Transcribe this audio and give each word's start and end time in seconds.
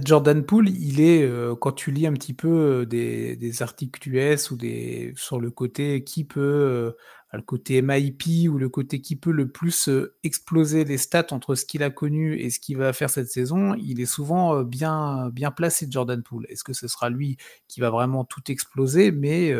Jordan 0.00 0.42
Poole, 0.44 0.70
il 0.70 1.00
est, 1.00 1.22
euh, 1.22 1.54
quand 1.54 1.72
tu 1.72 1.90
lis 1.90 2.06
un 2.06 2.14
petit 2.14 2.32
peu 2.32 2.48
euh, 2.48 2.86
des, 2.86 3.62
articles 3.62 4.08
US 4.08 4.50
ou 4.50 4.56
des, 4.56 5.12
sur 5.16 5.38
le 5.38 5.50
côté 5.50 6.02
qui 6.02 6.24
peut, 6.24 6.40
euh, 6.40 6.92
le 7.34 7.42
côté 7.42 7.82
MIP 7.82 8.48
ou 8.48 8.58
le 8.58 8.68
côté 8.68 9.00
qui 9.02 9.16
peut 9.16 9.32
le 9.32 9.50
plus 9.50 9.90
exploser 10.22 10.84
les 10.84 10.98
stats 10.98 11.26
entre 11.30 11.54
ce 11.54 11.64
qu'il 11.64 11.82
a 11.82 11.90
connu 11.90 12.38
et 12.38 12.50
ce 12.50 12.58
qu'il 12.58 12.76
va 12.78 12.92
faire 12.92 13.10
cette 13.10 13.30
saison, 13.30 13.74
il 13.74 14.00
est 14.00 14.06
souvent 14.06 14.62
bien, 14.62 15.30
bien 15.30 15.50
placé, 15.50 15.86
Jordan 15.90 16.22
Poole. 16.22 16.46
Est-ce 16.50 16.64
que 16.64 16.74
ce 16.74 16.88
sera 16.88 17.08
lui 17.08 17.38
qui 17.68 17.80
va 17.80 17.88
vraiment 17.88 18.24
tout 18.24 18.42
exploser? 18.50 19.12
Mais 19.12 19.54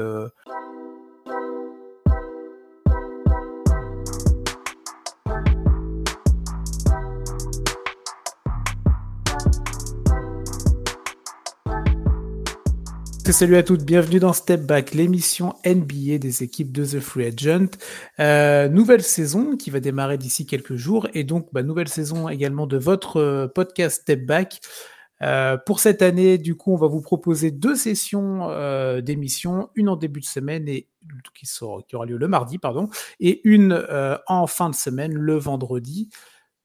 Salut 13.33 13.57
à 13.57 13.63
toutes, 13.63 13.85
bienvenue 13.85 14.21
dans 14.21 14.35
Step 14.35 14.61
Back, 14.61 14.93
l'émission 14.93 15.55
NBA 15.65 16.19
des 16.19 16.43
équipes 16.43 16.71
de 16.71 16.85
The 16.85 17.01
Free 17.01 17.25
Agent. 17.25 17.79
Euh, 18.21 18.69
nouvelle 18.69 19.03
saison 19.03 19.57
qui 19.57 19.71
va 19.71 19.81
démarrer 19.81 20.19
d'ici 20.19 20.45
quelques 20.45 20.77
jours 20.77 21.09
et 21.15 21.25
donc 21.25 21.49
bah, 21.51 21.63
nouvelle 21.63 21.89
saison 21.89 22.29
également 22.29 22.67
de 22.67 22.77
votre 22.77 23.17
euh, 23.17 23.49
podcast 23.49 24.03
Step 24.03 24.27
Back. 24.27 24.61
Euh, 25.23 25.57
pour 25.57 25.81
cette 25.81 26.03
année, 26.03 26.37
du 26.37 26.57
coup, 26.57 26.75
on 26.75 26.77
va 26.77 26.89
vous 26.89 27.01
proposer 27.01 27.51
deux 27.51 27.75
sessions 27.75 28.49
d'émission, 29.01 29.71
une 29.77 29.89
en 29.89 29.97
début 29.97 30.21
de 30.21 30.27
semaine 30.27 30.69
et 30.69 30.89
qui, 31.33 31.47
qui, 31.47 31.97
aura 31.97 32.05
lieu 32.05 32.19
le 32.19 32.29
mardi, 32.29 32.59
pardon, 32.59 32.91
et 33.19 33.41
une 33.49 33.83
en 34.27 34.47
fin 34.47 34.69
de 34.69 34.75
semaine 34.75 35.15
le 35.15 35.37
vendredi. 35.37 36.11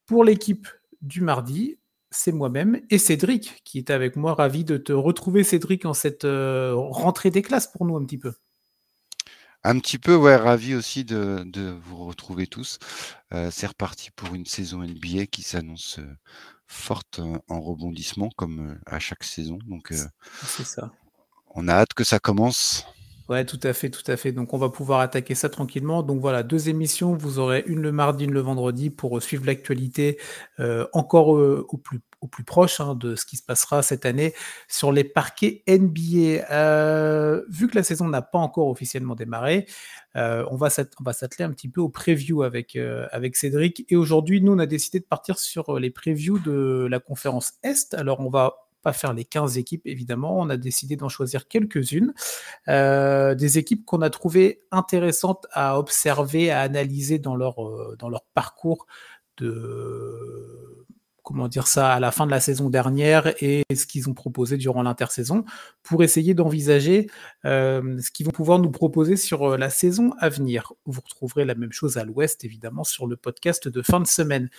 Pour 0.06 0.26
l'équipe 0.26 0.68
du 1.02 1.22
mardi, 1.22 1.78
c'est 2.10 2.32
moi-même 2.32 2.82
et 2.90 2.98
Cédric 2.98 3.62
qui 3.64 3.78
est 3.78 3.90
avec 3.90 4.16
moi. 4.16 4.34
Ravi 4.34 4.64
de 4.64 4.78
te 4.78 4.94
retrouver, 4.94 5.44
Cédric, 5.44 5.86
en 5.86 5.94
cette 5.94 6.26
euh, 6.26 6.74
rentrée 6.76 7.32
des 7.32 7.42
classes 7.42 7.68
pour 7.68 7.86
nous 7.86 7.96
un 7.98 8.06
petit 8.06 8.18
peu. 8.18 8.34
Un 9.64 9.80
petit 9.80 9.98
peu, 9.98 10.16
ouais, 10.16 10.36
ravi 10.36 10.76
aussi 10.76 11.04
de, 11.04 11.78
vous 11.84 12.06
retrouver 12.06 12.48
tous. 12.48 12.80
Euh, 13.34 13.50
c'est 13.52 13.68
reparti 13.68 14.12
pour 14.12 14.34
une 14.34 14.46
saison 14.46 14.84
NBA 14.84 15.26
qui 15.26 15.42
s'annonce 15.42 16.00
euh, 16.00 16.16
forte 16.68 17.20
en 17.48 17.60
rebondissement 17.60 18.30
comme 18.38 18.80
à 18.86 19.00
chaque 19.00 19.24
saison. 19.24 19.60
Donc, 19.66 19.94
c'est 20.44 20.66
ça. 20.66 20.92
On 21.50 21.68
a 21.68 21.74
hâte 21.74 21.94
que 21.94 22.04
ça 22.04 22.20
commence. 22.20 22.86
Ouais, 23.30 23.44
tout 23.46 23.60
à 23.64 23.74
fait, 23.74 23.90
tout 23.90 24.10
à 24.10 24.16
fait. 24.16 24.32
Donc, 24.32 24.54
on 24.54 24.58
va 24.58 24.70
pouvoir 24.70 25.02
attaquer 25.02 25.36
ça 25.36 25.50
tranquillement. 25.50 26.02
Donc, 26.02 26.22
voilà, 26.22 26.44
deux 26.44 26.70
émissions. 26.70 27.14
Vous 27.14 27.40
aurez 27.40 27.64
une 27.68 27.82
le 27.82 27.92
mardi, 27.92 28.24
une 28.24 28.34
le 28.34 28.40
vendredi 28.40 28.90
pour 28.90 29.22
suivre 29.22 29.46
l'actualité 29.46 30.18
encore 30.94 31.28
au 31.30 31.78
plus 31.78 32.00
au 32.22 32.28
plus 32.28 32.44
proche 32.44 32.80
hein, 32.80 32.96
de 32.96 33.16
ce 33.16 33.26
qui 33.26 33.38
se 33.38 33.44
passera 33.44 33.82
cette 33.82 34.06
année 34.06 34.34
sur 34.68 34.92
les 34.92 35.04
parquets 35.04 35.64
NBA. 35.68 36.46
Euh, 36.52 37.44
vu 37.50 37.68
que 37.68 37.76
la 37.76 37.84
saison 37.84 38.08
n'a 38.08 38.22
pas 38.22 38.40
encore 38.40 38.68
officiellement 38.68 39.16
démarré, 39.16 39.68
euh, 40.16 40.44
on 40.50 40.56
va 40.56 40.70
s'atteler 40.70 41.46
un 41.46 41.52
petit 41.52 41.70
peu 41.70 41.82
au 41.82 41.90
preview 41.90 42.44
avec, 42.44 42.76
euh, 42.76 43.08
avec 43.12 43.36
Cédric. 43.36 43.86
Et 43.90 43.96
aujourd'hui, 43.96 44.42
nous, 44.42 44.54
on 44.54 44.60
a 44.60 44.66
décidé 44.66 45.00
de 45.00 45.06
partir 45.06 45.38
sur 45.38 45.80
les 45.80 45.92
previews 45.92 46.40
de 46.40 46.88
la 46.90 47.00
conférence 47.00 47.54
Est. 47.64 47.94
Alors, 47.94 48.20
on 48.20 48.30
va 48.30 48.67
pas 48.82 48.94
faire 48.94 49.14
les 49.14 49.26
15 49.26 49.58
équipes, 49.58 49.86
évidemment. 49.86 50.40
On 50.40 50.50
a 50.50 50.58
décidé 50.58 50.96
d'en 50.96 51.10
choisir 51.10 51.48
quelques-unes. 51.48 52.14
des 52.68 53.58
équipes 53.58 53.86
qu'on 53.86 54.02
a 54.02 54.10
trouvées 54.10 54.62
intéressantes 54.72 55.48
à 55.52 55.80
observer, 55.80 56.52
à 56.52 56.62
analyser 56.62 57.20
dans 57.20 57.36
leur, 57.36 57.56
dans 57.98 58.10
leur 58.10 58.24
parcours 58.34 58.88
de 59.38 60.86
comment 61.28 61.50
dire 61.50 61.68
ça, 61.68 61.92
à 61.92 62.00
la 62.00 62.12
fin 62.12 62.26
de 62.26 62.32
la 62.32 62.40
saison 62.40 62.70
dernière 62.70 63.34
et 63.44 63.64
ce 63.76 63.86
qu'ils 63.86 64.10
ont 64.10 64.14
proposé 64.14 64.56
durant 64.56 64.82
l'intersaison 64.82 65.44
pour 65.84 66.02
essayer 66.02 66.34
d'envisager 66.34 67.10
euh, 67.44 68.00
ce 68.00 68.12
qu'ils 68.12 68.26
vont 68.26 68.32
pouvoir 68.32 68.60
nous 68.60 68.72
proposer 68.72 69.18
sur 69.18 69.44
euh, 69.44 69.58
la 69.58 69.70
saison 69.70 70.14
à 70.20 70.30
venir. 70.30 70.72
Vous 70.86 71.02
retrouverez 71.02 71.44
la 71.44 71.54
même 71.54 71.74
chose 71.74 71.98
à 71.98 72.06
l'ouest, 72.06 72.46
évidemment, 72.46 72.86
sur 72.86 73.08
le 73.08 73.18
podcast 73.18 73.68
de 73.68 73.82
fin 73.82 74.00
de 74.00 74.08
semaine. 74.08 74.50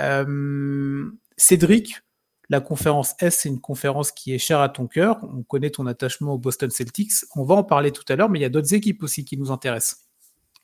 Euh, 0.00 1.08
Cédric, 1.36 2.00
la 2.48 2.60
conférence 2.60 3.14
S, 3.20 3.40
c'est 3.40 3.48
une 3.48 3.60
conférence 3.60 4.12
qui 4.12 4.32
est 4.32 4.38
chère 4.38 4.60
à 4.60 4.68
ton 4.68 4.86
cœur. 4.86 5.18
On 5.22 5.42
connaît 5.42 5.70
ton 5.70 5.86
attachement 5.86 6.34
au 6.34 6.38
Boston 6.38 6.70
Celtics. 6.70 7.12
On 7.34 7.44
va 7.44 7.56
en 7.56 7.64
parler 7.64 7.90
tout 7.90 8.04
à 8.08 8.16
l'heure, 8.16 8.28
mais 8.28 8.38
il 8.38 8.42
y 8.42 8.46
a 8.46 8.50
d'autres 8.50 8.74
équipes 8.74 9.02
aussi 9.02 9.24
qui 9.24 9.36
nous 9.36 9.50
intéressent. 9.50 10.06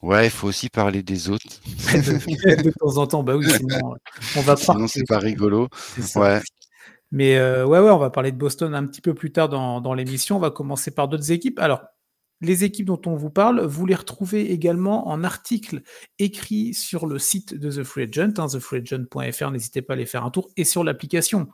Ouais, 0.01 0.27
il 0.27 0.31
faut 0.31 0.49
aussi 0.49 0.69
parler 0.69 1.03
des 1.03 1.29
autres. 1.29 1.61
de 1.67 2.71
temps 2.71 2.97
en 2.97 3.07
temps, 3.07 3.23
bah 3.23 3.37
oui, 3.37 3.49
sinon 3.49 3.95
on 4.37 4.41
va 4.41 4.57
Sinon, 4.57 4.89
c'est 4.89 5.07
pas 5.07 5.19
rigolo. 5.19 5.69
Ouais. 6.17 6.41
Mais 7.13 7.37
euh, 7.37 7.65
ouais, 7.65 7.79
ouais, 7.79 7.91
on 7.91 7.99
va 7.99 8.11
parler 8.11 8.33
de 8.33 8.37
Boston 8.37 8.75
un 8.75 8.87
petit 8.87 9.01
peu 9.01 9.15
plus 9.15 9.33
tard 9.33 9.49
dans, 9.49 9.95
l'émission. 9.95 10.37
On 10.37 10.41
va 10.41 10.51
commencer 10.51 10.91
par 10.91 11.09
d'autres 11.09 11.31
équipes. 11.31 11.59
Alors, 11.61 11.83
les 12.41 12.65
équipes 12.65 12.87
dont 12.87 13.01
on 13.07 13.15
vous 13.15 13.31
parle, 13.31 13.65
vous 13.65 13.87
les 13.87 13.95
retrouvez 13.95 14.51
également 14.51 15.09
en 15.09 15.23
article 15.23 15.83
écrit 16.19 16.75
sur 16.75 17.07
le 17.07 17.21
site 17.21 17.55
de 17.55 17.71
The 17.71 17.85
Free 17.85 18.05
Agent, 18.05 18.39
hein, 18.39 18.49
thefreeagent.fr, 18.49 19.51
n'hésitez 19.53 19.83
pas 19.83 19.93
à 19.93 19.97
aller 19.97 20.07
faire 20.07 20.25
un 20.25 20.31
tour, 20.31 20.51
et 20.57 20.65
sur 20.65 20.83
l'application. 20.83 21.49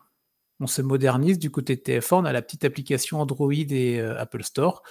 On 0.60 0.66
se 0.66 0.82
modernise 0.82 1.38
du 1.38 1.50
côté 1.50 1.76
de 1.76 1.80
TF1, 1.80 2.14
on 2.14 2.24
a 2.24 2.32
la 2.32 2.42
petite 2.42 2.64
application 2.64 3.20
Android 3.20 3.52
et 3.52 4.00
euh, 4.00 4.20
Apple 4.20 4.42
Store. 4.42 4.82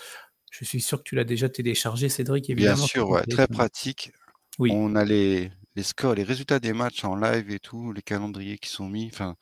Je 0.51 0.65
suis 0.65 0.81
sûr 0.81 0.99
que 0.99 1.03
tu 1.03 1.15
l'as 1.15 1.23
déjà 1.23 1.49
téléchargé, 1.49 2.09
Cédric, 2.09 2.49
évidemment. 2.49 2.77
Bien 2.77 2.85
sûr, 2.85 3.09
ouais, 3.09 3.23
très 3.25 3.47
pratique. 3.47 4.11
Oui. 4.59 4.71
On 4.73 4.95
a 4.95 5.05
les, 5.05 5.51
les, 5.75 5.83
scores, 5.83 6.15
les 6.15 6.23
résultats 6.23 6.59
des 6.59 6.73
matchs 6.73 7.03
en 7.03 7.15
live 7.15 7.51
et 7.51 7.59
tout, 7.59 7.91
les 7.91 8.01
calendriers 8.01 8.57
qui 8.57 8.69
sont 8.69 8.87
mis. 8.87 9.09
Enfin, 9.13 9.35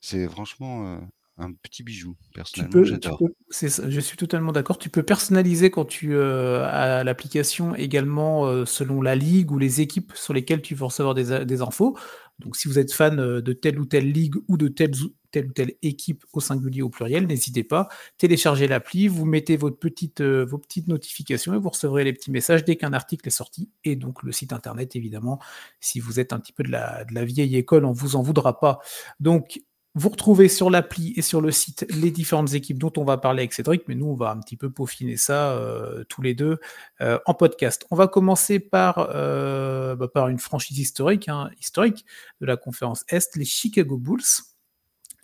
c'est 0.00 0.28
franchement 0.28 0.86
euh, 0.86 0.98
un 1.38 1.52
petit 1.52 1.82
bijou. 1.82 2.16
Personnellement, 2.34 2.84
j'adore. 2.84 3.20
Je 3.50 4.00
suis 4.00 4.16
totalement 4.16 4.52
d'accord. 4.52 4.78
Tu 4.78 4.90
peux 4.90 5.02
personnaliser 5.02 5.70
quand 5.70 5.84
tu 5.84 6.14
euh, 6.14 6.64
as 6.66 7.04
l'application 7.04 7.74
également 7.74 8.46
euh, 8.46 8.64
selon 8.64 9.02
la 9.02 9.14
ligue 9.14 9.52
ou 9.52 9.58
les 9.58 9.80
équipes 9.80 10.12
sur 10.14 10.34
lesquelles 10.34 10.62
tu 10.62 10.74
veux 10.74 10.84
recevoir 10.84 11.14
des, 11.14 11.44
des 11.44 11.62
infos. 11.62 11.96
Donc, 12.40 12.56
si 12.56 12.66
vous 12.66 12.78
êtes 12.78 12.92
fan 12.92 13.16
de 13.16 13.52
telle 13.52 13.78
ou 13.78 13.86
telle 13.86 14.10
ligue 14.10 14.34
ou 14.48 14.56
de 14.56 14.68
telle, 14.68 14.90
telle 15.34 15.46
ou 15.46 15.52
telle 15.52 15.72
équipe 15.82 16.24
au 16.32 16.40
singulier 16.40 16.82
ou 16.82 16.86
au 16.86 16.90
pluriel, 16.90 17.26
n'hésitez 17.26 17.64
pas, 17.64 17.88
téléchargez 18.18 18.68
l'appli, 18.68 19.08
vous 19.08 19.24
mettez 19.24 19.54
euh, 19.54 20.44
vos 20.44 20.58
petites 20.58 20.88
notifications 20.88 21.54
et 21.54 21.58
vous 21.58 21.70
recevrez 21.70 22.04
les 22.04 22.12
petits 22.12 22.30
messages 22.30 22.64
dès 22.64 22.76
qu'un 22.76 22.92
article 22.92 23.26
est 23.26 23.32
sorti. 23.32 23.68
Et 23.82 23.96
donc, 23.96 24.22
le 24.22 24.30
site 24.30 24.52
internet, 24.52 24.94
évidemment, 24.94 25.40
si 25.80 25.98
vous 25.98 26.20
êtes 26.20 26.32
un 26.32 26.38
petit 26.38 26.52
peu 26.52 26.62
de 26.62 26.70
la, 26.70 27.04
de 27.04 27.14
la 27.14 27.24
vieille 27.24 27.56
école, 27.56 27.84
on 27.84 27.90
ne 27.90 27.96
vous 27.96 28.14
en 28.14 28.22
voudra 28.22 28.60
pas. 28.60 28.78
Donc, 29.18 29.60
vous 29.96 30.08
retrouvez 30.08 30.48
sur 30.48 30.70
l'appli 30.70 31.12
et 31.16 31.22
sur 31.22 31.40
le 31.40 31.50
site 31.50 31.86
les 31.88 32.10
différentes 32.10 32.54
équipes 32.54 32.78
dont 32.78 32.92
on 32.96 33.04
va 33.04 33.16
parler 33.16 33.42
avec 33.42 33.52
Cédric, 33.52 33.82
mais 33.88 33.94
nous, 33.94 34.06
on 34.06 34.14
va 34.14 34.30
un 34.30 34.38
petit 34.38 34.56
peu 34.56 34.70
peaufiner 34.70 35.16
ça 35.16 35.52
euh, 35.52 36.04
tous 36.08 36.22
les 36.22 36.34
deux 36.34 36.58
euh, 37.00 37.18
en 37.26 37.34
podcast. 37.34 37.86
On 37.90 37.96
va 37.96 38.06
commencer 38.06 38.60
par, 38.60 38.96
bah, 38.96 40.08
par 40.12 40.28
une 40.28 40.38
franchise 40.38 40.78
historique, 40.78 41.28
hein, 41.28 41.50
historique 41.60 42.04
de 42.40 42.46
la 42.46 42.56
conférence 42.56 43.04
Est, 43.08 43.34
les 43.36 43.44
Chicago 43.44 43.96
Bulls. 43.96 44.53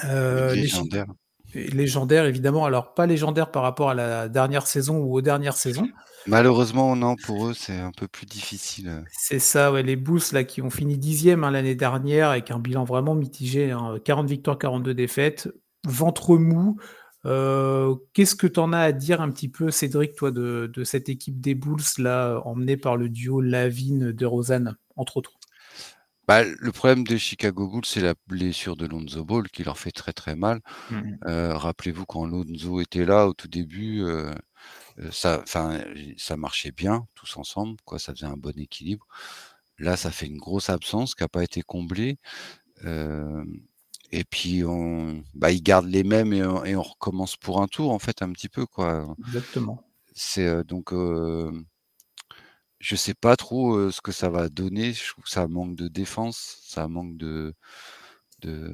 Légendaire. 0.05 1.07
légendaire, 1.55 2.25
évidemment. 2.27 2.65
Alors, 2.65 2.95
pas 2.95 3.07
légendaire 3.07 3.51
par 3.51 3.63
rapport 3.63 3.91
à 3.91 3.95
la 3.95 4.29
dernière 4.29 4.67
saison 4.67 4.99
ou 4.99 5.15
aux 5.15 5.23
dernières 5.23 5.57
saisons. 5.57 5.89
Malheureusement, 6.27 6.97
non, 6.97 7.17
pour 7.17 7.49
eux, 7.49 7.55
c'est 7.55 7.79
un 7.79 7.93
peu 7.97 8.07
plus 8.07 8.27
difficile. 8.27 9.05
C'est 9.11 9.39
ça, 9.39 9.73
ouais, 9.73 9.83
les 9.83 9.97
Bulls 9.97 10.21
là, 10.33 10.45
qui 10.45 10.61
ont 10.61 10.71
fini 10.71 10.99
dixième 10.99 11.45
hein, 11.45 11.51
l'année 11.51 11.75
dernière 11.75 12.31
avec 12.31 12.51
un 12.51 12.59
bilan 12.59 12.85
vraiment 12.85 13.15
mitigé, 13.15 13.75
40 14.05 14.25
hein, 14.25 14.27
victoires, 14.27 14.59
42 14.59 14.95
défaites, 14.95 15.49
ventre 15.87 16.37
mou. 16.37 16.77
Euh, 17.27 17.95
qu'est-ce 18.13 18.35
que 18.35 18.47
tu 18.47 18.61
en 18.61 18.73
as 18.73 18.81
à 18.81 18.93
dire 18.93 19.21
un 19.21 19.31
petit 19.31 19.49
peu, 19.49 19.71
Cédric, 19.71 20.15
toi, 20.15 20.31
de, 20.31 20.71
cette 20.85 21.09
équipe 21.09 21.41
des 21.41 21.55
Bulls 21.55 21.81
là, 21.99 22.41
emmenée 22.45 22.77
par 22.77 22.97
le 22.97 23.09
duo 23.09 23.41
Lavine 23.41 24.13
de 24.13 24.27
Rosanne, 24.27 24.77
entre 24.97 25.19
autres? 25.19 25.33
Bah, 26.31 26.45
le 26.45 26.71
problème 26.71 27.03
des 27.03 27.19
Chicago 27.19 27.67
Bulls, 27.67 27.85
c'est 27.85 28.01
la 28.01 28.15
blessure 28.29 28.77
de 28.77 28.87
Lonzo 28.87 29.25
Ball 29.25 29.49
qui 29.49 29.65
leur 29.65 29.77
fait 29.77 29.91
très 29.91 30.13
très 30.13 30.37
mal. 30.37 30.61
Mmh 30.89 31.17
euh, 31.27 31.57
rappelez-vous 31.57 32.07
quand 32.07 32.25
Lonzo 32.25 32.81
était 32.81 33.05
là 33.05 33.27
au 33.27 33.33
tout 33.33 33.49
début, 33.49 34.05
euh, 34.05 34.33
ça, 35.11 35.43
ça 35.45 36.37
marchait 36.37 36.71
bien 36.71 37.09
tous 37.17 37.37
ensemble, 37.37 37.79
quoi. 37.85 37.99
Ça 37.99 38.15
faisait 38.15 38.27
un 38.27 38.37
bon 38.37 38.57
équilibre. 38.57 39.09
Là, 39.81 39.97
ça 39.97 40.13
fait 40.13 40.27
une 40.27 40.39
grosse 40.39 40.71
absence 40.71 41.17
qui 41.17 41.25
n'a 41.25 41.29
pas 41.29 41.43
été 41.43 41.63
comblée. 41.63 42.21
et 44.13 44.25
puis, 44.31 44.63
on, 44.65 45.25
bah, 45.35 45.51
ils 45.51 45.65
gardent 45.65 45.91
les 45.91 46.05
mêmes 46.05 46.33
et 46.33 46.77
on, 46.77 46.83
recommence 46.83 47.37
pour 47.37 47.61
un 47.61 47.67
tour, 47.67 47.91
en 47.91 47.99
fait, 47.99 48.23
un 48.23 48.31
petit 48.31 48.49
peu, 48.49 48.67
quoi. 48.67 49.17
Exactement. 49.27 49.83
C'est 50.15 50.63
donc, 50.63 50.93
je 52.81 52.97
sais 52.97 53.15
pas 53.15 53.37
trop 53.37 53.91
ce 53.91 54.01
que 54.01 54.11
ça 54.11 54.29
va 54.31 54.49
donner. 54.49 54.93
Je 54.93 55.11
trouve 55.11 55.25
que 55.25 55.31
ça 55.31 55.47
manque 55.47 55.77
de 55.77 55.89
défense, 55.89 56.59
ça 56.63 56.89
manque 56.89 57.17
de, 57.17 57.55
de, 58.41 58.73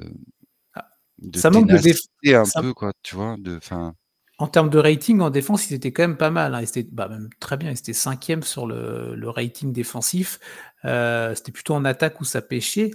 ah, 0.75 0.89
ça 1.35 1.51
manque 1.51 1.69
de 1.69 1.77
défense 1.77 2.57
un 2.57 2.63
peu, 2.63 2.73
quoi, 2.73 2.93
tu 3.03 3.17
vois, 3.17 3.37
de, 3.39 3.59
fin. 3.61 3.95
En 4.39 4.49
termes 4.49 4.69
de 4.69 4.79
rating 4.79 5.21
en 5.21 5.31
défense, 5.31 5.71
ils 5.71 5.75
étaient 5.75 5.93
quand 5.93 6.03
même 6.03 6.17
pas 6.17 6.31
mal. 6.31 6.55
Hein. 6.55 6.61
Ils 6.61 6.69
étaient 6.69 6.87
bah, 6.91 7.09
même 7.09 7.31
très 7.41 7.57
bien. 7.57 7.71
Ils 7.71 7.79
étaient 7.79 7.93
cinquième 7.93 8.43
sur 8.43 8.67
le, 8.67 9.29
rating 9.29 9.73
défensif. 9.73 10.39
Euh, 10.85 11.35
c'était 11.35 11.53
plutôt 11.53 11.75
en 11.75 11.85
attaque 11.85 12.21
où 12.21 12.25
ça 12.25 12.43
pêchait. 12.43 12.91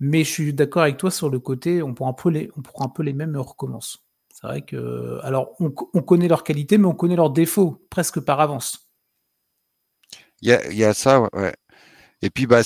Mais 0.00 0.24
je 0.24 0.30
suis 0.30 0.52
d'accord 0.52 0.82
avec 0.82 0.98
toi 0.98 1.10
sur 1.10 1.30
le 1.30 1.38
côté, 1.38 1.82
on 1.82 1.94
prend 1.94 2.10
un 2.10 2.12
peu 2.12 2.28
les, 2.28 2.50
on 2.56 2.60
prend 2.60 2.84
un 2.84 2.90
peu 2.90 3.02
les 3.02 3.14
mêmes 3.14 3.34
et 3.34 3.38
on 3.38 3.42
recommence. 3.42 4.06
C'est 4.30 4.46
vrai 4.46 4.60
que, 4.60 5.18
alors, 5.22 5.54
on, 5.58 5.72
on, 5.94 6.02
connaît 6.02 6.28
leurs 6.28 6.44
qualités, 6.44 6.76
mais 6.76 6.86
on 6.86 6.94
connaît 6.94 7.16
leurs 7.16 7.30
défauts 7.30 7.82
presque 7.88 8.20
par 8.20 8.40
avance. 8.40 8.85
Il 10.42 10.48
y 10.48 10.52
a, 10.52 10.72
y 10.72 10.84
a, 10.84 10.94
ça, 10.94 11.28
ouais. 11.32 11.54
Et 12.22 12.30
puis, 12.30 12.46
bah, 12.46 12.62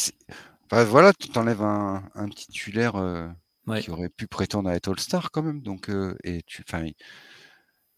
bah 0.71 0.85
voilà, 0.85 1.13
tu 1.13 1.29
t'enlèves 1.29 1.63
un, 1.63 2.03
un 2.15 2.29
titulaire 2.29 2.97
euh, 2.97 3.29
ouais. 3.67 3.81
qui 3.81 3.91
aurait 3.91 4.09
pu 4.09 4.27
prétendre 4.27 4.69
à 4.69 4.75
être 4.75 4.89
All-Star 4.91 5.31
quand 5.31 5.43
même. 5.43 5.63
Donc, 5.63 5.89
euh, 5.89 6.17
et 6.25 6.43
tu, 6.47 6.63
enfin, 6.67 6.87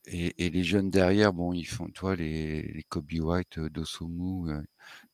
et, 0.06 0.34
et, 0.44 0.50
les 0.50 0.64
jeunes 0.64 0.90
derrière, 0.90 1.32
bon, 1.32 1.52
ils 1.52 1.64
font, 1.64 1.88
toi, 1.88 2.16
les, 2.16 2.62
les 2.62 2.82
Kobe 2.84 3.12
White, 3.12 3.58
euh, 3.58 3.70
Dosomu, 3.70 4.50
euh, 4.50 4.60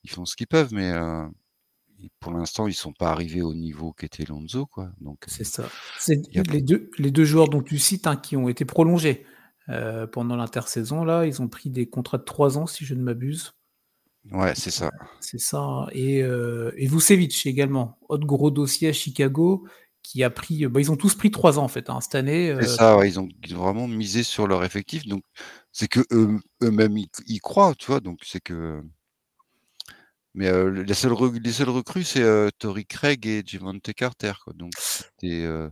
ils 0.05 0.11
font 0.11 0.25
ce 0.25 0.37
qu'ils 0.37 0.47
peuvent, 0.47 0.73
mais 0.73 0.93
pour 2.21 2.33
l'instant, 2.33 2.69
ils 2.69 2.75
sont 2.75 2.93
pas 2.93 3.11
arrivés 3.11 3.43
au 3.43 3.55
niveau 3.55 3.93
qu'était 3.93 4.25
Lonzo, 4.25 4.67
quoi. 4.67 4.91
Donc, 5.01 5.25
c'est 5.27 5.45
ça. 5.45 5.69
C'est 5.99 6.23
les 6.33 6.63
deux, 6.63 6.91
les 6.99 7.11
deux 7.11 7.25
joueurs 7.25 7.49
dont 7.49 7.63
tu 7.63 7.79
cites 7.79 8.07
hein, 8.07 8.17
qui 8.17 8.37
ont 8.37 8.49
été 8.49 8.65
prolongés 8.65 9.27
pendant 10.13 10.37
l'intersaison 10.37 11.05
là, 11.05 11.27
ils 11.27 11.43
ont 11.43 11.49
pris 11.49 11.69
des 11.69 11.87
contrats 11.87 12.17
de 12.17 12.23
trois 12.23 12.57
ans, 12.57 12.67
si 12.67 12.87
je 12.87 12.95
ne 12.95 13.03
m'abuse. 13.03 13.53
Ouais, 14.33 14.55
c'est 14.55 14.71
ça. 14.71 14.91
C'est 15.21 15.41
ça. 15.41 15.87
Et, 15.93 16.23
euh, 16.23 16.73
et 16.77 16.87
Vucevic 16.87 17.47
également, 17.47 17.99
autre 18.09 18.27
gros 18.27 18.51
dossier 18.51 18.89
à 18.89 18.93
Chicago 18.93 19.67
qui 20.03 20.23
a 20.23 20.31
pris. 20.31 20.67
Bah, 20.67 20.81
ils 20.81 20.91
ont 20.91 20.97
tous 20.97 21.15
pris 21.15 21.31
trois 21.31 21.59
ans 21.59 21.65
en 21.65 21.69
fait 21.69 21.91
hein, 21.91 22.01
cette 22.01 22.15
année. 22.15 22.55
C'est 22.61 22.69
ça. 22.69 22.97
Ouais, 22.97 23.09
ils, 23.09 23.19
ont, 23.19 23.29
ils 23.45 23.55
ont 23.57 23.63
vraiment 23.63 23.89
misé 23.89 24.23
sur 24.23 24.47
leur 24.47 24.65
effectif. 24.65 25.07
Donc 25.07 25.23
c'est 25.73 25.89
que 25.89 26.01
eux, 26.13 26.39
eux-mêmes 26.63 26.97
ils, 26.97 27.09
ils 27.27 27.41
croient, 27.41 27.75
tu 27.75 27.87
vois. 27.87 28.01
Donc 28.01 28.21
c'est 28.23 28.41
que 28.41 28.83
mais 30.39 30.47
euh, 30.47 30.85
les, 30.85 30.95
seuls 30.95 31.11
les 31.13 31.65
recrues, 31.65 32.05
c'est 32.05 32.23
euh, 32.23 32.49
Tori 32.59 32.87
Craig 32.87 33.27
et 33.27 33.43
Javante 33.45 33.93
Carter. 33.93 34.33
Quoi. 34.45 34.53
Donc 34.55 34.73
c'était. 34.77 35.43
Euh... 35.43 35.69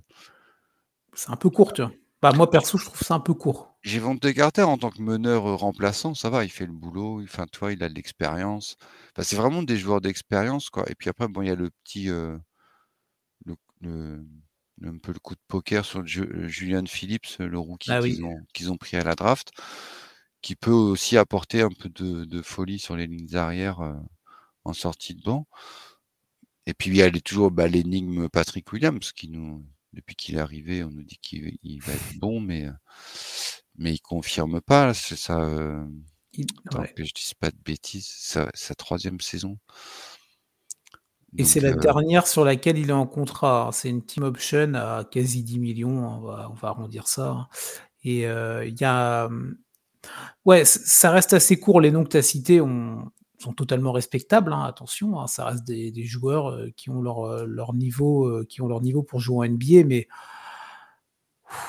C'est 1.14 1.30
un 1.30 1.36
peu 1.36 1.50
court, 1.50 1.72
tu 1.72 1.82
vois. 1.82 1.92
Bah, 2.22 2.32
moi, 2.32 2.50
perso, 2.50 2.78
je 2.78 2.86
trouve 2.86 3.00
ça 3.00 3.14
un 3.14 3.20
peu 3.20 3.34
court. 3.34 3.76
Javante 3.82 4.32
Carter, 4.32 4.62
en 4.62 4.78
tant 4.78 4.90
que 4.90 5.02
meneur 5.02 5.42
remplaçant, 5.58 6.14
ça 6.14 6.30
va, 6.30 6.44
il 6.44 6.50
fait 6.50 6.66
le 6.66 6.72
boulot. 6.72 7.22
Enfin, 7.22 7.46
toi, 7.46 7.72
il 7.72 7.82
a 7.82 7.88
de 7.88 7.94
l'expérience. 7.94 8.76
Enfin, 9.12 9.22
c'est 9.22 9.36
vraiment 9.36 9.62
des 9.62 9.76
joueurs 9.76 10.00
d'expérience, 10.00 10.70
quoi. 10.70 10.84
Et 10.90 10.94
puis 10.94 11.10
après, 11.10 11.28
bon, 11.28 11.42
il 11.42 11.48
y 11.48 11.50
a 11.50 11.54
le 11.54 11.70
petit. 11.84 12.10
Euh, 12.10 12.36
le, 13.44 13.56
le, 13.80 14.24
un 14.84 14.98
peu 14.98 15.12
le 15.12 15.18
coup 15.18 15.34
de 15.34 15.40
poker 15.48 15.84
sur 15.84 16.04
Julian 16.06 16.84
Phillips, 16.86 17.38
le 17.38 17.58
rookie 17.58 17.90
ah, 17.92 18.00
qu'ils 18.00 18.24
oui. 18.24 18.68
ont, 18.68 18.76
pris 18.76 18.96
à 18.96 19.04
la 19.04 19.14
draft, 19.14 19.50
qui 20.42 20.54
peut 20.54 20.70
aussi 20.70 21.16
apporter 21.16 21.62
un 21.62 21.70
peu 21.70 21.88
de, 21.88 22.24
de 22.24 22.42
folie 22.42 22.78
sur 22.78 22.96
les 22.96 23.06
lignes 23.06 23.34
arrière 23.36 23.80
en 24.64 24.72
sortie 24.74 25.14
de 25.14 25.22
banc. 25.22 25.46
Et 26.66 26.74
puis 26.74 26.90
il 26.90 26.96
y 26.96 27.02
a 27.02 27.10
toujours 27.10 27.50
bah, 27.50 27.68
l'énigme 27.68 28.28
Patrick 28.28 28.70
Williams 28.72 29.12
qui 29.12 29.28
nous, 29.28 29.64
depuis 29.96 30.14
qu'il 30.14 30.36
est 30.36 30.40
arrivé, 30.40 30.84
on 30.84 30.90
nous 30.90 31.02
dit 31.02 31.18
qu'il 31.20 31.80
va 31.82 31.92
être 31.92 32.18
bon, 32.18 32.40
mais 32.40 32.68
mais 33.78 33.94
il 33.94 34.00
confirme 34.00 34.60
pas. 34.60 34.94
C'est 34.94 35.16
ça. 35.16 35.40
Euh, 35.40 35.84
il, 36.32 36.46
ouais. 36.76 36.92
que 36.94 37.04
je 37.04 37.12
dise 37.12 37.34
pas 37.34 37.50
de 37.50 37.58
bêtises. 37.64 38.08
Sa, 38.08 38.50
sa 38.54 38.74
troisième 38.74 39.20
saison. 39.20 39.58
Et 41.38 41.44
c'est 41.44 41.60
la 41.60 41.70
euh... 41.70 41.76
dernière 41.76 42.26
sur 42.26 42.44
laquelle 42.44 42.78
il 42.78 42.90
est 42.90 42.94
en 42.94 43.06
contrat. 43.06 43.70
C'est 43.72 43.88
une 43.88 44.04
team 44.04 44.24
option 44.24 44.74
à 44.74 45.04
quasi 45.10 45.42
10 45.42 45.58
millions. 45.58 46.06
On 46.06 46.20
va, 46.20 46.48
on 46.50 46.54
va 46.54 46.68
arrondir 46.68 47.08
ça. 47.08 47.48
Et 48.04 48.26
euh, 48.26 48.64
il 48.66 48.78
y 48.80 48.84
a. 48.84 49.28
Ouais, 50.44 50.64
ça 50.64 51.10
reste 51.10 51.32
assez 51.32 51.58
court. 51.58 51.80
Les 51.80 51.90
noms 51.90 52.04
que 52.04 52.10
tu 52.10 52.16
as 52.16 52.22
cités, 52.22 52.60
on, 52.60 53.10
sont 53.38 53.52
totalement 53.52 53.92
respectables. 53.92 54.52
Hein, 54.52 54.62
attention, 54.62 55.20
hein, 55.20 55.26
ça 55.26 55.46
reste 55.46 55.64
des, 55.64 55.90
des 55.90 56.04
joueurs 56.04 56.50
euh, 56.50 56.70
qui 56.76 56.90
ont 56.90 57.02
leur, 57.02 57.24
euh, 57.24 57.44
leur 57.46 57.74
niveau, 57.74 58.26
euh, 58.26 58.46
qui 58.48 58.62
ont 58.62 58.68
leur 58.68 58.80
niveau 58.80 59.02
pour 59.02 59.20
jouer 59.20 59.48
en 59.48 59.50
NBA, 59.50 59.84
mais 59.84 60.08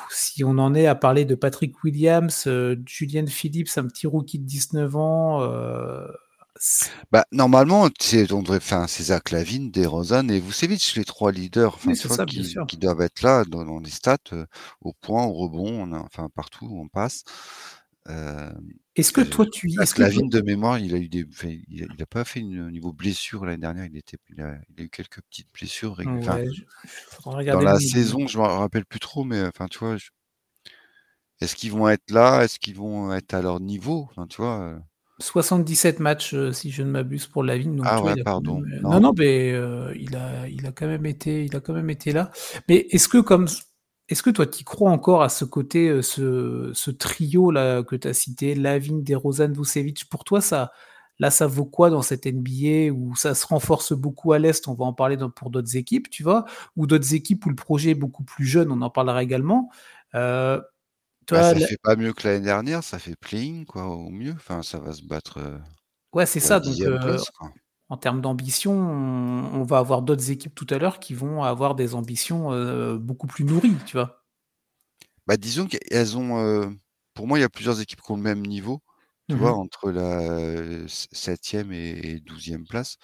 si 0.10 0.44
on 0.44 0.58
en 0.58 0.74
est 0.74 0.88
à 0.88 0.96
parler 0.96 1.26
de 1.26 1.36
Patrick 1.36 1.84
Williams, 1.84 2.46
euh, 2.48 2.76
Julian 2.86 3.28
Phillips, 3.28 3.78
un 3.78 3.88
petit 3.88 4.08
rookie 4.08 4.40
de 4.40 4.46
19 4.46 4.96
ans. 4.96 5.50
Bah, 7.12 7.24
normalement, 7.32 7.88
c'est 8.00 8.32
on 8.34 8.42
devrait, 8.42 8.58
enfin, 8.58 8.88
c'est 8.88 9.04
Zach 9.04 9.30
Lavine, 9.30 9.70
DeRozan 9.70 10.28
et 10.30 10.40
Vucevic, 10.40 10.96
les 10.96 11.06
trois 11.06 11.32
leaders, 11.32 11.78
oui, 11.86 11.96
ça, 11.96 12.26
qui, 12.26 12.56
qui, 12.68 12.78
doivent 12.78 13.02
être 13.02 13.22
là 13.22 13.46
dans, 13.46 13.64
dans 13.64 13.78
les 13.78 13.92
stats, 13.92 14.18
au 14.82 14.94
point, 14.94 15.24
au 15.24 15.34
rebond, 15.34 15.70
on 15.70 15.94
a, 15.94 16.00
enfin 16.00 16.30
partout 16.34 16.66
où 16.66 16.82
on 16.82 16.88
passe. 16.88 17.24
Euh, 18.10 18.52
est-ce 18.96 19.12
que 19.12 19.22
toi 19.22 19.46
tu 19.46 19.70
est-ce 19.82 19.94
que 19.94 20.02
Lavine 20.02 20.30
de 20.30 20.42
mémoire, 20.42 20.80
il 20.80 20.96
a 20.96 20.98
eu 20.98 21.10
des, 21.10 21.26
il 21.44 21.88
n'a 22.00 22.06
pas 22.06 22.24
fait 22.24 22.40
une 22.40 22.70
niveau 22.72 22.94
blessure 22.94 23.46
l'année 23.46 23.62
dernière. 23.62 23.86
Il 23.86 23.98
était, 23.98 24.18
il 24.30 24.42
a, 24.42 24.58
il 24.70 24.82
a, 24.82 24.84
eu 24.86 24.90
quelques 24.90 25.22
petites 25.22 25.52
blessures. 25.54 25.98
Ouais, 26.00 26.06
enfin, 26.08 26.44
je, 26.46 27.52
dans 27.52 27.60
la 27.60 27.80
saison, 27.80 28.28
je 28.28 28.38
me 28.38 28.44
rappelle 28.44 28.86
plus 28.86 29.00
trop, 29.00 29.24
mais 29.24 29.44
enfin, 29.44 29.68
tu 29.68 29.80
vois, 29.80 29.98
je... 29.98 30.10
est-ce 31.42 31.56
qu'ils 31.56 31.72
vont 31.72 31.90
être 31.90 32.10
là? 32.10 32.44
Est-ce 32.44 32.60
qu'ils 32.60 32.76
vont 32.76 33.14
être 33.14 33.34
à 33.34 33.42
leur 33.42 33.60
niveau? 33.60 34.08
Enfin, 34.10 34.26
tu 34.26 34.42
vois. 34.42 34.80
77 35.20 36.00
matchs, 36.00 36.34
euh, 36.34 36.52
si 36.52 36.72
je 36.72 36.84
ne 36.84 36.90
m'abuse, 36.90 37.26
pour 37.26 37.44
Lavigne. 37.44 37.76
Donc, 37.76 37.86
ah 37.90 38.00
toi, 38.00 38.14
ouais, 38.14 38.24
pardon. 38.24 38.60
Même... 38.60 38.82
Non. 38.82 38.92
non, 38.92 39.00
non, 39.00 39.14
mais 39.18 39.52
euh, 39.52 39.94
il 40.00 40.16
a, 40.16 40.48
il 40.48 40.66
a 40.66 40.72
quand 40.72 40.88
même 40.88 41.06
été, 41.06 41.44
il 41.44 41.56
a 41.56 41.60
quand 41.60 41.74
même 41.74 41.90
été 41.90 42.12
là. 42.12 42.32
Mais 42.70 42.88
est-ce 42.92 43.08
que 43.08 43.18
comme 43.18 43.48
est-ce 44.10 44.24
que 44.24 44.30
toi, 44.30 44.48
tu 44.48 44.64
crois 44.64 44.92
encore 44.92 45.22
à 45.22 45.30
ce 45.30 45.44
côté, 45.44 45.90
euh, 45.90 46.02
ce, 46.02 46.72
ce 46.74 46.92
trio-là 46.92 47.84
que 47.84 47.96
tu 47.96 48.08
as 48.08 48.14
cité, 48.14 48.56
Lavigne, 48.56 49.04
DeRozan, 49.04 49.52
Vucevic? 49.52 50.10
Pour 50.10 50.24
toi, 50.24 50.40
ça, 50.40 50.72
là, 51.20 51.30
ça 51.30 51.46
vaut 51.46 51.66
quoi 51.66 51.90
dans 51.90 52.02
cette 52.02 52.26
NBA 52.26 52.94
où 52.94 53.16
ça 53.16 53.36
se 53.36 53.46
renforce 53.46 53.92
beaucoup 53.92 54.32
à 54.32 54.40
l'Est? 54.40 54.68
On 54.68 54.76
va 54.76 54.86
en 54.86 54.94
parler 54.94 55.18
dans, 55.18 55.30
pour 55.30 55.50
d'autres 55.50 55.76
équipes, 55.76 56.10
tu 56.10 56.24
vois 56.24 56.46
Ou 56.78 56.88
d'autres 56.88 57.14
équipes 57.14 57.46
où 57.46 57.50
le 57.50 57.56
projet 57.56 57.92
est 57.92 57.96
beaucoup 57.96 58.24
plus 58.24 58.46
jeune, 58.46 58.72
on 58.72 58.82
en 58.82 58.90
parlera 58.90 59.22
également. 59.24 59.70
Euh, 60.16 60.62
toi, 61.26 61.40
bah, 61.40 61.54
ça 61.54 61.60
la... 61.60 61.68
fait 61.68 61.80
pas 61.84 61.98
mieux 61.98 62.14
que 62.14 62.26
l'année 62.26 62.46
dernière, 62.46 62.84
ça 62.86 63.00
fait 63.00 63.18
playing, 63.18 63.66
quoi, 63.66 63.88
au 63.88 64.10
mieux. 64.10 64.34
Enfin, 64.34 64.64
ça 64.64 64.80
va 64.80 64.94
se 64.94 65.04
battre. 65.04 65.40
Euh, 65.40 65.58
ouais, 66.14 66.26
c'est 66.26 66.40
ça. 66.40 66.62
Donc, 66.62 66.78
place, 66.78 67.30
en 67.90 67.98
termes 67.98 68.22
d'ambition, 68.22 68.74
on, 68.74 69.62
on, 69.62 69.64
va 69.64 69.78
avoir 69.78 70.02
d'autres 70.02 70.32
équipes 70.32 70.54
tout 70.54 70.68
à 70.70 70.78
l'heure 70.78 71.00
qui 71.00 71.14
vont 71.14 71.44
avoir 71.44 71.76
des 71.76 71.96
ambitions 71.96 72.52
euh, 72.52 72.98
beaucoup 72.98 73.28
plus 73.28 73.46
nourries, 73.46 73.76
tu 73.86 73.98
vois. 73.98 74.24
Bah, 75.26 75.38
disons 75.38 75.68
qu'elles 75.68 76.18
ont, 76.18 76.40
euh, 76.40 76.70
pour 77.14 77.28
moi, 77.28 77.38
il 77.38 77.42
y 77.42 77.46
a 77.46 77.50
plusieurs 77.50 77.80
équipes 77.82 78.02
qui 78.02 78.12
ont 78.12 78.18
le 78.18 78.24
même 78.24 78.46
niveau, 78.46 78.82
tu 79.30 79.36
mmh 79.36 79.40
vois, 79.40 79.54
entre 79.54 79.92
la 79.92 80.86
7e 80.88 81.72
et 81.72 82.20
12e 82.20 82.66
place. 82.68 82.98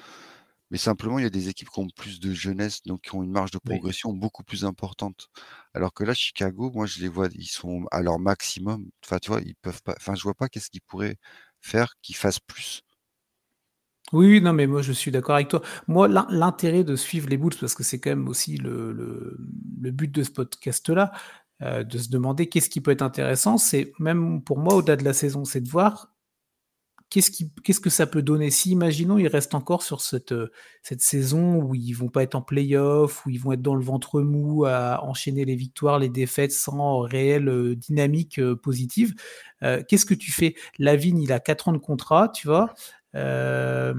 Mais 0.71 0.77
simplement, 0.77 1.19
il 1.19 1.23
y 1.23 1.25
a 1.27 1.29
des 1.29 1.49
équipes 1.49 1.69
qui 1.69 1.79
ont 1.79 1.87
plus 1.95 2.19
de 2.19 2.33
jeunesse, 2.33 2.81
donc 2.83 3.01
qui 3.01 3.15
ont 3.15 3.21
une 3.21 3.31
marge 3.31 3.51
de 3.51 3.59
progression 3.59 4.09
oui. 4.09 4.19
beaucoup 4.19 4.43
plus 4.43 4.65
importante. 4.65 5.27
Alors 5.73 5.93
que 5.93 6.03
là, 6.03 6.13
Chicago, 6.13 6.71
moi, 6.73 6.87
je 6.87 6.99
les 6.99 7.09
vois, 7.09 7.27
ils 7.33 7.45
sont 7.45 7.85
à 7.91 8.01
leur 8.01 8.17
maximum. 8.19 8.89
Enfin, 9.05 9.19
tu 9.19 9.29
vois, 9.29 9.41
ils 9.41 9.55
peuvent 9.55 9.83
pas. 9.83 9.93
Enfin, 9.97 10.15
je 10.15 10.23
vois 10.23 10.33
pas 10.33 10.49
qu'est-ce 10.49 10.69
qu'ils 10.71 10.81
pourraient 10.81 11.17
faire 11.61 11.93
qu'ils 12.01 12.15
fassent 12.15 12.39
plus. 12.39 12.81
Oui, 14.13 14.39
non, 14.41 14.53
mais 14.53 14.67
moi 14.67 14.81
je 14.81 14.93
suis 14.93 15.11
d'accord 15.11 15.35
avec 15.35 15.49
toi. 15.49 15.61
Moi, 15.87 16.07
l'intérêt 16.07 16.83
de 16.83 16.95
suivre 16.95 17.27
les 17.29 17.37
Bulls, 17.37 17.55
parce 17.59 17.75
que 17.75 17.83
c'est 17.83 17.99
quand 17.99 18.11
même 18.11 18.29
aussi 18.29 18.57
le, 18.57 19.37
but 19.91 20.11
de 20.11 20.23
ce 20.23 20.31
podcast-là, 20.31 21.11
euh, 21.61 21.83
de 21.83 21.97
se 21.97 22.09
demander 22.09 22.47
qu'est-ce 22.47 22.69
qui 22.69 22.81
peut 22.81 22.91
être 22.91 23.01
intéressant, 23.01 23.57
c'est 23.57 23.91
même 23.99 24.41
pour 24.43 24.59
moi, 24.59 24.75
au-delà 24.75 24.95
de 24.97 25.03
la 25.03 25.13
saison, 25.13 25.45
c'est 25.45 25.61
de 25.61 25.69
voir 25.69 26.13
qu'est-ce, 27.21 27.79
que 27.79 27.89
ça 27.89 28.07
peut 28.07 28.21
donner. 28.21 28.49
Si, 28.49 28.71
imaginons, 28.71 29.17
ils 29.17 29.27
restent 29.27 29.55
encore 29.55 29.83
sur 29.83 30.01
cette, 30.01 30.33
cette 30.81 31.01
saison 31.01 31.57
où 31.57 31.75
ils 31.75 31.93
vont 31.93 32.09
pas 32.09 32.23
être 32.23 32.35
en 32.35 32.41
playoff, 32.41 33.25
où 33.25 33.29
ils 33.29 33.39
vont 33.39 33.51
être 33.51 33.61
dans 33.61 33.75
le 33.75 33.83
ventre 33.83 34.21
mou, 34.21 34.65
à 34.65 35.03
enchaîner 35.03 35.45
les 35.45 35.55
victoires, 35.55 35.99
les 35.99 36.09
défaites 36.09 36.51
sans 36.51 36.99
réelle 36.99 37.49
euh, 37.49 37.75
dynamique 37.75 38.39
euh, 38.39 38.55
positive, 38.55 39.13
euh, 39.63 39.83
qu'est-ce 39.87 40.05
que 40.05 40.15
tu 40.15 40.31
fais? 40.31 40.55
Lavigne, 40.79 41.21
il 41.21 41.31
a 41.31 41.39
4 41.39 41.67
ans 41.67 41.73
de 41.73 41.77
contrat, 41.77 42.29
tu 42.29 42.47
vois. 42.47 42.73
Euh, 43.15 43.93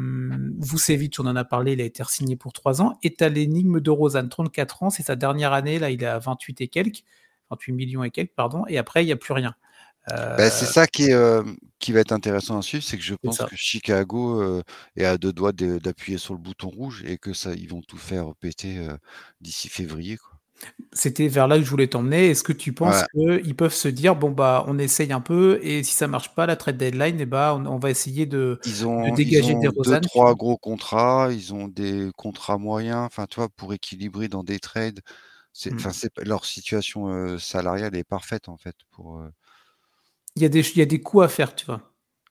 Vucevic, 0.59 1.18
on 1.21 1.26
en 1.26 1.37
a 1.37 1.44
parlé, 1.44 1.73
il 1.75 1.80
a 1.80 1.85
été 1.85 2.02
signé 2.09 2.37
pour 2.37 2.52
3 2.52 2.83
ans. 2.83 2.99
Et 3.02 3.14
as 3.21 3.28
l'énigme 3.28 3.80
de 3.80 3.90
Rosanne, 3.90 4.28
34 4.28 4.83
ans, 4.83 4.90
c'est 4.90 5.04
sa 5.04 5.16
dernière 5.16 5.52
année, 5.52 5.78
là 5.78 5.90
il 5.90 6.02
est 6.02 6.06
à 6.06 6.18
28 6.18 6.61
et 6.61 6.68
quelques, 6.68 7.04
28 7.50 7.73
millions 7.73 8.04
et 8.04 8.11
quelques, 8.11 8.35
pardon, 8.35 8.64
et 8.68 8.78
après 8.78 9.02
il 9.02 9.06
n'y 9.06 9.12
a 9.12 9.16
plus 9.16 9.35
rien. 9.35 9.54
Euh... 10.12 10.37
Ben, 10.37 10.50
c'est 10.50 10.66
ça 10.66 10.87
qui, 10.87 11.04
est, 11.04 11.14
euh, 11.14 11.42
qui 11.78 11.92
va 11.92 12.00
être 12.00 12.12
intéressant 12.12 12.59
à 12.59 12.62
suivre, 12.62 12.85
c'est 12.85 12.99
que 12.99 13.02
je 13.02 13.14
pense 13.14 13.38
que 13.38 13.56
Chicago 13.56 14.42
euh, 14.42 14.62
est 14.97 15.04
à 15.04 15.16
deux 15.16 15.33
doigts 15.33 15.52
d'appuyer 15.52 16.18
sur 16.18 16.35
le 16.35 16.40
bouton 16.40 16.68
rouge 16.68 17.02
et 17.06 17.16
que 17.16 17.33
ça, 17.33 17.54
ils 17.54 17.68
vont 17.68 17.80
tout 17.83 17.97
faire 17.97 18.35
péter 18.40 18.87
d'ici 19.40 19.68
février. 19.68 20.18
Quoi. 20.18 20.34
C'était 20.92 21.28
vers 21.28 21.49
là 21.49 21.58
que 21.58 21.64
je 21.64 21.70
voulais 21.70 21.88
t'emmener. 21.88 22.30
Est-ce 22.30 22.42
que 22.42 22.52
tu 22.52 22.73
penses 22.73 23.04
ouais. 23.14 23.42
qu'ils 23.42 23.56
peuvent 23.56 23.75
se 23.75 23.88
dire 23.88 24.16
bon 24.16 24.30
bah 24.30 24.64
on 24.68 24.78
essaye 24.78 25.12
un 25.12 25.20
peu 25.20 25.58
et 25.62 25.82
si 25.82 25.92
ça 25.92 26.06
marche 26.06 26.34
pas 26.34 26.46
la 26.46 26.56
trade 26.56 26.76
deadline 26.76 27.18
et 27.18 27.23
eh 27.23 27.26
bah 27.26 27.54
on, 27.56 27.66
on, 27.66 27.78
va 27.78 27.90
essayer 27.90 28.26
de, 28.26 28.61
ils 28.64 28.87
ont, 28.87 29.11
de 29.11 29.14
dégager 29.14 29.52
ils 29.52 29.56
ont 29.56 29.61
des 29.61 29.68
deux 29.68 30.00
trois 30.00 30.34
gros 30.34 30.56
contrats, 30.56 31.28
ils 31.32 31.52
ont 31.52 31.68
des 31.68 32.11
contrats 32.16 32.58
moyens, 32.58 33.04
enfin 33.04 33.26
tu 33.28 33.37
vois 33.37 33.49
pour 33.49 33.75
équilibrer 33.75 34.28
dans 34.28 34.44
des 34.44 34.58
trades. 34.58 35.00
C'est, 35.52 35.73
c'est 35.92 36.11
leur 36.25 36.44
situation 36.44 37.08
euh, 37.08 37.38
salariale 37.38 37.94
est 37.96 38.04
parfaite 38.04 38.49
en 38.49 38.56
fait 38.56 38.75
pour. 38.90 39.18
Euh... 39.18 39.28
Il 40.34 40.42
y 40.42 40.46
a 40.46 40.49
des 40.49 40.68
il 40.68 40.78
y 40.78 40.82
a 40.82 40.87
des 40.87 41.00
coups 41.00 41.25
à 41.25 41.28
faire 41.28 41.54
tu 41.54 41.66
vois. 41.66 41.80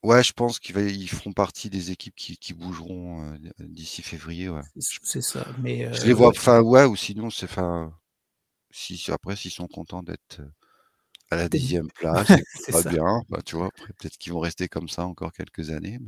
Ouais, 0.03 0.21
je 0.21 0.33
pense 0.33 0.59
qu'ils 0.59 1.09
feront 1.09 1.31
partie 1.31 1.69
des 1.69 1.91
équipes 1.91 2.15
qui 2.15 2.37
qui 2.37 2.53
bougeront, 2.53 3.23
heu, 3.23 3.39
d 3.39 3.51
d'ici 3.59 4.01
février, 4.01 4.49
ouais. 4.49 4.61
C'est 4.77 5.21
ça, 5.21 5.45
mais 5.61 5.93
je 5.93 6.05
les 6.05 6.11
vois 6.11 6.29
enfin, 6.29 6.61
ouais 6.61 6.83
ou 6.83 6.97
sinon 6.97 7.29
c'est 7.29 7.47
si 8.73 9.11
après 9.11 9.37
s'ils 9.37 9.51
sont 9.51 9.67
contents 9.67 10.03
d'être, 10.03 10.41
à 11.31 11.35
la 11.37 11.47
10e 11.49 11.87
place 11.95 12.27
c'est 12.55 12.89
bien, 12.89 13.21
bah, 13.29 13.39
tu 13.45 13.55
vois? 13.55 13.69
Peut-être 13.99 14.17
qu'ils 14.17 14.33
vont 14.33 14.39
rester 14.41 14.67
comme 14.67 14.89
ça 14.89 15.05
encore 15.05 15.31
quelques 15.33 15.69
années, 15.69 15.99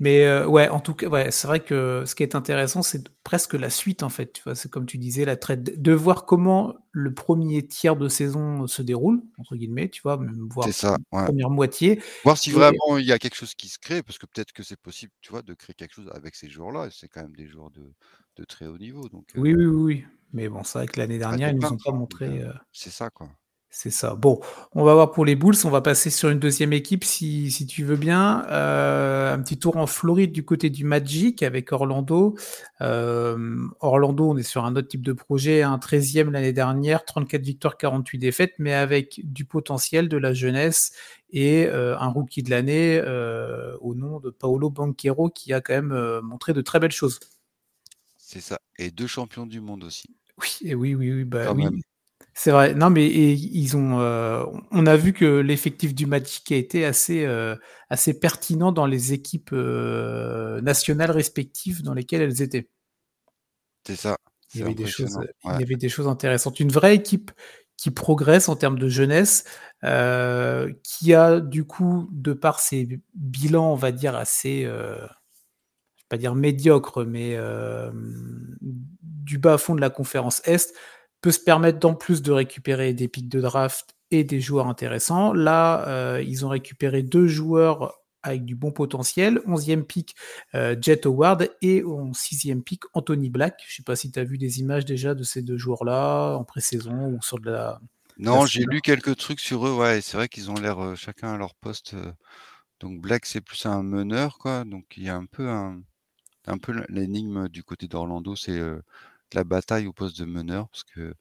mais 0.00 0.44
ouais, 0.44 0.68
en 0.68 0.80
tout 0.80 0.94
cas, 0.94 1.08
ouais, 1.08 1.30
c'est 1.30 1.46
vrai 1.48 1.60
que 1.60 2.04
ce 2.06 2.14
qui 2.14 2.22
est 2.22 2.34
intéressant, 2.34 2.82
c'est 2.82 3.08
presque 3.24 3.54
la 3.54 3.70
suite, 3.70 4.02
en 4.02 4.08
fait, 4.10 4.32
tu 4.32 4.42
vois? 4.42 4.54
C'est 4.54 4.70
comme 4.70 4.86
tu 4.86 4.98
disais, 4.98 5.24
la 5.24 5.36
traite 5.36 5.80
de 5.80 5.92
voir 5.92 6.24
comment 6.26 6.76
le 6.92 7.12
1er 7.14 7.66
tiers 7.66 7.96
de 7.96 8.08
saison 8.08 8.66
se 8.66 8.82
déroule, 8.82 9.22
entre 9.38 9.56
guillemets, 9.56 9.88
tu 9.88 10.02
vois? 10.02 10.16
Même 10.18 10.48
voire 10.50 10.68
ça, 10.72 10.96
ouais. 11.12 11.24
1re 11.24 11.50
moitié 11.50 12.00
Voir 12.24 12.38
si 12.38 12.50
et 12.50 12.52
vraiment 12.52 12.98
il 12.98 13.06
y 13.06 13.12
a 13.12 13.18
quelque 13.18 13.36
chose 13.36 13.54
qui 13.54 13.68
se 13.68 13.78
crée, 13.78 14.02
parce 14.02 14.18
que 14.18 14.26
peut-être 14.26 14.52
que 14.52 14.62
c'est 14.62 14.78
possible, 14.80 15.12
tu 15.20 15.30
vois? 15.30 15.42
De 15.42 15.54
créer 15.54 15.74
quelque 15.74 15.94
chose 15.94 16.10
avec 16.14 16.36
ces 16.36 16.48
joueurs-là 16.48 16.86
et 16.86 16.90
c'est 16.92 17.08
quand 17.08 17.22
même 17.22 17.34
des 17.36 17.46
joueurs 17.48 17.70
de 17.70 17.82
de 18.38 18.44
très 18.44 18.66
haut 18.66 18.78
niveau 18.78 19.08
donc 19.08 19.26
heu 19.36 19.40
Oui, 19.40 19.54
oui, 19.54 19.64
oui, 19.66 19.82
oui, 19.84 20.04
mais 20.32 20.48
bon, 20.48 20.62
c'est 20.64 20.78
vrai 20.78 20.86
que 20.86 20.98
l'année 21.00 21.18
dernière, 21.18 21.50
ils 21.50 21.56
nous 21.56 21.72
ont 21.72 21.78
pas 21.78 21.92
montré, 21.92 22.40
heu 22.40 22.52
c'est 22.72 22.90
ça, 22.90 23.10
quoi. 23.10 23.28
c'est 23.70 23.90
ça. 23.90 24.14
Bon, 24.14 24.40
on 24.72 24.82
va 24.84 24.94
voir 24.94 25.10
pour 25.10 25.24
les 25.26 25.36
Bulls, 25.36 25.54
on 25.64 25.70
va 25.70 25.82
passer 25.82 26.08
sur 26.10 26.30
une 26.30 26.38
2e 26.38 26.72
équipe 26.72 27.04
si 27.04 27.50
si 27.50 27.66
tu 27.66 27.84
veux 27.84 27.96
bien, 27.96 28.44
heu, 28.48 29.28
un 29.32 29.38
petit 29.42 29.58
tour 29.58 29.76
en 29.76 29.86
Floride 29.86 30.32
du 30.32 30.44
côté 30.44 30.70
du 30.70 30.84
Magic 30.84 31.42
avec 31.42 31.70
Orlando. 31.72 32.34
Orlando, 32.80 34.30
on 34.30 34.36
est 34.36 34.42
sur 34.42 34.64
un 34.64 34.74
autre 34.76 34.88
type 34.88 35.02
de 35.02 35.12
projet, 35.12 35.62
hein, 35.62 35.78
13e 35.78 36.30
l'année 36.32 36.52
dernière, 36.54 37.04
34 37.04 37.42
victoires, 37.42 37.76
48 37.76 38.18
défaites, 38.18 38.54
mais 38.58 38.72
avec 38.74 39.20
du 39.24 39.44
potentiel, 39.44 40.08
de 40.08 40.16
la 40.16 40.32
jeunesse 40.32 40.92
et 41.30 41.68
un 41.68 42.08
rookie 42.08 42.42
de 42.42 42.50
l'année, 42.50 43.00
au 43.80 43.94
nom 43.94 44.18
de 44.20 44.30
Paolo 44.30 44.70
Banchero 44.70 45.28
qui 45.30 45.52
a 45.52 45.60
quand 45.60 45.74
même, 45.74 46.20
montré 46.22 46.52
de 46.54 46.62
très 46.62 46.80
belles 46.80 46.90
choses. 46.92 47.20
C'est 48.30 48.42
ça 48.42 48.58
et 48.78 48.90
2 48.90 49.06
champions 49.06 49.46
du 49.46 49.62
monde 49.62 49.84
aussi. 49.84 50.04
Oui 50.36 50.58
et 50.60 50.74
oui, 50.74 50.94
oui, 50.94 51.10
oui, 51.12 51.24
bah, 51.24 51.50
oui, 51.54 51.64
c'est 52.34 52.50
vrai. 52.50 52.74
Non, 52.74 52.90
mais 52.90 53.06
et 53.06 53.32
ils 53.32 53.74
ont, 53.76 54.00
heu, 54.00 54.44
on 54.70 54.86
a 54.86 54.96
vu 54.96 55.14
que 55.14 55.24
l'effectif 55.24 55.94
du 55.94 56.04
Magic 56.04 56.52
a 56.52 56.56
été 56.56 56.84
assez, 56.84 57.26
assez 57.88 58.20
pertinent 58.20 58.70
dans 58.70 58.84
les 58.84 59.14
équipes, 59.14 59.52
heu, 59.54 60.60
nationales 60.62 61.10
respectives 61.10 61.82
dans 61.82 61.94
lesquelles 61.94 62.20
elles 62.20 62.42
étaient. 62.42 62.68
C'est 63.86 63.96
ça, 63.96 64.18
Il 64.52 64.60
y 64.60 64.62
avait 64.62 64.74
des 64.74 64.86
choses, 64.86 65.18
il 65.44 65.58
y 65.58 65.62
avait 65.62 65.76
des 65.76 65.88
choses 65.88 66.06
intéressantes. 66.08 66.60
Une 66.60 66.70
vraie 66.70 66.94
équipe 66.96 67.30
qui 67.78 67.90
progresse 67.90 68.50
en 68.50 68.56
termes 68.56 68.78
de 68.78 68.88
jeunesse, 68.88 69.44
qui 69.82 71.14
a 71.14 71.40
du 71.40 71.64
coup, 71.64 72.08
de 72.12 72.34
par 72.34 72.60
ses 72.60 73.00
bilans, 73.14 73.72
on 73.72 73.76
va 73.76 73.90
dire 73.90 74.16
assez, 74.16 74.68
pas 76.08 76.16
dire 76.18 76.34
médiocres, 76.34 77.04
mais 77.06 77.30
hem, 77.32 78.56
du 78.60 79.38
bas 79.38 79.58
fond 79.58 79.74
de 79.74 79.80
la 79.80 79.90
conférence 79.90 80.40
Est, 80.46 80.74
peut 81.20 81.32
se 81.32 81.40
permettre 81.40 81.78
d'en 81.78 81.94
plus 81.94 82.22
de 82.22 82.32
récupérer 82.32 82.94
des 82.94 83.08
pics 83.08 83.28
de 83.28 83.40
draft 83.40 83.94
et 84.10 84.24
des 84.24 84.40
joueurs 84.40 84.68
intéressants. 84.68 85.32
Là, 85.32 86.16
heu, 86.18 86.24
ils 86.24 86.46
ont 86.46 86.48
récupéré 86.48 87.02
2 87.02 87.26
joueurs 87.26 87.94
avec 88.22 88.44
du 88.44 88.54
bon 88.56 88.72
potentiel, 88.72 89.40
11e 89.46 89.84
pick, 89.84 90.14
heu, 90.54 90.76
Jett 90.80 91.06
Howard 91.06 91.50
et 91.62 91.84
en 91.84 92.12
6e 92.12 92.62
pick, 92.62 92.82
Anthony 92.94 93.30
Black. 93.30 93.62
Je 93.68 93.76
sais 93.76 93.82
pas 93.82 93.96
si 93.96 94.10
tu 94.10 94.18
as 94.18 94.24
vu 94.24 94.38
des 94.38 94.60
images 94.60 94.84
déjà 94.84 95.14
de 95.14 95.22
ces 95.22 95.42
2 95.42 95.56
joueurs-là 95.58 96.36
en 96.36 96.44
pré-saison 96.44 97.12
ou 97.14 97.22
sur 97.22 97.38
de 97.38 97.50
la 97.50 97.80
Non, 98.18 98.46
j'ai 98.46 98.64
lu 98.64 98.80
quelques 98.80 99.16
trucs 99.16 99.40
sur 99.40 99.66
eux, 99.66 99.74
ouais 99.76 100.00
c'est 100.00 100.16
vrai 100.16 100.28
qu'ils 100.28 100.50
ont 100.50 100.54
l'air, 100.54 100.82
heu, 100.82 100.94
chacun 100.96 101.34
à 101.34 101.38
leur 101.38 101.54
poste, 101.54 101.94
donc 102.80 103.00
Black, 103.00 103.26
c'est 103.26 103.40
plus 103.40 103.66
un 103.66 103.82
meneur, 103.82 104.38
quoi, 104.38 104.64
donc 104.64 104.84
il 104.96 105.04
y 105.04 105.08
a 105.08 105.16
un 105.16 105.26
peu 105.26 105.48
un 105.48 105.80
un 106.48 106.58
peu 106.58 106.74
l'énigme 106.88 107.48
du 107.48 107.62
côté 107.64 107.88
d'Orlando, 107.88 108.36
c'est, 108.36 108.60
la 109.34 109.44
bataille 109.44 109.86
au 109.86 109.92
poste 109.92 110.18
de 110.20 110.24
meneur 110.26 110.68
parce 110.70 110.84
que 110.84 111.14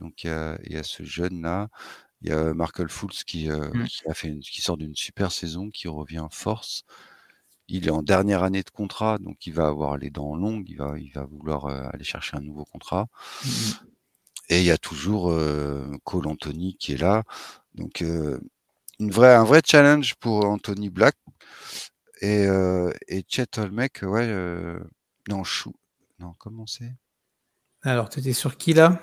donc 0.00 0.24
il 0.24 0.28
y 0.28 0.30
a 0.30 0.58
il 0.64 0.72
y 0.74 0.76
a 0.78 0.82
ce 0.84 1.04
jeune-là, 1.04 1.68
il 2.22 2.30
y 2.30 2.32
a 2.32 2.54
Markelle 2.54 2.88
Fultz 2.90 3.24
qui, 3.24 3.48
Mmh. 3.50 3.84
qui 3.86 4.08
a 4.08 4.14
fait 4.14 4.28
une 4.28 4.40
qui 4.40 4.62
sort 4.62 4.76
d'une 4.78 4.96
super 4.96 5.32
saison, 5.32 5.70
qui 5.70 5.88
revient 5.88 6.20
en 6.20 6.30
force. 6.30 6.84
Il 7.68 7.86
est 7.88 7.90
en 7.92 8.02
dernière 8.02 8.42
année 8.44 8.62
de 8.64 8.70
contrat, 8.70 9.18
donc 9.18 9.46
il 9.46 9.54
va 9.54 9.68
avoir 9.68 9.98
les 9.98 10.10
dents 10.10 10.36
longues, 10.36 10.68
il 10.68 10.76
va 10.78 10.98
il 10.98 11.12
va 11.14 11.24
vouloir, 11.26 11.66
aller 11.66 12.04
chercher 12.04 12.36
un 12.38 12.40
nouveau 12.42 12.64
contrat 12.66 13.08
Mmh 13.44 13.48
mh. 13.50 13.72
et 14.50 14.60
il 14.60 14.64
y 14.66 14.70
a 14.70 14.78
toujours, 14.78 15.32
Cole 16.04 16.26
Anthony 16.28 16.76
qui 16.78 16.92
est 16.94 16.96
là, 16.98 17.24
donc 17.74 18.02
heu, 18.02 18.40
une 19.00 19.10
vraie 19.12 19.34
un 19.34 19.44
vrai 19.44 19.62
challenge 19.66 20.14
pour 20.16 20.44
Anthony 20.46 20.90
Black 20.90 21.16
et 22.20 22.46
et 23.08 23.24
Chet 23.28 23.58
Olmec, 23.58 24.00
ouais, 24.02 24.26
non 25.28 25.44
Chou 25.44 25.72
non, 26.18 26.34
comment 26.38 26.66
c'est? 26.66 26.94
Alors, 27.82 28.08
tu 28.08 28.20
étais 28.20 28.32
sur 28.32 28.56
qui 28.56 28.72
là? 28.72 29.00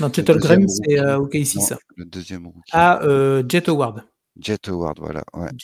Non, 0.00 0.10
Chet 0.12 0.22
2e 0.22 0.30
Holmgren, 0.36 0.68
c'est, 0.68 1.00
OKC 1.00 1.56
non, 1.56 1.60
ça. 1.62 1.78
le 1.96 2.04
2e 2.06 2.46
rookie. 2.46 2.70
Ah, 2.72 3.00
heu, 3.02 3.44
Jett 3.46 3.68
Howard. 3.68 4.04
Jett 4.38 4.68
Howard, 4.68 4.98
voilà, 4.98 5.22
ouais. 5.34 5.48
Howard. 5.48 5.58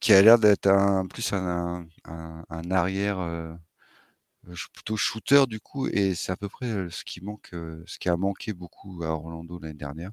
Qui 0.00 0.12
a 0.12 0.20
l'air 0.22 0.38
d'être 0.38 0.66
un 0.66 1.06
plus 1.06 1.32
un 1.32 1.86
un 2.04 2.44
un 2.50 2.70
arrière, 2.70 3.18
heu, 3.20 3.56
ch 4.48 4.68
plutôt 4.74 4.96
shooter 4.98 5.46
du 5.48 5.60
coup 5.60 5.88
et 5.88 6.14
c'est 6.14 6.30
à 6.32 6.36
peu 6.36 6.48
près, 6.50 6.88
ce 6.90 7.04
qui 7.04 7.22
manque, 7.24 7.48
ce 7.52 7.98
qui 7.98 8.08
a 8.10 8.16
manqué 8.16 8.52
beaucoup 8.52 9.02
à 9.02 9.08
Orlando 9.08 9.58
l'année 9.58 9.74
dernière. 9.74 10.10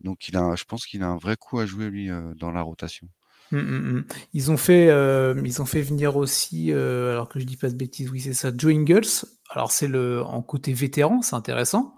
Donc 0.00 0.28
il 0.28 0.36
a 0.38 0.56
je 0.56 0.64
pense 0.64 0.86
qu'il 0.86 1.02
a 1.02 1.08
un 1.08 1.18
vrai 1.18 1.36
coup 1.36 1.58
à 1.58 1.66
jouer 1.66 1.90
lui, 1.90 2.08
dans 2.36 2.50
la 2.50 2.62
rotation. 2.62 3.08
Mmh, 3.52 3.58
mmh 3.58 3.98
mh. 3.98 4.04
Ils 4.34 4.50
ont 4.52 4.56
fait, 4.56 4.86
hem, 4.86 5.44
ils 5.44 5.60
ont 5.60 5.64
fait 5.66 5.82
venir 5.82 6.16
aussi, 6.16 6.70
heu, 6.72 7.10
alors 7.10 7.28
que 7.28 7.40
je 7.40 7.44
dis 7.44 7.56
pas 7.56 7.68
de 7.68 7.74
bêtises, 7.74 8.10
oui, 8.10 8.20
c'est 8.20 8.32
ça, 8.34 8.50
Joe 8.56 8.72
Ingles. 8.72 9.26
Alors 9.50 9.72
c'est 9.72 9.88
le 9.88 10.22
en 10.22 10.42
côté 10.42 10.72
vétéran, 10.72 11.22
c'est 11.22 11.34
intéressant. 11.34 11.94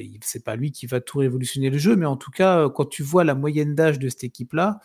Il 0.00 0.18
c'est 0.22 0.44
pas 0.44 0.56
lui 0.56 0.72
qui 0.72 0.86
va 0.86 1.00
tout 1.00 1.18
révolutionner 1.18 1.70
le 1.70 1.78
jeu, 1.78 1.96
mais 1.96 2.06
en 2.06 2.16
tout 2.16 2.30
cas, 2.30 2.64
heu, 2.64 2.68
quand 2.70 2.86
tu 2.86 3.02
vois 3.02 3.24
la 3.24 3.34
moyenne 3.34 3.74
d'âge 3.74 3.98
de 3.98 4.08
cette 4.08 4.24
équipe-là, 4.24 4.80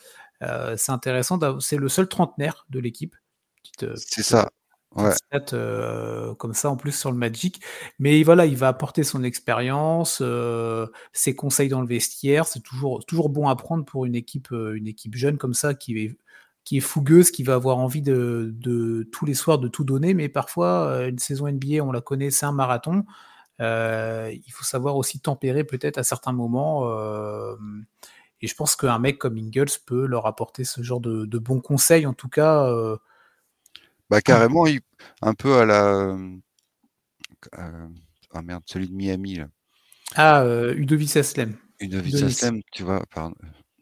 c'est 0.78 0.92
intéressant 0.92 1.40
c'est 1.62 1.78
le 1.78 1.90
seul 1.90 2.08
trentenaire 2.10 2.66
de 2.70 2.80
l'équipe. 2.80 3.16
C'est 3.98 4.24
ça, 4.24 4.50
heu, 5.54 6.34
comme 6.38 6.54
ça 6.54 6.70
en 6.70 6.76
plus 6.78 6.92
sur 6.92 7.12
le 7.12 7.18
Magic, 7.18 7.62
mais 8.00 8.24
voilà, 8.24 8.46
il 8.46 8.58
va 8.58 8.68
apporter 8.68 9.04
son 9.04 9.24
expérience, 9.24 10.22
heu, 10.22 10.92
ses 11.14 11.36
conseils 11.36 11.70
dans 11.70 11.82
le 11.82 11.88
vestiaire. 11.88 12.46
C'est 12.48 12.60
toujours 12.62 13.06
toujours 13.06 13.30
bon 13.30 13.48
à 13.48 13.56
prendre 13.56 13.86
pour 13.86 14.06
une 14.06 14.16
équipe, 14.16 14.52
heu, 14.52 14.76
une 14.76 14.88
équipe 14.88 15.16
jeune 15.16 15.38
comme 15.38 15.54
ça 15.54 15.74
qui 15.74 15.98
est 16.00 16.18
qui 16.66 16.78
est 16.78 16.80
fougueuse, 16.82 17.32
qui 17.32 17.44
va 17.44 17.56
avoir 17.56 17.78
envie 17.78 18.02
de 18.02 18.52
de 18.54 19.04
tous 19.12 19.26
les 19.26 19.34
soirs 19.34 19.60
de 19.60 19.68
tout 19.70 19.84
donner, 19.86 20.14
mais 20.14 20.30
parfois, 20.30 21.08
une 21.08 21.20
saison 21.20 21.48
NBA, 21.48 21.84
on 21.84 21.92
la 21.92 22.02
connaît, 22.02 22.30
c'est 22.32 22.46
un 22.46 22.52
marathon. 22.52 23.06
Il 23.60 24.52
faut 24.52 24.64
savoir 24.64 24.98
aussi 24.98 25.20
tempérer 25.22 25.64
peut-être 25.64 25.98
à 25.98 26.04
certains 26.04 26.34
moments, 26.34 26.88
et 28.42 28.48
je 28.48 28.56
pense 28.56 28.76
qu'un 28.76 29.00
mec 29.00 29.20
comme 29.20 29.38
Ingles 29.38 29.68
peut 29.86 30.06
leur 30.06 30.26
apporter 30.28 30.64
ce 30.66 30.82
genre 30.84 31.00
de 31.02 31.26
de 31.26 31.38
bons 31.40 31.62
conseils 31.62 32.06
en 32.08 32.14
tout 32.14 32.30
cas, 32.30 32.68
Bah, 34.12 34.22
carrément, 34.22 34.68
il 34.68 34.82
un 35.24 35.34
peu 35.34 35.58
à 35.60 35.66
la, 35.66 36.16
ah 38.34 38.42
merde, 38.42 38.64
celui 38.68 38.90
de 38.90 38.94
Miami 38.94 39.36
là. 39.36 39.48
Ah, 40.16 40.44
heu, 40.46 40.74
Udovis 40.78 41.16
Haslem. 41.18 41.58
Udovis 41.80 42.22
Udonis. 42.22 42.24
Haslem, 42.24 42.62
tu 42.72 42.84
vois? 42.84 43.06
Pard 43.08 43.34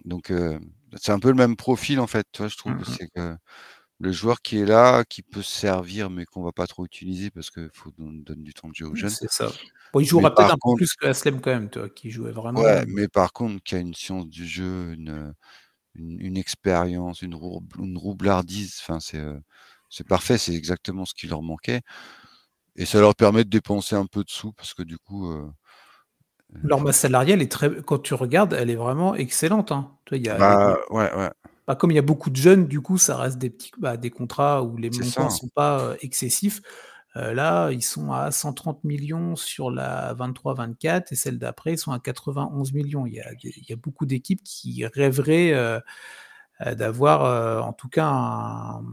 donc 0.05 0.31
heu, 0.31 0.59
c'est 0.97 1.11
un 1.11 1.19
peu 1.19 1.27
le 1.29 1.35
même 1.35 1.55
profil 1.57 1.99
en 1.99 2.07
fait, 2.07 2.25
tu 2.31 2.39
vois? 2.41 2.47
Je 2.47 2.57
Mmh 2.65 2.73
trouve, 2.73 2.83
mh. 2.87 2.97
c'est 2.97 3.07
que 3.09 3.35
le 3.99 4.11
joueur 4.13 4.41
qui 4.41 4.59
est 4.59 4.65
là, 4.65 5.03
qui 5.05 5.23
peut 5.23 5.43
servir, 5.43 6.09
mais 6.11 6.25
qu'on 6.25 6.43
va 6.43 6.51
pas 6.53 6.67
trop 6.67 6.85
utiliser 6.85 7.31
parce 7.31 7.51
qu'il 7.51 7.69
faut 7.73 7.91
qu'on 7.93 8.11
donne 8.13 8.43
du 8.43 8.53
temps 8.53 8.69
de 8.69 8.75
jeu 8.75 8.87
aux 8.87 8.95
Mmh, 8.95 8.97
jeunes. 8.97 9.17
c'est 9.19 9.29
ça. 9.31 9.55
Bon, 9.93 9.99
il 9.99 10.05
jouera 10.05 10.33
peut-être 10.33 10.51
un 10.51 10.57
peu 10.63 10.71
plus 10.71 10.93
que 10.93 11.07
Haslem 11.07 11.41
quand 11.41 11.51
même, 11.51 11.69
tu 11.69 11.79
vois? 11.79 11.89
Qui 11.89 12.11
jouait 12.11 12.31
vraiment, 12.31 12.65
Ouais, 12.65 12.83
mais 12.87 13.07
par 13.07 13.31
contre 13.33 13.61
qui 13.63 13.75
a 13.75 13.79
une 13.79 13.93
science 13.93 14.27
du 14.27 14.45
jeu, 14.47 14.93
une, 14.93 15.33
une 15.95 16.21
une 16.21 16.37
expérience, 16.37 17.21
une 17.23 17.35
roub 17.35 17.65
une 17.79 17.97
roublardise, 17.97 18.77
enfin 18.81 18.99
c'est, 19.01 19.23
c'est 19.89 20.07
parfait, 20.07 20.37
c'est 20.37 20.53
exactement 20.55 21.05
ce 21.05 21.13
qui 21.15 21.27
leur 21.27 21.41
manquait 21.43 21.81
et 22.75 22.85
ça 22.85 22.99
leur 23.01 23.15
permet 23.15 23.43
de 23.45 23.49
dépenser 23.49 23.95
un 23.95 24.05
peu 24.07 24.23
de 24.23 24.29
sous 24.31 24.53
parce 24.53 24.73
que 24.73 24.83
du 24.83 24.97
coup, 24.99 25.31
heu 25.31 25.51
heu, 26.55 26.59
Leur 26.61 26.81
masse 26.81 26.97
salariale 26.99 27.41
est 27.41 27.51
très 27.51 27.81
quand 27.83 27.99
tu 27.99 28.13
regardes, 28.13 28.53
elle 28.53 28.69
est 28.69 28.75
vraiment 28.75 29.15
excellente, 29.15 29.71
hein. 29.71 29.97
Tu 30.05 30.11
vois? 30.15 30.17
Il 30.19 30.25
y 30.25 30.29
a 30.29 30.41
il 30.41 30.47
y 30.49 30.53
a 30.53 30.57
Bah, 30.57 30.57
des 30.57 30.77
ouais, 30.89 31.13
ouais. 31.15 31.31
bah, 31.67 31.75
comme 31.75 31.91
il 31.91 31.95
y 31.95 31.99
a 31.99 32.01
beaucoup 32.03 32.29
de 32.31 32.35
jeunes, 32.37 32.67
du 32.67 32.81
coup, 32.81 32.97
ça 32.99 33.17
reste 33.17 33.37
des 33.39 33.49
petits 33.51 33.71
bah, 33.79 33.97
des 33.97 34.11
contrats 34.11 34.63
où 34.63 34.77
les 34.77 34.89
montants 34.91 35.29
ça. 35.29 35.29
sont 35.29 35.49
pas, 35.49 35.93
heu, 35.93 35.97
excessifs. 36.01 36.61
Là, 37.15 37.71
ils 37.71 37.83
sont 37.83 38.11
à 38.13 38.31
130 38.31 38.83
000 38.85 38.99
000 38.99 39.35
sur 39.37 39.71
la 39.71 40.13
23-24 40.15 41.11
et 41.13 41.15
celle 41.15 41.39
d'après, 41.39 41.73
ils 41.73 41.77
sont 41.79 41.91
à 41.93 41.99
91 41.99 42.73
000 42.73 42.89
000. 42.89 43.07
Il 43.07 43.13
y 43.15 43.21
a 43.21 43.31
il 43.43 43.65
y 43.69 43.73
a 43.73 43.77
beaucoup 43.77 44.05
d'équipes 44.07 44.43
qui 44.43 44.85
rêveraient, 44.87 45.53
d'avoir, 46.65 47.65
en 47.65 47.73
tout 47.73 47.89
cas 47.89 48.05
un, 48.07 48.83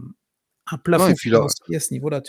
un 0.71 0.77
Non 0.91 1.07
plafond 1.07 1.15
puis 1.15 1.29
leur 1.29 1.47
financier 1.47 1.75
à 1.75 1.79
ce 1.79 1.93
niveau-là, 1.93 2.21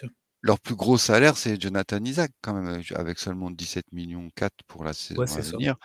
leur 0.43 0.61
plus 0.61 0.75
gros 0.77 0.99
salaire, 0.99 1.37
c'est 1.37 1.61
Jonathan 1.61 2.03
Isaac 2.05 2.31
quand 2.43 2.55
même, 2.55 2.67
avec 2.69 2.93
avec 2.93 3.19
seulement 3.19 3.51
17,4 3.51 3.93
000 3.93 4.31
000 4.41 4.65
pour 4.69 4.85
la 4.85 4.93
Ouais, 5.17 5.27
saison 5.27 5.35
à 5.35 5.43
ça. 5.43 5.59
venir. 5.59 5.77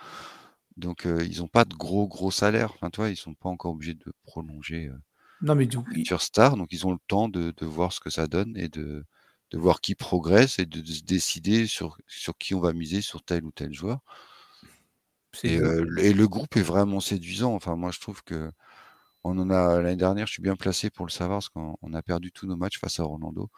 Donc 0.78 1.06
heu, 1.08 1.26
ils 1.26 1.44
ont 1.44 1.48
pas 1.50 1.66
de 1.66 1.76
gros, 1.76 2.08
gros 2.08 2.32
salaires. 2.32 2.74
Enfin, 2.76 2.90
tu 2.92 2.98
vois? 3.02 3.10
Ils 3.12 3.18
sont 3.18 3.36
pas 3.36 3.50
encore 3.50 3.74
obligés 3.74 3.96
de 3.96 4.14
prolonger, 4.26 4.88
heu 4.90 5.00
Non, 5.42 5.54
mais 5.56 5.68
du 5.68 5.78
futur 5.94 6.22
star, 6.22 6.58
donc 6.58 6.70
ils 6.72 6.86
ont 6.88 6.92
le 6.94 7.00
temps 7.08 7.30
de 7.30 7.52
de 7.58 7.66
voir 7.66 7.94
ce 7.94 8.00
que 8.02 8.10
ça 8.12 8.28
donne 8.28 8.58
et 8.58 8.70
de 8.70 9.06
de 9.52 9.58
voir 9.60 9.82
qui 9.82 9.96
progresse 9.96 10.60
et 10.60 10.66
de 10.66 10.82
de 10.82 10.92
se 10.94 11.04
décider 11.04 11.68
sur 11.68 11.98
sur 12.08 12.38
qui 12.38 12.56
on 12.56 12.60
va 12.62 12.74
miser 12.74 13.02
sur 13.02 13.24
tel 13.24 13.46
ou 13.46 13.52
tel 13.52 13.74
joueur. 13.74 14.00
Et 15.44 15.58
heu, 15.60 15.86
et 16.00 16.14
le 16.14 16.28
groupe 16.28 16.56
est 16.58 16.62
vraiment 16.62 17.00
séduisant. 17.00 17.54
Enfin, 17.54 17.76
moi, 17.76 17.92
je 17.92 18.00
trouve 18.00 18.24
qu'on 19.24 19.38
en 19.40 19.50
a 19.52 19.82
l'année 19.82 19.98
dernière, 19.98 20.28
je 20.28 20.34
suis 20.34 20.44
bien 20.44 20.56
placé 20.58 20.90
pour 20.92 21.06
le 21.08 21.12
savoir 21.12 21.40
parce 21.40 21.50
qu'on 21.50 21.78
on 21.82 21.94
a 21.94 22.04
perdu 22.04 22.32
tous 22.34 22.48
nos 22.48 22.58
matchs 22.58 22.80
face 22.80 23.00
à 23.00 23.04
Orlando. 23.06 23.50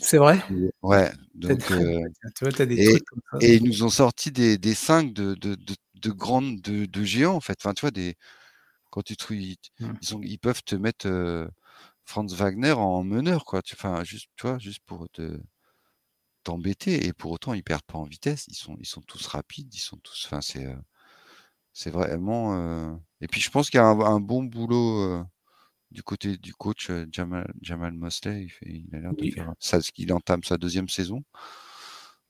C'est 0.00 0.18
vrai? 0.18 0.42
Ouais, 0.82 1.12
Tu 1.46 1.52
as 1.52 1.56
donc 1.56 1.70
heu, 1.70 2.00
tu 2.34 2.44
vois, 2.44 2.52
tu 2.52 2.62
as 2.62 2.66
des 2.66 2.78
et 2.78 2.80
trucs 2.80 3.04
comme 3.04 3.20
ça. 3.32 3.40
et 3.40 3.56
ils 3.56 3.64
nous 3.64 3.84
ont 3.84 3.90
sorti 3.90 4.32
des 4.32 4.58
des 4.58 4.74
5 4.74 5.12
de 5.14 5.34
de 5.34 5.54
de 5.56 5.76
de 5.96 6.10
grandes 6.12 6.60
de 6.62 6.86
de 6.86 7.04
géants, 7.04 7.34
en 7.36 7.40
fait. 7.40 7.58
Enfin, 7.60 7.74
tu 7.74 7.82
vois, 7.82 7.90
des 7.92 8.16
quand 8.90 9.02
tu 9.04 9.16
ils 9.32 9.56
Mmh. 9.80 9.96
ils 10.02 10.16
ont 10.16 10.20
ils 10.22 10.38
peuvent 10.40 10.62
te 10.64 10.76
mettre, 10.76 11.08
heu, 11.08 11.50
Franz 12.06 12.34
Wagner 12.36 12.72
en 12.72 13.04
meneur, 13.04 13.44
quoi. 13.46 13.62
Tu 13.62 13.74
enfin, 13.76 14.04
juste, 14.04 14.28
tu 14.36 14.46
vois, 14.48 14.58
juste 14.60 14.80
pour 14.86 15.08
te 15.10 15.38
t'embêter 16.44 17.06
et 17.06 17.12
pour 17.12 17.30
autant, 17.32 17.54
ils 17.54 17.62
perdent 17.62 17.82
pas 17.84 17.98
en 17.98 18.04
vitesse. 18.04 18.46
Ils 18.48 18.54
sont 18.54 18.76
ils 18.78 18.86
sont 18.86 19.02
tous 19.02 19.26
rapides, 19.26 19.74
ils 19.74 19.78
sont 19.78 19.98
tous 19.98 20.24
enfin, 20.26 20.40
c'est, 20.40 20.64
heu, 20.66 20.76
c'est 21.80 21.90
vraiment, 21.90 22.54
heu 22.56 22.98
et 23.22 23.28
puis 23.28 23.40
je 23.40 23.50
pense 23.50 23.70
qu'il 23.70 23.78
y 23.78 23.80
a 23.82 23.86
un 23.86 23.98
un 24.00 24.20
bon 24.20 24.44
boulot, 24.44 25.02
heu, 25.20 25.24
du 25.92 26.02
côté 26.04 26.36
du 26.38 26.54
coach, 26.54 26.90
heu, 26.90 27.06
Jamal 27.12 27.52
Jamal 27.62 27.92
Mosley. 27.94 28.44
Il 28.44 28.50
fait 28.50 28.66
il 28.70 28.94
a 28.96 29.00
l'air 29.00 29.14
de 29.16 29.26
faire 29.26 29.52
ça 29.60 29.80
ce 29.82 29.92
qu'il 29.92 30.12
entame 30.12 30.44
sa 30.44 30.58
2e 30.58 30.88
saison. 30.90 31.24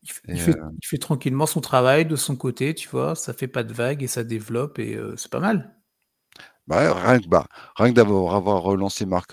Il 0.03 0.09
f 0.11 0.21
Et 0.27 0.33
il 0.33 0.39
fait 0.39 0.51
heu 0.51 0.71
il 0.81 0.87
fait 0.87 0.97
tranquillement 0.97 1.45
son 1.45 1.61
travail 1.61 2.05
de 2.05 2.15
son 2.15 2.35
côté, 2.35 2.73
tu 2.73 2.89
vois? 2.89 3.15
Ça 3.15 3.33
fait 3.33 3.47
pas 3.47 3.63
de 3.63 3.73
vagues 3.73 4.01
et 4.03 4.07
ça 4.07 4.23
développe 4.23 4.79
et 4.79 4.97
c'est 5.15 5.29
pas 5.31 5.39
mal. 5.39 5.75
Bah, 6.67 6.77
ouais, 6.93 7.01
rien 7.01 7.19
que, 7.19 7.27
bah, 7.27 7.47
rien 7.75 7.89
que 7.89 7.95
d'avoir 7.95 8.35
avoir 8.35 8.61
relancé 8.61 9.05
Mark 9.05 9.31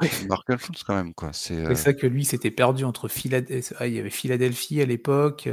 Ouais. 0.00 0.08
Fultz 0.08 0.58
Fultz 0.58 0.82
quand 0.82 0.94
même, 0.94 1.14
quoi. 1.14 1.30
C'est, 1.32 1.62
vrai 1.62 1.94
que 1.94 2.06
lui, 2.06 2.24
s'était 2.24 2.50
perdu 2.50 2.84
entre 2.84 3.08
Philadé 3.08 3.60
ah, 3.78 3.86
il 3.86 3.94
y 3.94 3.98
avait 3.98 4.10
Philadelphie 4.10 4.80
à 4.80 4.86
l'époque, 4.86 5.48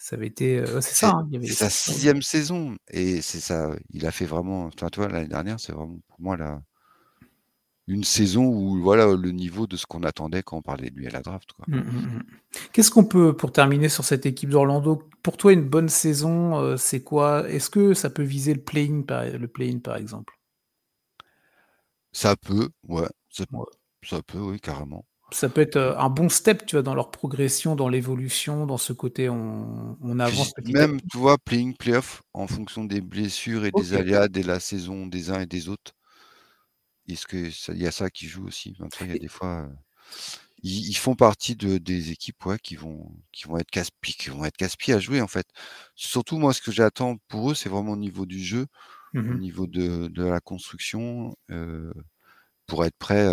ça 0.00 0.16
avait 0.16 0.26
été, 0.28 0.58
heu, 0.60 0.74
ouais, 0.76 0.80
c'est 0.82 0.94
ça, 0.94 1.08
C'est 1.08 1.14
hein, 1.14 1.26
il 1.28 1.34
y 1.34 1.36
avait 1.36 1.46
c'est 1.46 1.52
les 1.52 1.54
sa 1.54 1.70
Sixers. 1.70 1.70
6e 1.70 2.22
saison 2.22 2.76
et 2.88 3.22
c'est 3.22 3.40
ça 3.40 3.70
il 3.90 4.06
a 4.06 4.10
fait 4.12 4.26
vraiment 4.26 4.64
enfin, 4.66 4.88
tu 4.90 5.00
vois, 5.00 5.08
l'année 5.08 5.28
dernière, 5.28 5.58
c'est 5.60 5.72
vraiment 5.72 5.98
pour 6.08 6.20
moi 6.20 6.36
la 6.36 6.60
une 7.88 8.04
saison 8.04 8.44
où 8.44 8.78
voilà, 8.82 9.06
le 9.16 9.30
niveau 9.32 9.66
de 9.66 9.76
ce 9.76 9.86
qu'on 9.86 10.02
attendait 10.02 10.42
quand 10.42 10.58
on 10.58 10.62
parlait 10.62 10.90
de 10.90 10.96
lui 10.96 11.06
à 11.06 11.10
la 11.10 11.22
draft, 11.22 11.52
quoi. 11.52 11.66
Mmh 11.66 11.76
mh, 11.78 11.80
mmh. 12.18 12.22
Qu'est-ce 12.72 12.90
qu'on 12.90 13.04
peut 13.04 13.36
pour 13.36 13.52
terminer 13.52 13.88
sur 13.88 14.04
cette 14.04 14.26
équipe 14.26 14.50
d'Orlando, 14.50 15.02
pour 15.22 15.36
toi, 15.36 15.52
une 15.52 15.68
bonne 15.68 15.88
saison, 15.88 16.58
heu, 16.60 16.76
c'est 16.76 17.02
quoi? 17.02 17.48
Est-ce 17.48 17.70
que 17.70 17.94
ça 17.94 18.10
peut 18.10 18.22
viser 18.22 18.54
le 18.54 18.60
play-in 18.62 19.02
par 19.02 19.24
le 19.26 19.78
par 19.80 19.96
exemple? 19.96 20.34
Ça 22.12 22.36
peut, 22.36 22.70
ouais, 22.88 23.08
ça 23.30 23.44
Ouais. 23.52 23.70
ça 24.04 24.22
peut, 24.22 24.38
oui, 24.40 24.60
carrément. 24.60 25.04
Ça 25.32 25.48
peut 25.48 25.60
être, 25.60 25.76
heu, 25.76 25.96
un 25.98 26.08
bon 26.10 26.28
step, 26.28 26.66
tu 26.66 26.74
vois, 26.76 26.82
dans 26.82 26.94
leur 26.94 27.10
progression, 27.12 27.76
dans 27.76 27.88
l'évolution, 27.88 28.66
dans 28.66 28.78
ce 28.78 28.92
côté 28.92 29.28
on 29.28 29.96
on 30.02 30.18
avance 30.18 30.50
Puis 30.58 30.72
petit 30.72 30.82
à 30.82 30.86
même, 30.86 31.00
tu 31.10 31.18
vois, 31.18 31.38
play-in, 31.38 31.72
play-off 31.72 32.22
en 32.34 32.46
fonction 32.46 32.84
des 32.84 33.00
blessures 33.00 33.64
et 33.64 33.72
des 33.72 33.94
aléas 33.94 34.28
de 34.28 34.42
la 34.42 34.60
saison 34.60 35.06
des 35.06 35.30
uns 35.30 35.40
et 35.40 35.46
des 35.46 35.68
autres. 35.68 35.92
Est-ce 37.08 37.26
que 37.26 37.72
il 37.72 37.78
y 37.82 37.86
a 37.86 37.90
ça 37.92 38.10
qui 38.10 38.26
joue 38.28 38.46
aussi? 38.46 38.74
Il 39.00 39.06
y 39.08 39.12
a 39.12 39.16
des 39.16 39.28
fois, 39.28 39.62
heu, 39.66 39.76
ils 40.62 40.88
ils 40.90 40.96
font 40.96 41.14
partie 41.16 41.56
de 41.56 41.78
des 41.78 42.10
équipes, 42.12 42.44
ouais, 42.46 42.58
qui 42.62 42.76
vont 42.76 43.12
qui 43.32 43.44
vont 43.48 43.58
être 43.58 43.70
casse-pieds 43.70 44.14
qui 44.14 44.30
vont 44.30 44.44
être 44.46 44.62
à 44.94 45.00
jouer, 45.00 45.20
en 45.22 45.28
fait. 45.28 45.46
Surtout, 45.96 46.38
moi, 46.38 46.54
ce 46.54 46.62
que 46.62 46.72
j'attends 46.72 47.16
pour 47.28 47.52
eux, 47.52 47.54
c'est 47.54 47.68
vraiment 47.70 47.92
au 47.92 47.96
niveau 47.96 48.26
du 48.26 48.42
jeu, 48.44 48.66
Mmh 49.12 49.22
au 49.28 49.34
mh. 49.34 49.40
niveau 49.40 49.66
de 49.68 50.08
de 50.08 50.24
la 50.24 50.40
construction, 50.40 51.36
heu, 51.50 51.92
pour 52.66 52.84
être 52.86 52.96
prêt, 52.98 53.26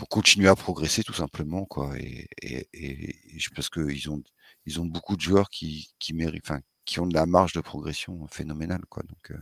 pour 0.00 0.08
continuer 0.08 0.48
à 0.48 0.56
progresser 0.56 1.02
tout 1.04 1.12
simplement, 1.12 1.66
quoi 1.66 1.92
et 1.98 2.26
et 2.42 3.38
je 3.38 3.50
parce 3.54 3.68
qu'ils 3.70 4.10
ont 4.10 4.22
ils 4.66 4.80
ont 4.80 4.86
beaucoup 4.86 5.14
de 5.16 5.20
joueurs 5.20 5.50
qui 5.50 5.90
qui 5.98 6.14
méritent 6.14 6.44
enfin, 6.50 6.60
qui 6.86 7.00
ont 7.00 7.06
de 7.06 7.14
la 7.14 7.26
marge 7.26 7.52
de 7.52 7.60
progression 7.60 8.26
phénoménale, 8.28 8.82
quoi, 8.88 9.02
donc 9.04 9.30
heu 9.32 9.40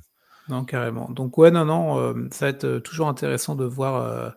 Non, 0.49 0.65
carrément. 0.65 1.11
Donc 1.11 1.37
ouais, 1.39 1.51
non, 1.51 1.65
non, 1.67 2.11
hem, 2.13 2.29
ça 2.33 2.47
va 2.47 2.51
être, 2.51 2.65
heu, 2.65 2.81
toujours 2.81 3.09
intéressant 3.09 3.55
de 3.55 3.65
voir, 3.67 4.35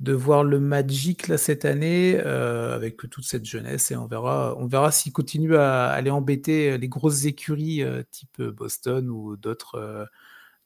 de 0.00 0.12
voir 0.12 0.42
le 0.44 0.58
Magic, 0.60 1.28
là, 1.28 1.38
cette 1.38 1.64
année, 1.64 2.18
avec 2.18 2.96
toute 3.10 3.24
cette 3.24 3.44
jeunesse 3.44 3.90
et 3.92 3.96
on 3.96 4.06
verra 4.06 4.54
on 4.58 4.66
verra 4.66 4.90
s'ils 4.90 5.12
continuent 5.12 5.54
à 5.56 5.86
aller 5.90 6.10
embêter 6.10 6.76
les 6.78 6.88
grosses 6.88 7.24
écuries, 7.26 7.82
type, 8.10 8.42
Boston 8.42 9.08
ou 9.10 9.36
d'autres, 9.36 10.08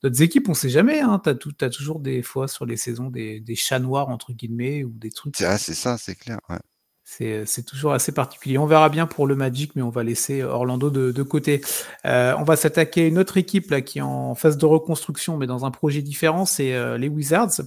d'autres 0.02 0.22
équipes. 0.22 0.48
On 0.48 0.54
sait 0.54 0.68
jamais, 0.68 1.00
hein. 1.00 1.20
Tu 1.24 1.64
as 1.64 1.70
toujours 1.70 2.00
des 2.00 2.22
fois 2.22 2.48
sur 2.48 2.66
les 2.66 2.76
saisons 2.76 3.10
des 3.10 3.40
des 3.40 3.54
«chats 3.54 3.78
noirs» 3.78 4.08
entre 4.08 4.32
guillemets 4.32 4.84
ou 4.84 4.90
des 4.90 5.10
trucs 5.10 5.36
C'est 5.36 5.44
ah, 5.44 5.58
c'est 5.58 5.74
ça, 5.74 5.98
c'est 5.98 6.14
clair, 6.14 6.38
ouais. 6.48 6.58
c'est, 7.04 7.64
toujours 7.64 7.92
assez 7.92 8.12
particulier. 8.12 8.58
On 8.58 8.66
verra 8.66 8.88
bien 8.88 9.06
pour 9.06 9.26
le 9.26 9.34
Magic, 9.34 9.74
mais 9.76 9.82
on 9.82 9.90
va 9.90 10.02
laisser 10.04 10.42
Orlando 10.42 10.90
de 10.90 11.12
de 11.12 11.22
côté. 11.22 11.60
Heu, 12.06 12.34
on 12.38 12.44
va 12.44 12.56
s'attaquer 12.56 13.02
à 13.04 13.06
une 13.06 13.18
autre 13.18 13.36
équipe 13.36 13.70
là, 13.70 13.80
qui 13.80 13.98
est 13.98 14.02
en 14.02 14.34
phase 14.34 14.58
de 14.58 14.66
reconstruction, 14.66 15.36
mais 15.36 15.46
dans 15.46 15.64
un 15.64 15.70
projet 15.70 16.02
différent, 16.02 16.44
c'est, 16.44 16.74
heu, 16.74 16.96
les 16.96 17.08
Wizards, 17.08 17.60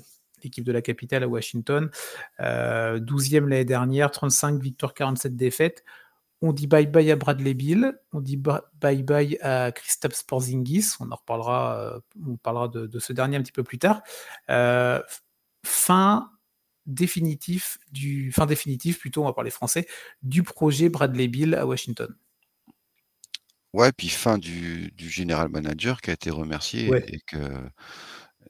l'équipe 0.44 0.64
de 0.64 0.72
la 0.72 0.82
capitale 0.82 1.24
à 1.24 1.28
Washington. 1.28 1.90
Heu, 2.40 3.00
12e 3.00 3.48
l'année 3.48 3.66
dernière, 3.66 4.12
35 4.12 4.62
victoires, 4.62 4.94
47 4.94 5.36
défaites. 5.36 5.84
On 6.42 6.54
dit 6.54 6.66
bye 6.68 6.88
bye 6.88 7.12
à 7.12 7.16
Bradley 7.16 7.54
Beal, 7.54 8.00
on 8.14 8.20
dit 8.20 8.38
bye 8.38 9.04
bye 9.04 9.38
à 9.42 9.72
Kristaps 9.72 10.24
Porzingis, 10.24 10.94
on 11.00 11.12
en 11.12 11.16
reparlera, 11.16 12.02
on 12.28 12.36
parlera 12.38 12.68
de 12.68 12.88
de 12.88 13.00
ce 13.00 13.14
dernier 13.14 13.38
un 13.38 13.42
petit 13.44 13.52
peu 13.52 13.64
plus 13.64 13.78
tard. 13.78 14.02
Heu, 14.50 15.02
f 15.08 15.22
fin 15.64 16.32
définitif 16.88 17.78
du 17.92 18.32
fin 18.32 18.48
définitive 18.48 18.98
plutôt, 18.98 19.22
on 19.22 19.26
va 19.26 19.34
parler 19.34 19.52
français, 19.52 19.86
du 20.24 20.42
projet 20.42 20.90
Bradley 20.90 21.28
Beal 21.28 21.54
à 21.54 21.68
Washington. 21.68 22.16
Ouais, 23.74 23.92
puis 23.94 24.10
fin 24.10 24.38
du 24.38 24.92
du 24.98 25.10
general 25.10 25.48
manager 25.50 26.02
qui 26.02 26.10
a 26.10 26.14
été 26.14 26.30
remercié 26.30 26.90
Ouais. 26.90 27.06
et 27.08 27.20
que 27.22 27.38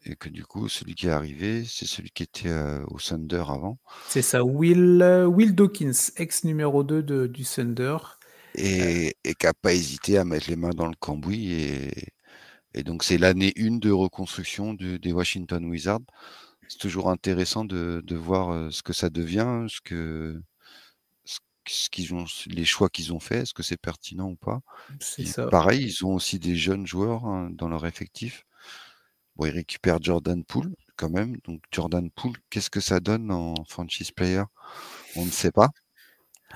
et 0.04 0.16
que 0.16 0.28
du 0.28 0.44
coup, 0.44 0.68
celui 0.68 0.94
qui 0.94 1.06
est 1.06 1.10
arrivé, 1.10 1.64
c'est 1.64 1.86
celui 1.86 2.10
qui 2.10 2.22
était, 2.24 2.48
heu, 2.50 2.84
au 2.88 2.98
Thunder 2.98 3.44
avant. 3.48 3.78
C'est 4.08 4.22
ça, 4.22 4.44
Will, 4.44 5.00
heu, 5.02 5.26
Will 5.26 5.54
Dawkins, 5.54 6.10
ex 6.16 6.44
numéro 6.44 6.82
2 6.84 7.02
de 7.02 7.26
du 7.26 7.44
Thunder. 7.44 7.96
Heu 8.80 8.92
Et 8.94 9.16
et 9.24 9.34
qui 9.34 9.46
a 9.46 9.54
pas 9.54 9.72
hésité 9.72 10.18
à 10.18 10.24
mettre 10.24 10.48
les 10.50 10.56
mains 10.56 10.70
dans 10.74 10.86
le 10.86 10.94
cambouis 10.98 11.52
et 11.52 11.90
et 12.74 12.84
donc 12.84 13.04
c'est 13.04 13.18
l'année 13.18 13.52
1 13.56 13.78
de 13.80 13.90
reconstruction 13.92 14.74
de 14.74 14.96
des 14.98 15.12
Washington 15.12 15.64
Wizards. 15.66 16.00
C'est 16.68 16.78
toujours 16.78 17.10
intéressant 17.10 17.64
de 17.66 18.02
de 18.04 18.16
voir, 18.16 18.72
ce 18.72 18.82
que 18.82 18.92
ça 18.94 19.10
devient, 19.10 19.66
ce 19.68 19.80
que 19.82 20.42
ce 21.68 21.90
qu'ils 21.90 22.14
ont 22.14 22.26
les 22.48 22.64
choix 22.66 22.90
qu'ils 22.90 23.12
ont 23.14 23.20
faits, 23.20 23.42
est-ce 23.44 23.54
que 23.54 23.62
c'est 23.64 23.76
pertinent 23.78 24.30
ou 24.30 24.36
pas? 24.36 24.60
C'est 25.00 25.24
Ils 25.24 25.26
ça. 25.26 25.50
pareil, 25.50 25.84
ils 25.86 26.06
ont 26.06 26.14
aussi 26.14 26.38
des 26.40 26.56
jeunes 26.56 26.86
joueurs, 26.86 27.26
hein, 27.26 27.50
dans 27.52 27.68
leur 27.68 27.86
effectif. 27.86 28.44
Bon, 29.36 29.46
ils 29.46 29.50
récupèrent 29.50 30.02
Jordan 30.02 30.44
Poole 30.44 30.74
quand 30.96 31.10
même, 31.10 31.36
donc 31.44 31.60
Jordan 31.72 32.10
Poole, 32.10 32.36
qu'est-ce 32.50 32.70
que 32.70 32.80
ça 32.80 33.00
donne 33.00 33.30
en 33.30 33.54
franchise 33.66 34.10
player? 34.10 34.44
On 35.16 35.24
ne 35.26 35.30
sait 35.30 35.52
pas, 35.52 35.70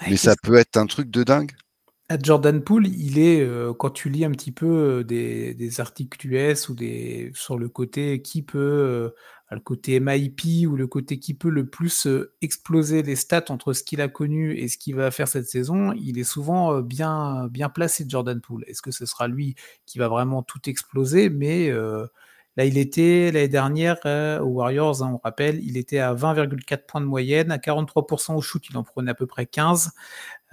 Ouais, 0.02 0.10
mais 0.10 0.16
ça 0.16 0.36
peut 0.42 0.56
être 0.56 0.76
un 0.76 0.86
truc 0.86 1.10
de 1.10 1.24
dingue. 1.24 1.52
Ah, 2.08 2.18
Jordan 2.22 2.62
Poole, 2.62 2.86
il 2.86 3.18
est, 3.18 3.40
heu, 3.42 3.72
quand 3.72 3.90
tu 3.90 4.08
lis 4.10 4.24
un 4.24 4.30
petit 4.30 4.52
peu, 4.52 5.00
heu, 5.00 5.04
des 5.04 5.54
des 5.54 5.80
articles 5.80 6.24
US 6.28 6.68
ou 6.68 6.74
des 6.76 7.32
sur 7.34 7.58
le 7.58 7.68
côté 7.68 8.22
qui 8.22 8.42
peut, 8.44 8.58
heu, 8.58 9.14
le 9.50 9.58
côté 9.60 9.98
MIP 9.98 10.66
ou 10.68 10.76
le 10.76 10.86
côté 10.86 11.18
qui 11.18 11.34
peut 11.34 11.48
le 11.50 11.68
plus, 11.68 12.06
exploser 12.42 13.02
les 13.02 13.16
stats 13.16 13.46
entre 13.48 13.72
ce 13.72 13.82
qu'il 13.82 14.00
a 14.00 14.06
connu 14.08 14.56
et 14.56 14.68
ce 14.68 14.78
qu'il 14.78 14.94
va 14.94 15.10
faire 15.10 15.26
cette 15.26 15.48
saison, 15.48 15.92
il 15.94 16.18
est 16.18 16.24
souvent, 16.24 16.80
bien 16.80 17.48
bien 17.48 17.68
placé 17.68 18.04
Jordan 18.08 18.40
Poole. 18.40 18.62
Est-ce 18.68 18.82
que 18.82 18.92
ce 18.92 19.04
sera 19.04 19.26
lui 19.26 19.56
qui 19.84 19.98
va 19.98 20.06
vraiment 20.08 20.44
tout 20.44 20.60
exploser? 20.70 21.28
Mais 21.28 21.72
là, 22.56 22.64
il 22.64 22.78
était 22.78 23.30
l'année 23.32 23.48
dernière, 23.48 23.98
heu, 24.06 24.38
aux 24.42 24.46
Warriors, 24.46 25.02
hein, 25.02 25.12
on 25.14 25.18
rappelle, 25.22 25.60
il 25.64 25.76
était 25.76 25.98
à 25.98 26.14
20,4 26.14 26.86
points 26.86 27.00
de 27.00 27.06
moyenne, 27.06 27.50
à 27.50 27.58
43 27.58 28.06
% 28.06 28.34
au 28.36 28.40
shoot, 28.42 28.62
il 28.70 28.76
en 28.78 28.82
prenait 28.84 29.10
à 29.10 29.14
peu 29.14 29.26
près 29.26 29.46
15, 29.46 29.92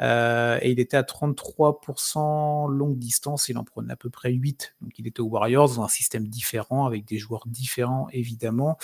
heu 0.01 0.57
et 0.61 0.71
il 0.71 0.79
était 0.79 0.97
à 0.97 1.03
33 1.03 1.81
% 1.81 2.67
longue 2.69 2.97
distance, 2.99 3.49
il 3.49 3.57
en 3.57 3.63
prenait 3.65 3.93
à 3.93 3.95
peu 3.97 4.09
près 4.09 4.31
8. 4.33 4.75
Donc 4.81 4.99
il 4.99 5.07
était 5.07 5.21
aux 5.21 5.27
Warriors 5.27 5.75
dans 5.75 5.83
un 5.83 5.87
système 5.89 6.27
différent 6.27 6.85
avec 6.87 7.05
des 7.05 7.17
joueurs 7.19 7.43
différents 7.47 8.07
évidemment, 8.13 8.77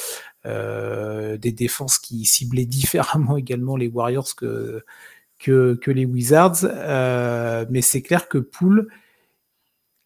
heu, 0.47 1.37
des 1.39 1.51
défenses 1.53 1.99
qui 1.99 2.25
ciblaient 2.25 2.65
différemment 2.67 3.37
également 3.39 3.77
les 3.77 3.87
Warriors 3.89 4.35
que 4.37 4.83
que 5.39 5.75
que 5.81 5.91
les 5.91 6.05
Wizards, 6.05 6.65
mais 7.71 7.81
c'est 7.81 8.01
clair 8.03 8.27
que 8.29 8.37
Poole 8.39 8.87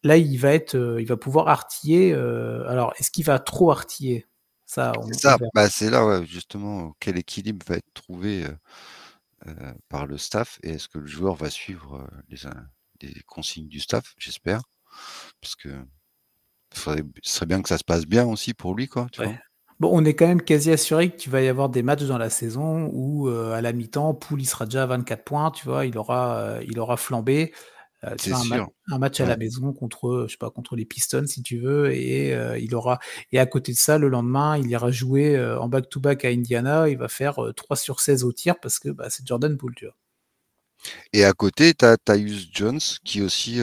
là, 0.04 0.16
il 0.18 0.36
va 0.38 0.52
être, 0.54 0.76
heu, 0.76 1.00
il 1.00 1.06
va 1.08 1.16
pouvoir 1.18 1.48
artiller, 1.48 2.12
heu, 2.14 2.64
alors 2.68 2.94
est-ce 2.98 3.10
qu'il 3.10 3.24
va 3.26 3.38
trop 3.40 3.70
artiller? 3.72 4.26
Ça, 4.66 4.94
C'est 5.12 5.48
bah, 5.54 5.68
c'est 5.70 5.90
là, 5.90 6.06
ouais, 6.06 6.26
justement, 6.26 6.94
quel 7.00 7.18
équilibre 7.18 7.64
va 7.68 7.76
être 7.76 7.92
trouvé, 7.94 8.44
heu, 8.44 8.56
par 9.88 10.06
le 10.06 10.18
staff 10.18 10.58
et 10.62 10.70
est-ce 10.70 10.88
que 10.88 10.98
le 10.98 11.06
joueur 11.06 11.34
va 11.36 11.50
suivre, 11.50 12.08
les 13.02 13.22
consignes 13.26 13.68
du 13.68 13.80
staff? 13.80 14.14
J'espère, 14.18 14.62
parce 15.40 15.56
que 15.56 15.70
faudrait 16.74 17.04
ce 17.22 17.34
serait 17.36 17.46
bien 17.46 17.62
que 17.62 17.68
ça 17.70 17.78
se 17.78 17.84
passe 17.84 18.06
bien 18.06 18.26
aussi 18.26 18.54
pour 18.54 18.74
lui, 18.74 18.88
quoi, 18.88 19.08
tu 19.12 19.20
Ouais. 19.20 19.26
vois? 19.26 19.38
Bon, 19.80 19.90
on 19.92 20.04
est 20.04 20.14
quand 20.14 20.26
même 20.26 20.42
quasi 20.42 20.70
assuré 20.70 21.10
qu'il 21.14 21.32
va 21.32 21.40
y 21.42 21.48
avoir 21.48 21.68
des 21.68 21.82
matchs 21.82 22.04
dans 22.04 22.18
la 22.18 22.30
saison 22.30 22.88
où, 22.92 23.28
à 23.28 23.60
la 23.60 23.72
mi-temps, 23.72 24.18
il 24.38 24.46
sera 24.46 24.66
déjà 24.66 24.84
à 24.84 24.86
24 24.86 25.24
points, 25.24 25.50
tu 25.50 25.64
vois? 25.66 25.84
Il 25.86 25.98
aura, 25.98 26.58
il 26.66 26.78
aura 26.78 26.96
flambé. 26.96 27.52
Heu, 28.12 28.18
tu 28.20 28.28
C'est 28.28 28.32
vois, 28.32 28.40
un 28.90 28.98
match 28.98 29.20
à 29.20 29.24
Ouais. 29.24 29.26
la 29.26 29.36
maison 29.36 29.72
contre, 29.72 30.26
je 30.28 30.32
sais 30.32 30.38
pas, 30.38 30.50
contre 30.50 30.76
les 30.76 30.84
Pistons 30.84 31.26
si 31.26 31.42
tu 31.42 31.58
veux 31.58 31.92
et 31.94 32.34
heu, 32.34 32.58
il 32.60 32.74
aura 32.74 32.98
et 33.32 33.38
à 33.38 33.46
côté 33.46 33.72
de 33.72 33.78
ça, 33.78 33.98
le 33.98 34.08
lendemain, 34.08 34.58
il 34.58 34.68
ira 34.70 34.90
jouer, 34.90 35.36
heu, 35.36 35.58
en 35.58 35.68
back 35.68 35.88
to 35.88 36.00
back 36.00 36.24
à 36.24 36.28
Indiana. 36.28 36.88
Il 36.88 36.98
va 36.98 37.08
faire, 37.08 37.42
heu, 37.44 37.52
3 37.52 37.76
sur 37.76 38.00
16 38.00 38.24
au 38.24 38.32
tir 38.32 38.60
parce 38.60 38.78
que, 38.78 38.88
bah, 38.90 39.08
c'est 39.10 39.26
Jordan 39.26 39.56
Poole, 39.56 39.74
tu 39.74 39.86
vois? 39.86 39.94
Et 41.12 41.24
à 41.24 41.32
côté, 41.32 41.74
tu 41.74 41.84
as 41.84 41.96
Tyus 41.96 42.48
Jones 42.52 42.80
qui 43.04 43.22
aussi, 43.22 43.60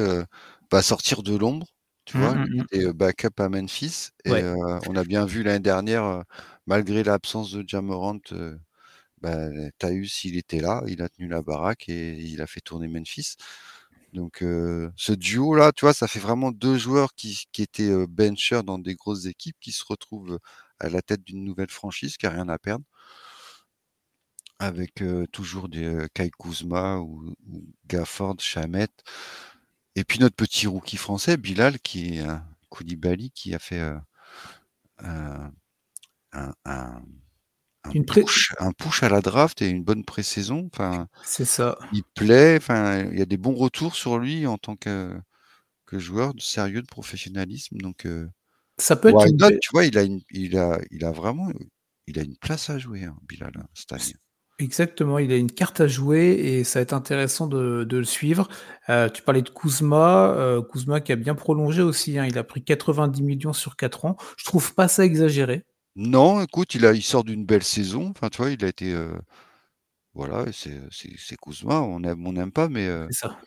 va 0.72 0.82
sortir 0.82 1.24
de 1.24 1.36
l'ombre, 1.36 1.68
tu 2.06 2.16
Mmh, 2.16 2.20
vois? 2.20 2.36
mmh 2.36 2.38
Lui 2.38 2.50
qui 2.50 2.62
mh. 2.62 2.68
était, 2.78 2.86
heu, 2.86 2.94
backup 2.94 3.40
à 3.40 3.50
Memphis 3.50 4.10
et 4.26 4.42
Ouais. 4.42 4.52
on 4.86 4.96
a 4.96 5.04
bien 5.04 5.26
vu 5.26 5.44
l'année 5.44 5.60
dernière, 5.60 6.24
malgré 6.68 7.04
l'absence 7.04 7.52
de 7.52 7.64
Ja 7.68 7.82
Morant, 7.82 8.20
heu, 8.32 8.60
bah, 9.22 9.48
il 10.26 10.38
était 10.38 10.60
là, 10.62 10.84
il 10.88 11.02
a 11.04 11.10
tenu 11.10 11.28
la 11.30 11.42
baraque 11.44 11.90
et 11.90 12.14
il 12.20 12.42
a 12.42 12.48
fait 12.48 12.62
tourner 12.62 12.88
Memphis. 12.90 13.36
Donc 14.14 14.38
ce 14.42 15.12
duo-là, 15.14 15.72
tu 15.74 15.86
vois, 15.86 15.94
ça 15.94 16.08
fait 16.08 16.20
vraiment 16.20 16.52
2 16.52 16.78
joueurs 16.78 17.14
qui 17.16 17.48
étaient, 17.60 18.08
benchers 18.08 18.64
dans 18.64 18.80
des 18.80 18.96
grosses 18.96 19.26
équipes, 19.26 19.58
qui 19.62 19.72
se 19.72 19.84
retrouvent, 19.88 20.40
à 20.80 20.90
la 20.90 21.02
tête 21.02 21.24
d'une 21.24 21.44
nouvelle 21.46 21.70
franchise 21.70 22.18
qui 22.18 22.26
a 22.26 22.30
rien 22.32 22.50
à 22.50 22.58
perdre. 22.60 22.86
Avec, 24.60 25.04
toujours 25.32 25.70
des, 25.70 26.06
Kyle 26.14 26.30
Kuzma 26.38 26.98
ou 27.00 27.34
Gafford, 27.88 28.36
Shamet 28.40 28.90
et 29.96 30.04
puis 30.04 30.20
notre 30.20 30.36
petit 30.36 30.68
rookie 30.68 30.98
français 30.98 31.38
Bilal 31.38 31.80
qui 31.80 32.18
est, 32.18 32.22
heu, 32.28 32.38
Coulibaly 32.70 33.32
qui 33.32 33.54
a 33.56 33.60
fait, 33.60 33.82
un 35.00 35.52
un 37.84 37.94
Une 37.94 38.06
push 38.06 38.54
un 38.60 38.72
push 38.74 39.04
à 39.04 39.10
la 39.10 39.22
draft 39.22 39.62
et 39.62 39.70
une 39.70 39.84
bonne 39.84 40.06
pré-saison. 40.06 40.70
Enfin, 40.74 41.08
C'est 41.24 41.46
ça. 41.46 41.78
il 41.92 42.04
plaît, 42.16 42.58
enfin, 42.58 43.06
il 43.12 43.20
y 43.20 43.22
a 43.24 43.26
des 43.28 43.38
bons 43.38 43.56
retours 43.56 43.96
sur 43.96 44.20
lui 44.20 44.48
en 44.48 44.58
tant 44.60 44.76
que 44.78 45.14
que 45.88 46.00
joueur 46.00 46.34
de 46.36 46.42
sérieux, 46.42 46.82
de 46.84 46.88
professionnalisme 46.88 47.78
donc 47.80 48.06
heu, 48.08 48.30
Ça 48.78 48.96
peut 48.96 49.10
être 49.10 49.26
why 49.26 49.30
une 49.30 49.38
not? 49.40 49.48
belle 49.48 49.62
Tu 49.62 49.72
vois, 49.74 49.86
il 49.86 49.98
a 49.98 50.04
une 50.04 50.22
il 50.32 50.58
a 50.58 50.80
il 50.92 51.06
a 51.06 51.12
vraiment, 51.12 51.50
heu, 51.52 51.56
il 52.08 52.20
a 52.20 52.24
une 52.24 52.38
place 52.38 52.70
à 52.72 52.80
jouer, 52.80 53.06
hein, 53.06 53.18
Bilal, 53.24 53.54
hein, 53.58 53.68
cette 53.76 53.94
C 53.98 54.14
année. 54.14 54.18
exactement, 54.60 55.18
il 55.20 55.32
a 55.32 55.38
une 55.38 55.52
carte 55.52 55.82
à 55.82 55.88
jouer 55.88 56.30
et 56.34 56.64
ça 56.64 56.80
va 56.80 56.84
être 56.84 56.94
intéressant 56.94 57.48
de 57.48 57.84
de 57.84 57.98
le 57.98 58.04
suivre. 58.04 58.48
Heu, 58.90 59.10
tu 59.14 59.22
parlais 59.24 59.42
de 59.42 59.50
Kuzma, 59.50 60.36
heu, 60.38 60.62
Kuzma 60.62 61.02
qui 61.02 61.12
a 61.12 61.16
bien 61.16 61.36
prolongé 61.36 61.82
aussi, 61.82 62.18
hein. 62.20 62.26
Il 62.26 62.38
a 62.38 62.44
pris 62.44 62.64
90 62.64 63.24
000 63.24 63.40
000 63.40 63.54
sur 63.54 63.76
4 63.76 64.06
ans. 64.06 64.18
Je 64.38 64.46
trouve 64.46 64.74
pas 64.76 64.88
ça 64.88 65.04
exagéré. 65.06 65.64
Non, 65.96 66.42
écoute, 66.42 66.74
il 66.76 66.86
a 66.86 66.94
il 66.94 67.04
sort 67.04 67.24
d'une 67.26 67.46
belle 67.46 67.64
saison. 67.64 68.10
Enfin, 68.12 68.30
tu 68.30 68.38
vois, 68.38 68.52
il 68.52 68.64
a 68.64 68.70
été, 68.70 68.94
heu, 68.94 69.12
voilà, 70.16 70.52
c'est, 70.54 70.82
c'est 70.92 71.14
c'est 71.18 71.38
Kuzma, 71.38 71.82
on 71.82 72.04
aime 72.04 72.26
on 72.28 72.34
n'aime 72.34 72.52
pas, 72.54 72.70
mais 72.70 72.90
C'est 73.10 73.14
ça. 73.28 73.42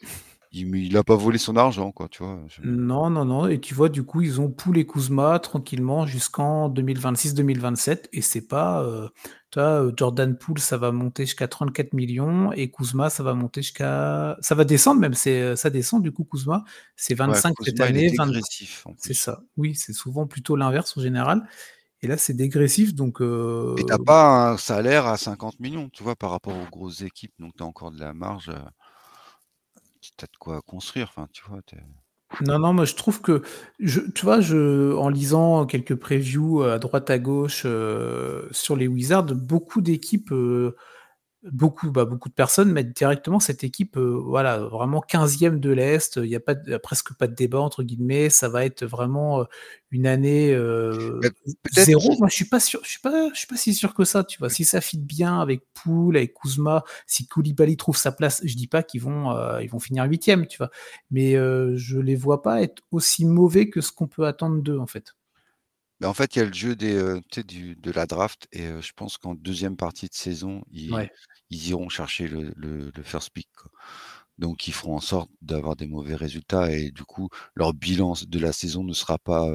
il 0.53 0.67
mais 0.71 0.83
il 0.87 0.97
a 0.97 1.05
pas 1.05 1.17
volé 1.17 1.39
son 1.39 1.57
argent, 1.57 1.93
quoi, 1.93 2.09
tu 2.09 2.23
vois? 2.23 2.45
Je 2.49 2.63
Non, 2.63 3.11
non, 3.11 3.25
non 3.27 3.47
et 3.47 3.61
tu 3.61 3.75
vois, 3.75 3.89
du 3.91 4.05
coup, 4.05 4.23
ils 4.23 4.41
ont 4.41 4.55
et 4.75 4.87
Kuzma 4.87 5.39
tranquillement 5.39 6.07
jusqu'en 6.07 6.69
2026-2027 6.71 8.09
et 8.13 8.23
c'est 8.23 8.47
pas, 8.47 8.83
heu, 8.85 9.11
tu 9.51 9.59
vois, 9.59 9.91
Jordan 9.97 10.35
Poole, 10.39 10.59
ça 10.61 10.79
va 10.79 10.91
monter 10.93 11.27
jusqu'à 11.27 11.47
34 11.49 11.93
000 11.93 12.07
000 12.07 12.53
et 12.55 12.71
Kuzma, 12.71 13.11
ça 13.11 13.23
va 13.23 13.35
monter 13.35 13.61
jusqu'à 13.61 14.37
ça 14.41 14.55
va 14.55 14.65
descendre 14.65 15.01
même, 15.01 15.13
c'est, 15.15 15.57
ça 15.57 15.69
descend 15.69 16.03
du 16.03 16.13
coup 16.13 16.25
Kuzma. 16.25 16.65
C'est 16.97 17.15
Ouais, 17.27 17.43
25 17.43 17.55
cette 17.61 17.81
Kuzma, 17.83 17.89
il 17.89 17.97
est 17.99 18.03
année, 18.03 18.11
20 18.17 18.29
dégressif, 18.29 18.87
en 18.87 18.95
c'est 18.97 19.15
plus. 19.15 19.15
ça. 19.15 19.43
Oui, 19.57 19.75
c'est 19.75 19.93
souvent 19.95 20.27
plutôt 20.27 20.57
l'inverse 20.57 20.97
en 20.97 21.03
général 21.03 21.45
et 22.05 22.09
là, 22.09 22.17
c'est 22.19 22.35
dégressif 22.35 22.95
donc 22.95 23.21
Et 23.77 23.85
tu 23.85 23.93
as 23.93 23.99
heu 23.99 24.05
pas 24.05 24.51
un 24.51 24.57
salaire 24.57 25.07
à 25.07 25.17
50 25.17 25.61
000 25.61 25.77
000, 25.77 25.93
tu 25.93 26.03
vois, 26.03 26.17
par 26.17 26.31
rapport 26.31 26.57
aux 26.57 26.67
grosses 26.67 27.03
équipes, 27.03 27.35
donc 27.39 27.53
tu 27.57 27.63
as 27.63 27.67
encore 27.67 27.93
de 27.93 28.01
la 28.01 28.13
marge, 28.13 28.49
heu 28.49 28.59
tu 30.01 30.13
as 30.23 30.27
de 30.27 30.37
quoi 30.39 30.63
construire, 30.63 31.09
enfin, 31.09 31.29
tu 31.33 31.43
vois? 31.49 31.61
Non, 32.41 32.59
non, 32.59 32.73
moi 32.73 32.85
je 32.85 32.95
trouve 32.95 33.21
que 33.21 33.43
je 33.79 34.01
tu 34.01 34.25
vois, 34.25 34.41
je 34.41 34.93
en 34.97 35.09
lisant 35.09 35.67
quelques 35.67 35.95
previews, 35.95 36.63
heu, 36.65 36.73
à 36.73 36.79
droite 36.81 37.09
à 37.11 37.19
gauche, 37.19 37.63
heu, 37.65 38.49
sur 38.51 38.75
les 38.77 38.89
Wizards, 38.89 39.27
beaucoup 39.35 39.81
d'équipes, 39.81 40.33
beaucoup, 41.53 41.91
bah, 41.91 42.05
beaucoup 42.05 42.29
de 42.29 42.35
personnes 42.35 42.73
mettent 42.73 42.97
directement 42.97 43.41
cette 43.41 43.65
équipe, 43.65 43.97
heu, 43.97 44.15
voilà, 44.25 44.59
vraiment 44.61 45.01
15e 45.01 45.61
de 45.61 45.71
l'Est. 45.71 46.17
Il 46.17 46.27
y 46.29 46.37
a 46.37 46.41
pas 46.41 46.55
de 46.55 46.63
il 46.67 46.71
y 46.71 46.75
a 46.75 46.79
presque 46.79 47.15
pas 47.15 47.27
de 47.29 47.35
«débat» 47.35 47.61
entre 47.61 47.83
guillemets. 47.83 48.31
Ça 48.31 48.49
va 48.49 48.65
être 48.65 48.85
vraiment, 48.87 49.43
heu, 49.43 49.47
une 49.91 50.07
année, 50.07 50.55
0. 51.71 52.15
qu'ils 52.15 52.19
Moi, 52.19 52.29
je 52.31 52.35
suis 52.37 52.45
pas 52.47 52.61
sûr 52.61 52.81
je 52.85 52.91
suis 52.91 53.01
pas 53.01 53.31
je 53.35 53.39
suis 53.39 53.47
pas 53.49 53.57
si 53.57 53.75
sûr 53.75 53.95
que 53.95 54.05
ça, 54.05 54.25
tu 54.25 54.39
vois? 54.39 54.51
Si 54.51 54.65
ça 54.65 54.81
fit 54.81 54.99
bien 54.99 55.41
avec 55.41 55.63
Poole, 55.75 56.17
avec 56.17 56.35
Kuzma, 56.35 56.85
si 57.07 57.27
Coulibaly 57.29 57.77
trouve 57.77 57.97
sa 57.97 58.13
place, 58.13 58.41
je 58.45 58.57
dis 58.57 58.67
pas 58.69 58.83
qu'ils 58.83 59.03
vont, 59.03 59.31
heu, 59.37 59.63
ils 59.63 59.69
vont 59.71 59.81
finir 59.81 60.05
8e, 60.05 60.47
tu 60.47 60.59
vois? 60.59 60.71
Mais 61.11 61.35
je 61.35 61.99
les 61.99 62.17
vois 62.17 62.43
pas 62.43 62.63
être 62.63 62.83
aussi 62.93 63.25
mauvais 63.27 63.71
que 63.71 63.81
ce 63.81 63.93
qu'on 63.93 64.09
peut 64.09 64.27
attendre 64.27 64.63
d'eux, 64.63 64.79
en 64.79 64.87
fait. 64.87 65.15
Bah, 66.01 66.09
en 66.09 66.15
fait, 66.15 66.35
il 66.35 66.39
y 66.41 66.43
a 66.43 66.45
le 66.47 66.53
jeu 66.53 66.75
des, 66.75 66.95
heu, 66.95 67.21
tu 67.31 67.41
sais, 67.41 67.45
du 67.45 67.77
de 67.77 67.91
la 67.93 68.07
draft 68.07 68.49
et 68.53 68.67
je 68.83 68.93
pense 68.97 69.17
qu'en 69.17 69.35
2e 69.35 69.77
partie 69.77 70.09
de 70.09 70.15
saison, 70.15 70.63
ils 70.73 70.93
Ouais. 70.93 71.11
ils 71.51 71.69
iront 71.69 71.89
chercher 71.89 72.27
le 72.27 72.53
le 72.57 72.91
le 72.95 73.03
first 73.05 73.31
pick, 73.31 73.49
quoi. 73.57 73.71
Donc 74.39 74.67
ils 74.69 74.73
feront 74.75 74.97
en 74.97 75.01
sorte 75.01 75.31
d'avoir 75.43 75.77
des 75.77 75.87
mauvais 75.87 76.17
résultats 76.17 76.71
et 76.73 76.91
du 76.91 77.05
coup, 77.05 77.29
leur 77.55 77.75
bilan 77.75 78.15
de 78.27 78.39
la 78.41 78.53
saison 78.53 78.83
ne 78.85 78.93
sera 78.95 79.19
pas, 79.19 79.49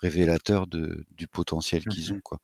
révélateur 0.00 0.66
de 0.66 1.06
du 1.12 1.28
potentiel 1.28 1.86
Mmh 1.86 1.86
qu'ils 1.86 2.12
ont, 2.12 2.20
quoi. 2.20 2.38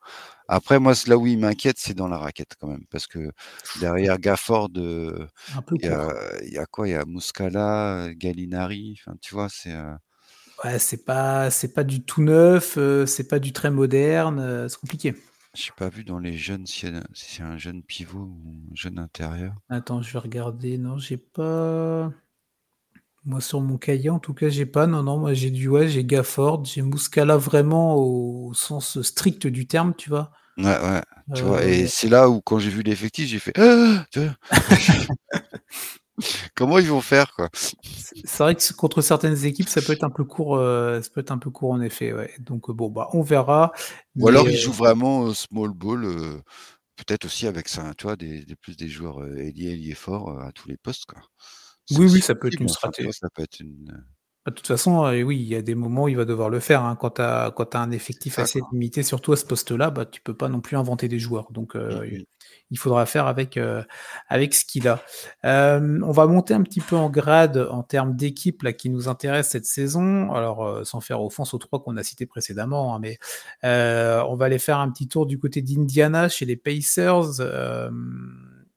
Après 0.49 0.79
moi, 0.79 0.93
là 1.07 1.17
où 1.17 1.27
ils 1.27 1.39
m'inquiètent, 1.39 1.79
c'est 1.79 1.95
dans 1.95 2.07
la 2.09 2.17
raquette 2.19 2.55
quand 2.59 2.67
même 2.69 2.85
parce 2.91 3.07
que 3.07 3.31
derrière 3.75 4.19
Gafford, 4.19 4.69
il 4.75 5.27
y 5.85 5.87
a 5.89 6.13
il 6.43 6.53
y 6.53 6.57
a 6.59 6.65
quoi? 6.67 6.87
Il 6.89 6.91
y 6.93 6.95
a 6.95 7.05
Muscala, 7.05 8.09
Gallinari, 8.15 9.01
tu 9.21 9.35
vois? 9.35 9.49
C'est, 9.49 9.73
Ouais, 10.63 10.79
c'est 10.79 11.03
pas 11.05 11.49
c'est 11.49 11.73
pas 11.73 11.83
du 11.83 12.03
tout 12.03 12.21
neuf, 12.21 12.77
heu, 12.77 13.05
c'est 13.05 13.27
pas 13.27 13.39
du 13.39 13.53
très 13.53 13.71
moderne, 13.71 14.39
heu, 14.39 14.67
c'est 14.69 14.79
compliqué. 14.79 15.15
J'ai 15.53 15.71
pas 15.77 15.89
vu 15.89 16.03
dans 16.03 16.19
les 16.19 16.35
jeunes 16.37 16.65
y 16.83 17.41
a 17.41 17.45
un 17.45 17.57
jeune 17.57 17.83
pivot 17.83 18.19
ou 18.19 18.55
un 18.71 18.75
jeune 18.75 18.97
intérieur. 18.97 19.53
Attends, 19.69 20.01
je 20.01 20.11
vais 20.11 20.19
regarder. 20.19 20.77
Non, 20.77 20.97
j'ai 20.97 21.17
pas 21.17 22.11
moi, 23.25 23.39
sur 23.39 23.61
mon 23.61 23.77
cahier, 23.77 24.09
en 24.09 24.19
tout 24.19 24.33
cas, 24.33 24.49
j'ai 24.49 24.65
pas. 24.65 24.85
Non, 24.85 25.01
non, 25.03 25.17
moi, 25.17 25.33
j'ai 25.33 25.49
du 25.49 25.69
ouais, 25.69 25.87
j'ai 25.87 26.03
Gafford, 26.03 26.65
j'ai 26.65 26.81
Muscala 26.81 27.37
vraiment 27.37 27.95
au 27.95 28.53
sens 28.53 29.01
strict 29.01 29.47
du 29.47 29.65
terme, 29.65 29.93
tu 29.95 30.09
vois? 30.09 30.31
Ouais, 30.57 30.65
ouais, 30.65 31.01
tu 31.33 31.43
vois? 31.43 31.63
Et 31.63 31.83
Heu 31.83 31.87
c'est 31.87 32.09
là 32.09 32.29
où 32.29 32.41
quand 32.41 32.59
j'ai 32.59 32.69
vu 32.69 32.81
l'effectif, 32.83 33.27
j'ai 33.27 33.39
fait: 33.39 33.53
«Tu 34.11 34.19
vois?» 34.19 34.35
Comment 36.55 36.79
ils 36.79 36.89
vont 36.89 37.01
faire, 37.01 37.31
quoi? 37.33 37.49
C'est 38.25 38.43
vrai 38.43 38.55
que 38.55 38.73
contre 38.73 39.01
certaines 39.01 39.45
équipes, 39.45 39.69
ça 39.69 39.81
peut 39.81 39.93
être 39.93 40.03
un 40.03 40.09
peu 40.09 40.23
court, 40.25 40.57
heu, 40.57 41.01
ça 41.01 41.09
peut 41.11 41.21
être 41.21 41.31
un 41.31 41.37
peu 41.37 41.49
court 41.51 41.71
en 41.71 41.81
effet, 41.81 42.13
ouais. 42.13 42.31
Donc 42.39 42.69
heu, 42.69 42.73
bon, 42.73 42.89
bah, 42.89 43.09
on 43.13 43.21
verra, 43.21 43.71
Ou 44.19 44.27
mais 44.27 44.27
alors 44.27 44.49
ils 44.49 44.55
heu 44.55 44.57
jouent 44.57 44.73
vraiment, 44.73 45.27
heu, 45.27 45.33
small 45.33 45.71
ball, 45.73 46.05
peut-être 46.97 47.25
aussi 47.25 47.47
avec 47.47 47.67
ça, 47.69 47.93
tu 47.97 48.03
vois, 48.05 48.15
des 48.17 48.45
des 48.45 48.55
plus 48.55 48.77
des 48.77 48.89
joueurs, 48.89 49.25
ailiers 49.37 49.95
forts, 49.95 50.31
heu, 50.31 50.41
à 50.43 50.51
tous 50.53 50.69
les 50.69 50.77
postes, 50.77 51.05
quoi. 51.07 51.21
Oui, 51.89 52.07
oui, 52.07 52.21
aussi 52.21 52.21
ça 52.21 52.35
peut 52.35 52.47
être 52.47 52.59
une 52.61 52.67
enfin, 52.71 52.91
tu 52.97 53.03
vois? 53.03 53.13
straté 53.13 53.13
Ça 53.13 53.29
peut 53.29 53.43
être 53.43 53.59
une, 53.59 53.91
heu 53.91 53.95
Bah, 53.95 54.12
de 54.45 54.51
toute 54.51 54.67
façon, 54.67 55.05
heu, 55.07 55.23
oui, 55.23 55.37
il 55.39 55.47
y 55.47 55.55
a 55.55 55.61
des 55.61 55.75
moments 55.75 56.03
où 56.03 56.07
il 56.09 56.17
va 56.17 56.25
devoir 56.25 56.49
le 56.49 56.59
faire, 56.59 56.83
hein. 56.83 56.95
Quand 56.99 57.11
tu 57.11 57.21
as 57.21 57.51
quand 57.55 57.65
tu 57.67 57.77
as 57.77 57.81
un 57.81 57.91
effectif 57.91 58.39
assez 58.39 58.59
limité, 58.71 59.01
surtout 59.03 59.31
à 59.33 59.37
ce 59.37 59.45
poste-là, 59.45 59.89
bah, 59.89 60.05
tu 60.05 60.21
peux 60.21 60.35
pas 60.35 60.49
non 60.49 60.59
plus 60.61 60.75
inventer 60.77 61.07
des 61.07 61.19
joueurs. 61.19 61.51
Donc 61.51 61.75
Mmh 61.89 61.99
heu, 62.01 62.01
mh. 62.11 62.23
il 62.71 62.77
faudra 62.77 63.05
faire 63.05 63.27
avec, 63.27 63.57
avec 64.29 64.53
ce 64.53 64.65
qu'il 64.65 64.87
a. 64.87 65.01
On 65.43 66.11
va 66.11 66.27
monter 66.27 66.53
un 66.53 66.61
petit 66.63 66.81
peu 66.81 66.95
en 66.97 67.09
grade 67.09 67.57
en 67.71 67.83
termes 67.83 68.15
d'équipes 68.15 68.63
là 68.63 68.73
qui 68.73 68.89
nous 68.89 69.07
intéressent 69.09 69.51
cette 69.53 69.65
saison. 69.65 70.33
Alors, 70.33 70.85
sans 70.85 71.01
faire 71.01 71.21
offense 71.23 71.53
aux 71.53 71.57
3 71.59 71.81
qu'on 71.83 71.97
a 71.97 72.03
cités 72.03 72.25
précédemment, 72.25 72.95
hein, 72.95 72.99
mais 73.01 73.17
on 73.63 74.35
va 74.35 74.45
aller 74.45 74.59
faire 74.59 74.79
un 74.79 74.89
petit 74.91 75.07
tour 75.07 75.25
du 75.25 75.39
côté 75.39 75.61
d'Indiana 75.61 76.29
chez 76.29 76.45
les 76.45 76.57
Pacers. 76.57 77.39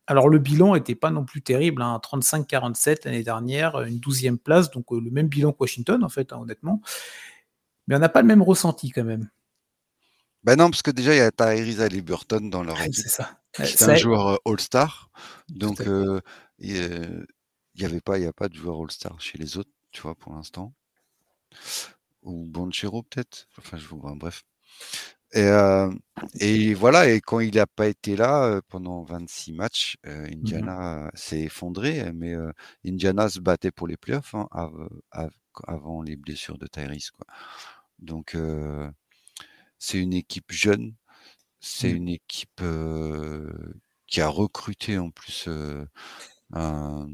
Alors 0.07 0.29
le 0.29 0.39
bilan 0.39 0.75
était 0.77 0.95
pas 0.95 1.11
non 1.11 1.25
plus 1.25 1.43
terrible, 1.43 1.83
hein, 1.83 1.99
35-47 2.01 3.05
l'année 3.05 3.25
dernière, 3.25 3.81
une 3.83 3.99
12e 3.99 4.39
place, 4.39 4.71
donc 4.71 4.93
heu, 4.93 5.01
le 5.01 5.11
même 5.11 5.29
bilan 5.29 5.53
que 5.53 5.59
Washington, 5.61 6.05
en 6.05 6.09
fait, 6.09 6.33
hein, 6.33 6.39
honnêtement. 6.41 6.81
Mais 7.89 7.97
on 7.97 7.99
n'a 7.99 8.09
pas 8.09 8.23
le 8.23 8.29
même 8.29 8.43
ressenti 8.43 8.91
quand 8.91 9.05
même. 9.05 9.29
Bah, 10.45 10.55
non, 10.57 10.71
parce 10.71 10.83
que 10.83 10.91
déjà 10.93 11.15
il 11.15 11.19
y 11.19 11.21
a 11.21 11.33
Tyrese 11.33 11.81
Haliburton 11.81 12.51
dans 12.51 12.63
leur 12.63 12.79
Ouais, 12.79 12.87
équipe, 12.87 13.05
c'est 13.05 13.09
ça. 13.09 13.41
Est 13.59 13.83
un 13.83 13.95
joueur, 13.95 14.29
heu, 14.35 14.39
all-star. 14.45 15.11
Donc 15.49 15.81
il 16.59 16.75
y 17.75 17.85
avait 17.85 18.01
pas 18.01 18.19
il 18.19 18.25
y 18.25 18.27
a 18.27 18.33
pas 18.33 18.49
de 18.49 18.55
joueur 18.55 18.81
all-star 18.81 19.21
chez 19.21 19.39
les 19.39 19.57
autres, 19.59 19.71
tu 19.91 20.03
vois, 20.03 20.15
pour 20.15 20.35
l'instant. 20.35 20.73
Ou 22.23 22.45
Banchero 22.45 23.03
peut-être? 23.03 23.49
Enfin, 23.59 23.77
je 23.79 23.87
vois, 23.87 24.15
bref. 24.17 24.43
Et 25.33 25.41
hem 25.43 25.99
et 26.39 26.75
voilà 26.75 27.09
et 27.11 27.21
quand 27.21 27.41
il 27.41 27.59
a 27.59 27.67
pas 27.67 27.89
été 27.89 28.15
là, 28.17 28.49
heu, 28.59 28.63
pendant 28.69 29.03
26 29.03 29.53
matchs, 29.53 29.97
heu, 30.07 30.25
Mmh 30.43 30.53
mh. 30.61 30.69
Indiana 30.71 31.11
s'est 31.15 31.41
effondré, 31.43 32.13
mais 32.13 32.35
heu, 32.35 32.53
Indiana 32.87 33.29
se 33.29 33.41
battait 33.41 33.71
pour 33.73 33.89
les 33.89 33.97
playoffs, 33.97 34.35
hein, 34.35 34.47
av 34.53 34.73
av 35.11 35.31
avant 35.67 36.03
les 36.03 36.17
blessures 36.17 36.59
de 36.59 36.67
Tyrese, 36.67 37.11
quoi. 37.11 37.27
Donc 38.01 38.37
c'est 39.79 39.99
une 40.01 40.15
équipe 40.15 40.53
jeune, 40.53 40.95
c'est 41.61 41.91
Mmh. 41.91 41.97
une 41.97 42.09
équipe, 42.11 42.63
qui 44.09 44.21
a 44.23 44.29
recruté 44.29 44.99
en 44.99 45.11
plus, 45.11 45.49
un 46.53 47.09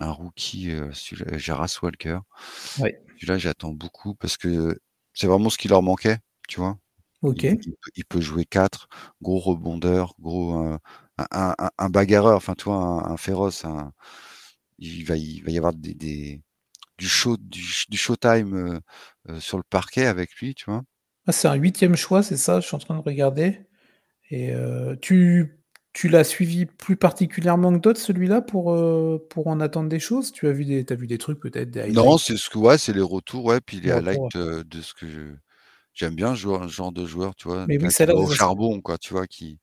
un 0.00 0.12
rookie, 0.12 0.70
Jarace 1.38 1.82
Walker. 1.82 2.20
Ouais. 2.78 3.06
Celui-là, 3.16 3.38
j'attends 3.38 3.72
beaucoup 3.74 4.14
parce 4.16 4.36
que 4.38 4.78
c'est 5.14 5.26
vraiment 5.28 5.50
ce 5.50 5.58
qui 5.58 5.68
leur 5.68 5.82
manquait, 5.82 6.18
tu 6.48 6.60
vois? 6.60 6.78
Il 7.34 7.46
peut 7.80 7.90
il 7.96 8.04
peut 8.04 8.20
jouer 8.20 8.44
4, 8.44 8.88
gros 9.22 9.38
rebondeur, 9.40 10.14
gros, 10.20 10.62
heu, 10.74 10.78
un 11.18 11.26
un 11.32 11.54
un 11.58 11.70
un 11.78 11.88
bagarreur, 11.90 12.36
enfin, 12.36 12.54
tu 12.54 12.64
vois? 12.64 12.76
Un 12.76 13.12
un 13.12 13.16
féroce, 13.16 13.64
il 14.78 15.04
va 15.06 15.16
il 15.16 15.42
va 15.44 15.50
y 15.52 15.58
avoir 15.58 15.74
des 15.74 15.94
des 15.94 16.42
du 16.98 17.08
show 17.08 17.36
du 17.38 17.60
sh 17.62 17.88
du 17.90 17.98
showtime, 17.98 18.54
heu 18.56 18.80
heu, 19.30 19.40
sur 19.40 19.58
le 19.58 19.64
parquet 19.64 20.06
avec 20.06 20.34
lui, 20.36 20.54
tu 20.54 20.66
vois? 20.70 20.84
Ah, 21.28 21.32
c'est 21.32 21.48
un 21.48 21.54
8e 21.54 21.96
choix, 21.96 22.22
c'est 22.22 22.36
ça? 22.36 22.60
Je 22.60 22.66
suis 22.66 22.76
en 22.76 22.78
train 22.78 22.94
de 22.96 23.00
regarder 23.02 23.58
et 24.30 24.52
tu 25.02 25.60
tu 25.94 26.08
l'as 26.08 26.24
suivi 26.24 26.66
plus 26.66 26.96
particulièrement 26.96 27.72
que 27.74 27.78
d'autres 27.80 28.00
celui-là 28.00 28.42
pour, 28.42 28.68
en 29.48 29.60
attendre 29.60 29.88
des 29.90 30.00
choses? 30.00 30.32
Tu 30.32 30.48
as 30.48 30.52
vu 30.52 30.64
des 30.66 30.84
tu 30.86 30.92
as 30.92 30.96
vu 30.96 31.06
des 31.08 31.18
trucs 31.18 31.40
peut-être, 31.40 31.70
Non, 31.88 32.18
c'est 32.18 32.36
ce 32.36 32.50
que 32.50 32.58
ouais, 32.58 32.78
c'est 32.78 32.92
les 32.92 33.00
retours, 33.00 33.44
ouais, 33.44 33.60
puis 33.60 33.80
les 33.80 33.90
ouais. 33.92 33.92
highlights, 33.92 34.34
heu, 34.36 34.64
de 34.64 34.82
ce 34.82 34.92
que 34.92 35.06
je 35.08 35.36
j'aime 35.96 36.16
bien 36.16 36.34
ce 36.36 36.40
joueur 36.42 36.64
ce 36.64 36.68
genre 36.74 36.92
de 36.92 37.06
joueur, 37.06 37.36
tu 37.36 37.48
vois? 37.48 37.66
Mais 37.66 37.78
oui, 37.78 37.90
ça 37.90 38.06
au 38.10 38.30
charbon, 38.30 38.80
quoi, 38.82 38.98
tu 38.98 39.14
vois? 39.14 39.26
Qui 39.28 39.60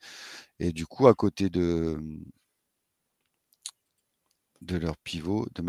et 0.59 0.73
du 0.73 0.87
coup, 0.87 1.07
à 1.07 1.15
côté 1.15 1.49
de, 1.51 1.97
mmh 2.01 2.23
de 4.61 4.77
leur 4.77 4.97
pivot, 4.97 5.45
de 5.53 5.61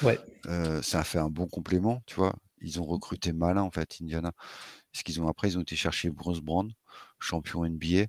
Ouais. 0.00 0.20
heu, 0.46 0.82
ça 0.82 1.00
a 1.00 1.04
fait 1.04 1.18
un 1.18 1.30
bon 1.30 1.46
complément, 1.48 2.02
tu 2.06 2.16
vois? 2.16 2.34
Ils 2.60 2.80
ont 2.80 2.84
recruté 2.84 3.32
malin, 3.32 3.62
en 3.62 3.70
fait, 3.70 3.98
Indiana. 4.02 4.32
Ce 4.92 5.04
qu'ils 5.04 5.20
ont 5.22 5.28
après, 5.28 5.48
ils 5.50 5.58
ont 5.58 5.62
été 5.62 5.76
chercher 5.76 6.10
Bruce 6.10 6.40
Brown, 6.40 6.72
champion 7.20 7.64
NBA 7.66 8.06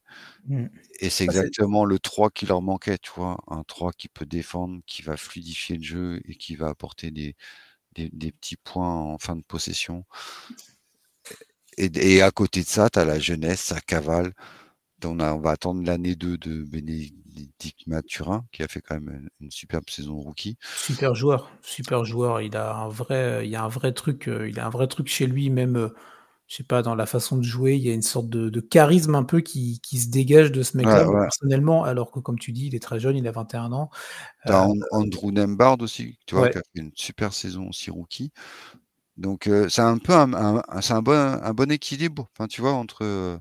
Mmh. 0.48 0.70
et 1.02 1.10
c'est 1.12 1.26
c'est 1.30 1.52
exactement 1.52 1.86
le 1.86 2.00
3 2.00 2.32
qui 2.32 2.46
leur 2.48 2.62
manquait, 2.64 2.98
tu 3.00 3.12
vois? 3.16 3.38
Un 3.50 3.64
3 3.66 3.94
qui 3.94 4.10
peut 4.10 4.26
défendre, 4.28 4.82
qui 4.88 5.02
va 5.04 5.18
fluidifier 5.18 5.78
le 5.78 5.84
jeu 5.84 6.22
et 6.26 6.36
qui 6.38 6.56
va 6.58 6.70
apporter 6.70 7.12
des 7.12 7.36
des 7.94 8.10
des 8.12 8.32
petits 8.34 8.58
points 8.58 8.90
en 8.96 9.18
fin 9.20 9.36
de 9.38 9.44
possession 9.44 10.06
et 11.78 12.22
à 12.22 12.32
côté 12.32 12.62
de 12.64 12.68
ça, 12.68 12.90
tu 12.90 13.00
as 13.00 13.06
la 13.06 13.20
jeunesse, 13.20 13.62
ça 13.62 13.80
cavale. 13.82 14.34
On 15.06 15.20
a 15.22 15.34
on 15.34 15.40
va 15.42 15.52
attendre 15.52 15.84
l'année 15.86 16.16
2 16.16 16.38
de 16.40 16.64
Bénédicte 16.64 17.88
Mathurin, 17.88 18.46
qui 18.54 18.64
a 18.64 18.68
fait 18.70 18.82
quand 18.82 18.96
même 19.02 19.10
une 19.42 19.48
une 19.48 19.52
superbe 19.52 19.90
saison 19.90 20.18
rookie. 20.20 20.58
Super 20.74 21.16
joueur, 21.16 21.52
super 21.64 22.06
joueur. 22.06 22.42
Il 22.42 22.56
a 22.56 22.76
un 22.76 22.88
vrai, 22.90 23.46
il 23.46 23.50
y 23.52 23.56
a 23.56 23.64
un 23.64 23.68
vrai 23.68 23.94
truc, 23.94 24.28
heu, 24.28 24.48
il 24.50 24.60
a 24.60 24.68
un 24.68 24.70
vrai 24.70 24.88
truc 24.88 25.08
chez 25.08 25.26
lui, 25.26 25.50
même, 25.50 25.76
heu, 25.78 25.96
je 26.48 26.56
sais 26.58 26.64
pas, 26.64 26.82
dans 26.84 26.96
la 26.96 27.06
façon 27.08 27.38
de 27.38 27.44
jouer, 27.44 27.76
il 27.76 27.84
y 27.84 27.90
a 27.92 27.94
une 27.94 28.02
sorte 28.04 28.30
de 28.30 28.50
de 28.50 28.62
charisme 28.62 29.16
un 29.16 29.24
peu 29.24 29.42
qui 29.42 29.82
qui 29.82 30.00
se 30.00 30.10
dégage 30.10 30.52
de 30.52 30.64
ce 30.64 30.78
mec-là. 30.78 31.06
Ouais. 31.06 31.28
personnellement, 31.28 31.84
alors 31.84 32.12
que 32.12 32.20
comme 32.20 32.40
tu 32.40 32.52
dis, 32.54 32.68
il 32.68 32.76
est 32.76 32.80
très 32.84 33.00
jeune, 33.00 33.18
il 33.18 33.28
a 33.28 33.32
21 33.32 33.72
ans. 33.74 33.90
Tu 34.46 34.52
as 34.54 34.62
Heu, 34.62 34.66
An 34.66 34.80
Andrew 34.92 35.32
Nembhard 35.32 35.82
aussi, 35.82 36.18
tu 36.26 36.36
vois? 36.36 36.48
ouais, 36.48 36.50
Qui 36.50 36.58
a 36.58 36.62
fait 36.74 36.82
une 36.82 36.92
super 36.96 37.34
saison 37.34 37.68
aussi 37.70 37.92
rookie. 37.92 38.32
Donc 39.18 39.50
c'est 39.70 39.82
un 39.82 39.98
peu 39.98 40.14
un 40.14 40.34
un 40.34 40.62
un 40.68 40.82
c'est 40.82 40.94
un 40.94 41.02
bon 41.02 41.14
un 41.14 41.54
bon 41.54 41.72
équilibre, 41.72 42.30
enfin, 42.34 42.48
tu 42.48 42.62
vois? 42.62 42.74
Entre, 42.74 43.40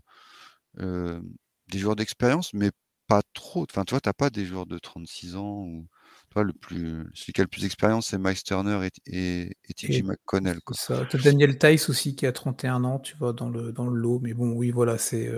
des 1.68 1.78
joueurs 1.78 1.96
d'expérience, 1.96 2.52
mais 2.54 2.70
pas 3.06 3.22
trop. 3.34 3.64
Enfin, 3.70 3.84
tu 3.84 3.92
vois? 3.94 4.00
Tu 4.00 4.08
as 4.08 4.14
pas 4.14 4.30
des 4.30 4.46
joueurs 4.46 4.66
de 4.66 4.78
36 4.78 5.36
ans 5.36 5.62
ou 5.62 5.86
tu 6.28 6.34
vois? 6.34 6.44
Le 6.44 6.52
plus 6.52 7.06
celui 7.14 7.32
qui 7.32 7.40
a 7.40 7.44
le 7.44 7.48
plus 7.48 7.62
d'expérience, 7.62 8.08
c'est 8.08 8.18
Miles 8.18 8.42
Turner 8.42 8.86
et 8.86 8.90
et 9.16 9.56
et 9.68 9.74
TJ 9.74 10.02
McConnell, 10.02 10.60
c'est 10.70 10.74
quoi. 10.74 10.76
ça. 10.76 11.04
Tu 11.06 11.16
as 11.16 11.20
Daniel 11.20 11.58
Theis 11.58 11.86
aussi 11.88 12.16
qui 12.16 12.26
a 12.26 12.32
31 12.32 12.84
ans, 12.84 12.98
tu 12.98 13.16
vois? 13.16 13.32
Dans 13.32 13.48
le 13.48 13.72
dans 13.72 13.86
le 13.86 13.96
lot, 13.96 14.20
mais 14.20 14.34
bon, 14.34 14.52
oui, 14.52 14.70
voilà, 14.70 14.98
c'est, 14.98 15.30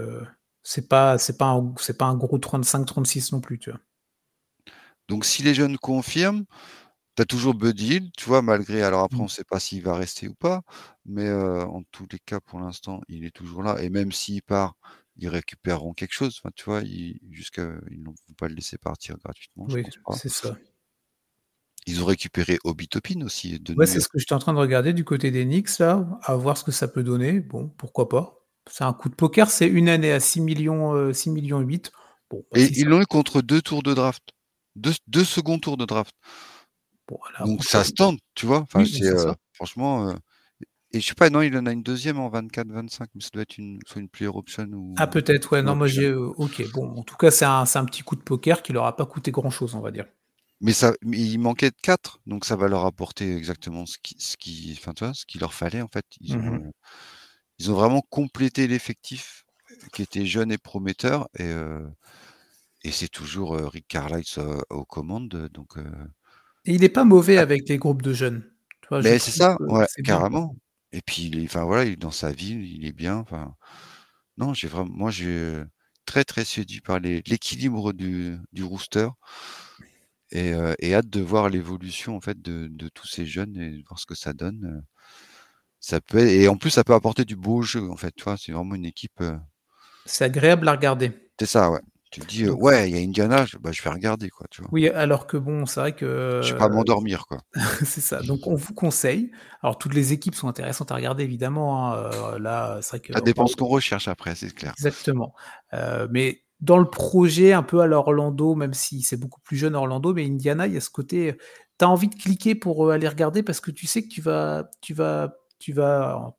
pas 0.89 1.19
c'est 1.19 1.39
pas 1.39 1.51
un 1.51 1.75
c'est 1.79 1.99
pas 1.99 2.07
un 2.07 2.17
gros 2.17 2.39
35-36 2.39 3.33
non 3.33 3.41
plus, 3.41 3.59
tu 3.59 3.71
vois? 3.71 3.81
Donc 5.09 5.25
si 5.25 5.43
les 5.43 5.55
jeunes 5.55 5.79
confirment, 5.79 6.45
tu 7.19 7.23
as 7.23 7.27
toujours 7.27 7.55
Buddy 7.55 8.11
tu 8.17 8.27
vois? 8.27 8.43
Malgré 8.43 8.83
alors 8.83 9.03
après 9.05 9.23
on 9.23 9.27
Mmh. 9.27 9.29
sait 9.29 9.45
pas 9.45 9.61
s'il 9.61 9.83
va 9.83 9.97
rester 9.97 10.29
ou 10.29 10.35
pas, 10.35 10.63
mais 11.07 11.31
en 11.33 11.83
tous 11.93 12.07
les 12.13 12.19
cas 12.21 12.41
pour 12.41 12.61
l'instant, 12.61 13.01
il 13.09 13.25
est 13.25 13.33
toujours 13.35 13.63
là 13.65 13.83
et 13.83 13.91
même 13.91 14.13
s'il 14.13 14.43
part, 14.43 14.75
ils 15.17 15.29
récupéreront 15.29 15.95
quelque 15.95 16.15
chose. 16.15 16.39
Enfin, 16.43 16.51
tu 16.57 16.65
vois? 16.65 16.83
Ils 16.83 17.19
jusqu'à 17.31 17.65
ils 17.91 18.01
ne 18.03 18.07
vont 18.07 18.15
pas 18.39 18.49
le 18.49 18.55
laisser 18.55 18.79
partir 18.79 19.17
gratuitement, 19.19 19.69
Oui, 19.69 19.87
c'est 20.09 20.29
ça. 20.31 20.59
Ils 21.87 22.01
ont 22.03 22.07
récupéré 22.07 22.59
Obi 22.63 22.87
Toppin 22.87 23.23
aussi 23.23 23.59
de 23.59 23.75
Ouais, 23.77 23.87
c'est 23.87 24.01
ce 24.01 24.09
que 24.09 24.19
j'étais 24.19 24.33
en 24.35 24.39
train 24.39 24.53
de 24.55 24.59
regarder 24.59 24.93
du 24.93 25.05
côté 25.05 25.31
des 25.31 25.45
Knicks 25.45 25.79
là, 25.79 26.19
à 26.23 26.35
voir 26.37 26.57
ce 26.57 26.65
que 26.65 26.73
ça 26.73 26.89
peut 26.89 27.03
donner. 27.05 27.41
Bon, 27.41 27.69
pourquoi 27.69 28.09
pas. 28.09 28.47
C'est 28.69 28.85
un 28.85 28.93
coup 28.93 29.09
de 29.09 29.15
poker, 29.15 29.51
c'est 29.51 29.69
une 29.69 29.89
année 29.89 30.11
à 30.13 30.21
6 30.21 30.41
000 30.41 30.59
000, 30.59 30.95
heu, 30.97 31.13
6 31.13 31.31
000 31.31 31.47
008. 31.47 31.93
Bon, 32.31 32.45
bah, 32.51 32.57
Et 32.57 32.65
ils 32.81 32.87
l'ont 32.87 33.01
eu 33.03 33.07
contre 33.07 33.43
2 33.43 33.61
tours 33.63 33.83
de 33.83 33.95
draft, 33.95 34.23
2 34.77 34.91
s 34.91 34.99
2 35.07 35.25
seconds 35.25 35.59
tours 35.59 35.77
de 35.77 35.85
draft. 35.85 36.15
Bon, 37.09 37.19
voilà, 37.21 37.47
Donc 37.47 37.65
ça 37.65 37.85
se 37.85 37.93
tente, 37.93 38.21
tu 38.35 38.47
vois? 38.47 38.61
Enfin 38.61 38.83
oui, 38.83 39.01
franchement, 39.55 40.15
et 40.93 41.01
je 41.01 41.07
sais 41.07 41.15
pas, 41.15 41.31
non, 41.31 41.43
il 41.43 41.57
en 41.57 41.67
a 41.67 41.73
une 41.73 41.83
deuxième 41.83 42.19
en 42.19 42.31
24-25, 42.31 43.09
mais 43.15 43.23
ça 43.23 43.31
doit 43.33 43.43
être 43.43 43.59
une 43.59 43.81
soit 43.87 44.01
une 44.01 44.09
player 44.09 44.29
option 44.35 44.67
Ah 44.97 45.07
ou 45.07 45.07
peut-être, 45.07 45.53
ouais, 45.53 45.63
non, 45.63 45.75
moi 45.75 45.87
j'ai, 45.87 46.13
OK, 46.13 46.63
bon, 46.73 46.95
en 46.99 47.03
tout 47.03 47.17
cas, 47.17 47.31
c'est 47.31 47.47
un 47.47 47.65
c'est 47.65 47.79
un 47.79 47.87
petit 47.87 48.03
coup 48.03 48.17
de 48.17 48.21
poker 48.23 48.63
qui 48.63 48.73
leur 48.75 48.85
a 48.85 48.95
pas 48.97 49.07
coûté 49.07 49.31
grand 49.31 49.49
chose, 49.51 49.75
on 49.75 49.81
va 49.81 49.91
dire. 49.91 50.05
Mais 50.61 50.73
ça 50.73 50.93
mais 51.03 51.19
il 51.21 51.39
manquait 51.39 51.71
de 51.71 51.77
4, 51.83 52.21
donc 52.27 52.45
ça 52.45 52.57
va 52.57 52.67
leur 52.69 52.85
apporter 52.85 53.37
exactement 53.37 53.87
ce 53.87 53.97
qui 54.03 54.17
ce 54.19 54.37
qui 54.37 54.75
enfin, 54.79 54.93
tu 54.93 55.05
vois, 55.05 55.15
ce 55.15 55.25
qu'il 55.27 55.41
leur 55.41 55.55
fallait 55.55 55.83
en 55.83 55.89
fait. 55.89 56.05
Ils 56.21 56.37
Mmh 56.37 56.39
ont, 56.39 56.73
ils 57.61 57.71
ont 57.73 57.75
vraiment 57.75 58.03
complété 58.11 58.67
l'effectif 58.69 59.45
qui 59.93 60.03
était 60.03 60.27
jeune 60.27 60.53
et 60.53 60.59
prometteur 60.59 61.29
et 61.39 61.53
et 62.85 62.93
c'est 62.93 63.09
toujours, 63.09 63.55
Rick 63.57 63.87
Carlisle 63.89 64.41
aux 64.71 64.85
commandes, 64.85 65.49
donc 65.53 65.75
Et 66.69 66.75
il 66.75 66.85
est 66.85 66.89
pas 66.89 67.03
mauvais 67.05 67.37
ah 67.37 67.41
avec 67.41 67.69
les 67.69 67.79
groupes 67.79 68.01
de 68.03 68.13
jeunes. 68.13 68.45
Tu 68.83 68.89
vois, 68.91 69.01
je 69.03 69.09
mais 69.09 69.19
c'est 69.19 69.31
ça, 69.33 69.59
que 69.59 69.65
ouais, 69.67 69.87
c'est 69.87 70.03
bien, 70.03 70.25
quoi. 70.25 70.39
carrément 70.39 70.57
et 70.93 71.03
puis 71.03 71.25
il 71.25 71.39
est 71.39 71.45
enfin 71.45 71.65
voilà, 71.65 71.85
il 71.85 71.93
est 71.93 71.97
dans 71.97 72.11
sa 72.11 72.33
ville, 72.33 72.65
il 72.65 72.87
est 72.87 72.93
bien, 72.93 73.17
enfin 73.19 73.55
non, 74.39 74.55
j'ai 74.55 74.69
vraiment 74.69 74.91
moi 74.95 75.11
j'ai, 75.11 75.27
heu, 75.29 75.67
très, 76.07 76.25
très 76.25 76.45
séduit 76.47 76.81
par 76.81 77.01
l'équilibre 77.01 77.93
du 77.93 78.39
du 78.53 78.65
roster 78.65 79.09
et 80.31 80.95
hâte 80.95 81.11
de 81.11 81.21
voir 81.21 81.49
l'évolution 81.51 82.17
en 82.17 82.21
fait 82.21 82.41
de 82.41 82.69
de 82.71 82.89
tous 82.89 83.07
ces 83.07 83.27
jeunes 83.27 83.57
et 83.59 83.71
de 83.79 83.83
voir 83.89 83.99
ce 83.99 84.07
que 84.07 84.15
ça 84.15 84.33
donne, 84.33 84.65
heu 84.65 84.83
Ça 85.81 86.01
peut 86.01 86.21
et 86.29 86.47
en 86.49 86.57
plus, 86.57 86.71
ça 86.71 86.85
peut 86.85 86.95
apporter 86.95 87.25
du 87.25 87.35
beau 87.35 87.63
jeu, 87.63 87.91
en 87.91 87.97
fait, 87.97 88.13
tu 88.15 88.23
vois? 88.25 88.37
C'est 88.37 88.53
vraiment 88.53 88.77
une 88.77 88.85
équipe, 88.87 89.21
C'est 90.07 90.25
agréable 90.25 90.67
à 90.69 90.73
regarder. 90.73 91.13
c'est 91.39 91.47
ça, 91.47 91.71
ouais. 91.71 91.81
Tu 92.11 92.21
te 92.21 92.27
dis, 92.27 92.47
«Ouais, 92.51 92.91
il 92.91 92.95
y 92.95 92.99
a 92.99 93.03
Indiana, 93.03 93.47
je 93.47 93.57
bah, 93.57 93.73
je 93.73 93.83
vais 93.83 93.89
regarder, 93.89 94.29
quoi», 94.29 94.47
tu 94.51 94.61
vois? 94.63 94.73
oui, 94.73 94.89
alors 94.89 95.27
que 95.27 95.37
bon, 95.39 95.65
c'est 95.67 95.81
vrai 95.81 95.95
Je 96.41 96.49
vais 96.51 96.57
pas 96.57 96.69
que 96.69 96.73
m'endormir, 96.75 97.27
quoi. 97.27 97.39
C'est 97.85 98.01
ça, 98.01 98.23
donc 98.23 98.47
on 98.47 98.55
vous 98.55 98.75
conseille. 98.75 99.33
Alors 99.63 99.79
toutes 99.79 99.95
les 99.95 100.13
équipes 100.13 100.35
sont 100.35 100.49
intéressantes 100.49 100.93
à 100.93 100.95
regarder 100.97 101.25
évidemment, 101.25 101.93
hein, 101.95 102.35
heu, 102.37 102.39
là, 102.39 102.79
c'est 102.83 102.99
vrai 102.99 103.15
Ça 103.15 103.21
qu'on 103.21 103.21
dépend 103.21 103.47
ce 103.47 103.55
qu'on 103.55 103.67
recherche 103.67 104.09
après, 104.09 104.35
c'est 104.35 104.55
clair. 104.55 104.75
exactement, 104.77 105.35
heu, 105.75 106.09
mais 106.11 106.43
dans 106.61 106.79
le 106.79 106.89
projet 106.91 107.53
un 107.53 107.63
peu 107.63 107.81
à 107.81 107.87
la 107.87 107.99
Orlando, 107.99 108.55
même 108.55 108.75
si 108.75 109.03
c'est 109.03 109.17
beaucoup 109.17 109.41
plus 109.43 109.57
jeune 109.57 109.75
Orlando, 109.77 110.13
mais 110.15 110.25
Indiana, 110.27 110.67
il 110.67 110.75
y 110.75 110.77
a 110.77 110.81
ce 110.81 110.91
côté, 110.91 111.37
tu 111.79 111.85
as 111.85 111.89
envie 111.89 112.09
de 112.09 112.15
cliquer 112.17 112.55
pour, 112.55 112.87
heu, 112.89 112.93
aller 112.93 113.09
regarder 113.09 113.43
parce 113.43 113.61
que 113.61 113.71
tu 113.71 113.87
sais 113.87 114.03
que 114.03 114.09
tu 114.09 114.21
vas 114.21 114.69
tu 114.81 114.95
vas 114.95 115.35
tu 115.59 115.73
vas 115.73 116.33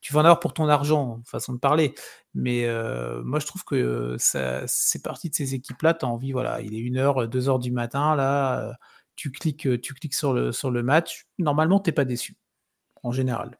tu 0.00 0.12
vas 0.14 0.20
en 0.20 0.24
avoir 0.24 0.40
pour 0.40 0.52
ton 0.54 0.68
argent, 0.68 1.20
façon 1.26 1.52
de 1.54 1.58
parler. 1.58 1.94
Mais, 2.34 2.66
moi 3.24 3.40
je 3.40 3.46
trouve 3.46 3.64
que, 3.64 4.16
ça 4.18 4.64
c'est 4.68 5.02
partie 5.02 5.30
de 5.30 5.34
ces 5.36 5.54
équipes-là, 5.54 5.94
tu 5.94 6.04
as 6.06 6.08
envie, 6.08 6.32
voilà, 6.32 6.60
il 6.62 6.74
est 6.74 6.80
01:00, 6.80 7.22
heu, 7.22 7.28
2:00 7.28 7.58
du 7.60 7.72
matin 7.72 8.16
là, 8.16 8.76
tu 9.16 9.32
cliques, 9.32 9.68
tu 9.82 9.94
cliques 9.94 10.14
sur 10.14 10.32
le 10.34 10.52
sur 10.52 10.70
le 10.70 10.82
match, 10.82 11.26
normalement 11.38 11.80
tu 11.80 11.90
es 11.90 11.92
pas 11.92 12.04
déçu, 12.06 12.36
en 13.04 13.12
général. 13.12 13.58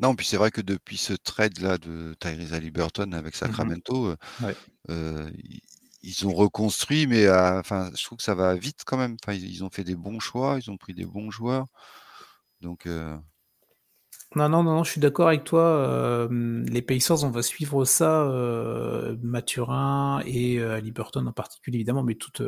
Non, 0.00 0.14
puis 0.16 0.26
c'est 0.26 0.36
vrai 0.38 0.50
que 0.50 0.60
depuis 0.62 0.96
ce 0.96 1.12
trade-là 1.12 1.76
de 1.78 2.14
Tyrese 2.18 2.54
Haliburton 2.54 3.12
avec 3.12 3.36
Mmh 3.44 3.54
mh. 3.62 3.72
Sacramento, 3.74 4.14
Ouais. 4.40 4.56
ils 6.02 6.26
ont 6.26 6.34
reconstruit, 6.34 7.06
mais 7.06 7.26
à 7.28 7.58
enfin, 7.60 7.90
je 7.96 8.04
trouve 8.04 8.18
que 8.18 8.24
ça 8.24 8.34
va 8.34 8.54
vite 8.56 8.82
quand 8.86 8.98
même. 8.98 9.16
Enfin, 9.22 9.34
ils 9.34 9.64
ont 9.64 9.70
fait 9.70 9.84
des 9.84 9.96
bons 9.96 10.20
choix, 10.20 10.58
ils 10.60 10.70
ont 10.70 10.76
pris 10.78 10.94
des 10.94 11.06
bons 11.06 11.30
joueurs, 11.30 11.66
donc 12.62 12.88
Non, 14.34 14.48
non, 14.48 14.62
non, 14.62 14.82
je 14.82 14.90
suis 14.92 15.00
d'accord 15.00 15.28
avec 15.28 15.44
toi, 15.44 16.26
hem, 16.30 16.64
les 16.66 16.80
Pacers, 16.80 17.22
on 17.24 17.28
va 17.30 17.42
suivre 17.42 17.84
ça, 17.84 18.22
heu, 18.24 19.18
Mathurin 19.22 20.22
et 20.24 20.56
heu, 20.58 20.70
Haliburton 20.72 21.26
en 21.26 21.32
particulier 21.32 21.76
évidemment, 21.76 22.02
mais 22.02 22.14
toute, 22.14 22.40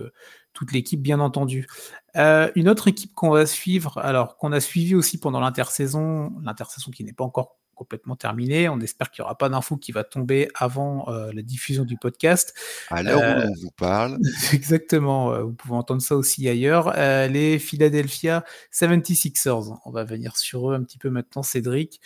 toute 0.55 0.73
l'équipe 0.73 1.03
bien 1.03 1.21
entendu. 1.21 1.67
Une 2.15 2.69
autre 2.71 2.89
équipe 2.89 3.13
qu'on 3.15 3.31
va 3.31 3.45
suivre, 3.47 3.99
alors 3.99 4.37
qu'on 4.39 4.53
a 4.53 4.61
suivi 4.61 4.95
aussi 4.95 5.19
pendant 5.19 5.41
l'intersaison, 5.41 6.33
l'intersaison 6.43 6.91
qui 6.91 7.05
n'est 7.05 7.13
pas 7.13 7.25
encore 7.25 7.59
complètement 7.75 8.17
terminée, 8.17 8.69
on 8.69 8.81
espère 8.81 9.11
qu'il 9.11 9.23
y 9.23 9.25
aura 9.25 9.37
pas 9.37 9.49
d'infos 9.49 9.77
qui 9.77 9.93
va 9.93 10.05
tomber 10.05 10.49
avant, 10.55 11.07
heu, 11.11 11.31
la 11.33 11.43
diffusion 11.43 11.85
du 11.85 11.97
podcast. 11.99 12.55
à 12.91 13.03
l'heure 13.03 13.21
où 13.21 13.25
Heu 13.25 13.47
l'on 13.47 13.55
vous 13.61 13.71
parle 13.77 14.19
Exactement, 14.53 15.35
heu, 15.35 15.43
vous 15.43 15.53
pouvez 15.53 15.75
entendre 15.75 16.01
ça 16.03 16.17
aussi 16.17 16.49
ailleurs. 16.49 16.93
Les 17.29 17.59
Philadelphia 17.59 18.45
76ers, 18.73 19.79
on 19.85 19.91
va 19.91 20.05
venir 20.05 20.37
sur 20.37 20.71
eux 20.71 20.75
un 20.75 20.83
petit 20.83 20.99
peu 20.99 21.11
maintenant, 21.11 21.43
Cédric. 21.43 22.01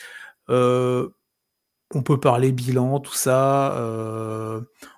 On 1.94 2.02
peut 2.02 2.20
parler 2.20 2.52
bilan, 2.52 3.00
tout 3.00 3.14
ça, 3.14 3.74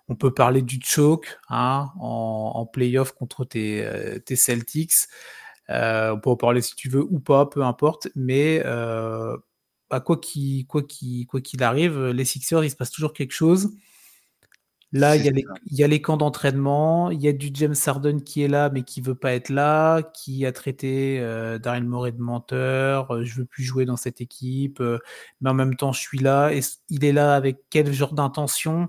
on 0.09 0.15
peut 0.17 0.35
parler 0.35 0.63
du 0.63 0.81
choke, 0.83 1.39
hein, 1.49 1.91
en 2.01 2.53
en 2.55 2.67
play-off 2.67 3.13
contre 3.13 3.45
tes, 3.45 3.89
tes 4.27 4.37
Celtics. 4.37 5.07
On 5.69 6.19
peut 6.21 6.31
en 6.31 6.37
parler 6.37 6.63
si 6.63 6.75
tu 6.75 6.89
veux 6.89 7.03
ou 7.09 7.21
pas, 7.21 7.47
peu 7.47 7.63
importe, 7.63 8.09
mais 8.17 8.61
bah, 9.91 10.01
quoi 10.01 10.19
qu'il 10.19 10.67
quoi 10.67 10.83
qu'il 10.83 11.27
quoi 11.27 11.41
qu'il 11.41 11.63
arrive, 11.63 12.07
les 12.09 12.25
Sixers, 12.25 12.65
il 12.65 12.71
se 12.71 12.77
passe 12.77 12.91
toujours 12.91 13.13
quelque 13.13 13.33
chose. 13.33 13.71
Là, 14.93 15.15
il 15.17 15.25
y 15.25 15.29
a 15.29 15.31
les 15.31 15.43
ça. 15.47 15.55
il 15.71 15.79
y 15.79 15.85
a 15.85 15.87
les 15.87 16.03
camps 16.03 16.17
d'entraînement, 16.17 17.11
il 17.11 17.21
y 17.23 17.29
a 17.29 17.33
du 17.33 17.51
James 17.55 17.77
Harden 17.87 18.19
qui 18.25 18.43
est 18.43 18.49
là, 18.49 18.71
mais 18.71 18.83
qui 18.83 19.01
veut 19.01 19.15
pas 19.15 19.33
être 19.35 19.49
là, 19.49 20.03
qui 20.03 20.45
a 20.47 20.51
traité, 20.53 21.21
heu, 21.21 21.61
Daryl 21.61 21.85
Morey 21.85 22.11
de 22.11 22.21
menteur, 22.21 23.15
heu: 23.15 23.25
«Je 23.25 23.37
veux 23.37 23.45
plus 23.45 23.63
jouer 23.63 23.85
dans 23.85 23.97
cette 23.97 24.21
équipe, 24.21 24.81
heu, 24.81 24.99
mais 25.41 25.51
en 25.51 25.55
même 25.55 25.77
temps 25.77 25.93
je 25.93 26.01
suis 26.01 26.19
là» 26.19 26.51
et 26.53 26.61
il 26.89 27.05
est 27.05 27.13
là 27.13 27.35
avec 27.37 27.59
quel 27.71 27.93
genre 27.93 28.15
d'intention? 28.15 28.89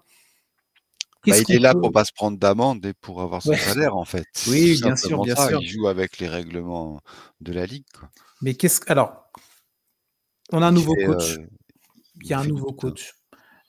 Bah, 1.28 1.38
il 1.38 1.56
est 1.56 1.60
là 1.60 1.76
pour 1.76 1.92
pas 1.92 2.04
se 2.04 2.12
prendre 2.14 2.38
d'amende 2.38 2.84
et 2.86 2.94
pour 2.94 3.22
avoir 3.22 3.44
son 3.44 3.52
ouais, 3.52 3.58
salaire, 3.58 3.96
en 3.96 4.06
fait. 4.06 4.28
Oui, 4.48 4.80
bien 4.82 4.96
sûr, 4.96 5.22
bien 5.22 5.36
ça. 5.36 5.50
sûr. 5.50 5.62
Il 5.62 5.68
joue 5.70 5.88
avec 5.88 6.18
les 6.18 6.28
règlements 6.28 7.00
de 7.42 7.54
la 7.54 7.66
ligue, 7.68 7.86
quoi. 7.98 8.10
Mais 8.42 8.56
qu'est-ce 8.56 8.82
alors 8.88 9.32
on 10.52 10.62
a 10.62 10.68
un 10.68 10.72
nouveau 10.72 10.96
fait, 10.96 11.06
coach. 11.06 11.40
heu, 11.40 11.48
Il 12.22 12.32
y 12.32 12.34
a 12.34 12.40
un 12.40 12.46
nouveau 12.46 12.74
coach, 12.74 13.14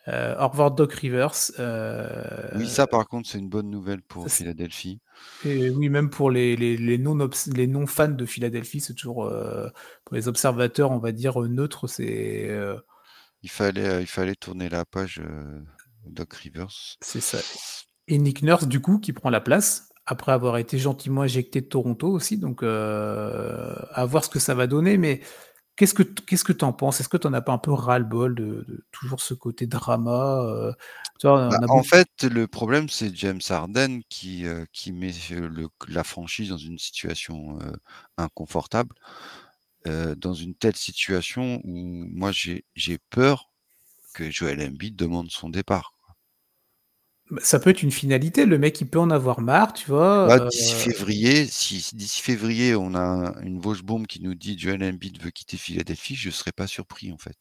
Horvad 0.08 0.76
Doc 0.76 0.92
Rivers, 0.94 1.52
Oui, 2.52 2.68
heu 2.68 2.70
ça 2.70 2.86
par 2.86 3.08
contre, 3.08 3.28
c'est 3.28 3.38
une 3.40 3.48
bonne 3.48 3.68
nouvelle 3.68 4.00
pour 4.00 4.30
Philadelphie. 4.30 5.00
et 5.44 5.70
oui, 5.70 5.88
même 5.88 6.08
pour 6.10 6.30
les 6.30 6.54
les 6.56 6.76
les 6.76 6.98
non 6.98 7.18
obs 7.20 7.46
les 7.54 7.66
non 7.66 7.86
fans 7.86 8.08
de 8.08 8.26
Philadelphie, 8.26 8.80
c'est 8.80 8.94
toujours, 8.94 9.24
heu, 9.26 9.70
pour 10.04 10.14
les 10.14 10.28
observateurs, 10.28 10.90
on 10.92 10.98
va 10.98 11.10
dire, 11.12 11.38
neutres, 11.40 11.88
c'est, 11.88 12.48
Il 13.42 13.50
fallait, 13.50 14.00
il 14.02 14.06
fallait 14.06 14.34
tourner 14.34 14.68
la 14.70 14.84
page, 14.84 15.20
Doc 16.06 16.32
Rivers. 16.34 16.96
C'est 17.00 17.20
ça 17.20 17.38
et 18.08 18.18
Nick 18.18 18.42
Nurse, 18.42 18.66
du 18.66 18.80
coup, 18.80 18.98
qui 18.98 19.12
prend 19.12 19.30
la 19.30 19.40
place, 19.40 19.88
après 20.06 20.32
avoir 20.32 20.58
été 20.58 20.78
gentiment 20.78 21.24
éjecté 21.24 21.60
de 21.60 21.66
Toronto 21.66 22.08
aussi, 22.08 22.38
donc 22.38 22.62
à 22.62 24.04
voir 24.06 24.24
ce 24.24 24.30
que 24.30 24.38
ça 24.38 24.54
va 24.54 24.66
donner, 24.66 24.98
mais 24.98 25.20
qu'est-ce 25.76 25.94
que 25.94 26.02
qu'est-ce 26.02 26.44
que 26.44 26.52
tu 26.52 26.64
en 26.64 26.72
penses? 26.72 27.00
Est-ce 27.00 27.08
que 27.08 27.16
tu 27.16 27.26
en 27.26 27.32
as 27.34 27.42
pas 27.42 27.52
un 27.52 27.58
peu 27.58 27.72
ras-le-bol 27.72 28.34
de 28.34 28.64
de 28.68 28.84
toujours 28.92 29.20
ce 29.20 29.34
côté 29.34 29.66
drama, 29.66 30.74
vois, 31.22 31.50
Bah, 31.50 31.58
en 31.68 31.82
beaucoup 31.82 31.82
fait, 31.82 32.08
le 32.22 32.46
problème, 32.46 32.88
c'est 32.88 33.14
James 33.16 33.40
Harden 33.48 34.00
qui, 34.08 34.44
qui 34.72 34.92
met, 34.92 35.12
le 35.30 35.68
la 35.88 36.04
franchise 36.04 36.48
dans 36.50 36.56
une 36.56 36.78
situation, 36.78 37.58
inconfortable. 38.16 38.94
Dans 39.84 40.34
une 40.34 40.54
telle 40.54 40.76
situation 40.76 41.60
où 41.64 42.06
moi 42.08 42.30
j'ai 42.32 42.64
j'ai 42.74 42.98
peur 43.10 43.50
que 44.14 44.30
Joel 44.30 44.60
Embiid 44.62 44.96
demande 44.96 45.30
son 45.30 45.50
départ, 45.50 45.94
ça 47.40 47.58
peut 47.60 47.70
être 47.70 47.82
une 47.82 47.90
finalité, 47.90 48.46
le 48.46 48.58
mec, 48.58 48.80
il 48.80 48.88
peut 48.88 48.98
en 48.98 49.10
avoir 49.10 49.40
marre, 49.40 49.72
tu 49.72 49.88
vois? 49.88 50.36
d'ici 50.40 50.74
Heu 50.76 50.92
février, 50.92 51.46
si 51.46 51.80
si 51.80 51.94
d'ici 51.94 52.20
février, 52.22 52.74
on 52.74 52.94
a 52.94 53.34
une 53.42 53.60
bombe 53.60 54.06
qui 54.08 54.20
nous 54.20 54.34
dit: 54.34 54.58
«Joel 54.58 54.82
Embiid 54.82 55.20
veut 55.22 55.30
quitter 55.30 55.56
Philadelphie», 55.56 56.16
je 56.16 56.30
serais 56.30 56.50
pas 56.52 56.66
surpris, 56.66 57.12
en 57.12 57.18
fait. 57.18 57.36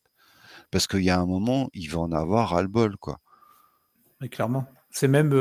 Parce 0.72 0.88
qu'il 0.88 1.04
y 1.04 1.10
a 1.12 1.20
un 1.20 1.26
moment, 1.28 1.70
il 1.74 1.90
va 1.92 2.00
en 2.00 2.12
avoir 2.14 2.50
ras-le-bol, 2.52 2.98
quoi. 2.98 3.20
Mais 4.22 4.30
clairement, 4.30 4.66
c'est 4.92 5.08
même, 5.08 5.34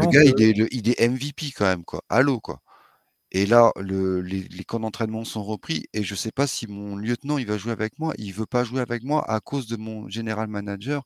Le 0.00 0.06
étonnant 0.06 0.06
gars, 0.06 0.22
que 0.24 0.24
il 0.24 0.42
est 0.42 0.52
le 0.56 0.66
il 0.74 0.88
est 0.90 1.00
MVP 1.00 1.50
quand 1.56 1.64
même, 1.66 1.84
quoi. 1.84 2.02
Allô, 2.08 2.40
quoi 2.40 2.60
et 3.32 3.46
là, 3.46 3.72
le 3.80 4.20
les 4.22 4.42
les 4.48 4.64
camps 4.64 4.80
d'entraînement 4.80 5.24
sont 5.24 5.44
repris 5.44 5.86
et 5.94 6.02
je 6.04 6.14
sais 6.16 6.32
pas 6.32 6.46
si 6.48 6.66
mon 6.68 6.96
lieutenant, 6.96 7.38
il 7.38 7.46
va 7.46 7.58
jouer 7.58 7.72
avec 7.72 7.98
moi. 7.98 8.14
Il 8.18 8.32
veut 8.34 8.46
pas 8.46 8.64
jouer 8.64 8.80
avec 8.82 9.04
moi 9.04 9.28
à 9.30 9.40
cause 9.40 9.66
de 9.68 9.76
mon 9.76 10.08
general 10.10 10.48
manager. 10.48 11.04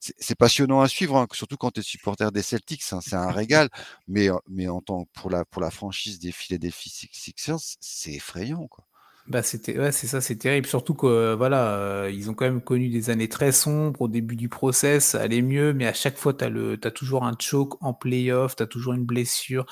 C'est 0.00 0.36
passionnant 0.38 0.82
à 0.82 0.88
suivre, 0.88 1.16
hein, 1.16 1.26
surtout 1.32 1.56
quand 1.56 1.70
tu 1.70 1.80
es 1.80 1.82
supporter 1.82 2.30
des 2.30 2.42
Celtics, 2.42 2.82
hein, 2.92 3.00
c'est 3.02 3.16
un 3.16 3.30
régal, 3.30 3.68
mais 4.06 4.28
mais 4.48 4.68
en 4.68 4.80
tant 4.80 5.06
pour 5.14 5.30
la 5.30 5.44
pour 5.44 5.62
la 5.62 5.70
franchise 5.70 6.18
des 6.18 6.32
Philadelphie 6.32 6.90
Six 6.90 7.08
Sixers, 7.12 7.58
c'est 7.80 8.12
effrayant, 8.12 8.66
quoi. 8.68 8.84
Bah, 9.28 9.42
c'était 9.42 9.76
ouais, 9.76 9.90
c'est 9.90 10.06
ça, 10.06 10.20
c'est 10.20 10.36
terrible. 10.36 10.68
Surtout 10.68 10.94
que, 10.94 11.34
voilà, 11.34 12.08
ils 12.10 12.30
ont 12.30 12.34
quand 12.34 12.44
même 12.44 12.60
connu 12.60 12.88
des 12.88 13.10
années 13.10 13.28
très 13.28 13.50
sombres. 13.50 14.02
Au 14.02 14.08
début 14.08 14.36
du 14.36 14.48
process, 14.48 15.04
ça 15.06 15.20
allait 15.20 15.42
mieux, 15.42 15.72
mais 15.72 15.86
à 15.86 15.92
chaque 15.92 16.16
fois, 16.16 16.32
tu 16.32 16.44
as 16.44 16.48
as 16.48 16.90
toujours 16.92 17.24
un 17.24 17.34
choke 17.40 17.82
en 17.82 17.92
play-off, 17.92 18.54
tu 18.54 18.62
as 18.62 18.66
toujours 18.68 18.92
une 18.92 19.04
blessure, 19.04 19.66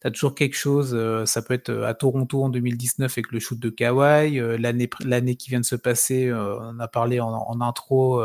tu 0.00 0.08
as 0.08 0.10
toujours 0.10 0.34
quelque 0.34 0.56
chose, 0.56 0.98
ça 1.24 1.42
peut 1.42 1.54
être, 1.54 1.70
à 1.84 1.94
Toronto 1.94 2.42
en 2.42 2.48
2019 2.48 3.12
avec 3.12 3.30
le 3.30 3.38
shoot 3.38 3.60
de 3.60 3.70
Kawhi, 3.70 4.40
l'année 4.58 5.36
qui 5.36 5.50
vient 5.50 5.60
de 5.60 5.64
se 5.64 5.76
passer, 5.76 6.32
on 6.32 6.80
a 6.80 6.88
parlé 6.88 7.20
en 7.20 7.60
intro, 7.60 8.20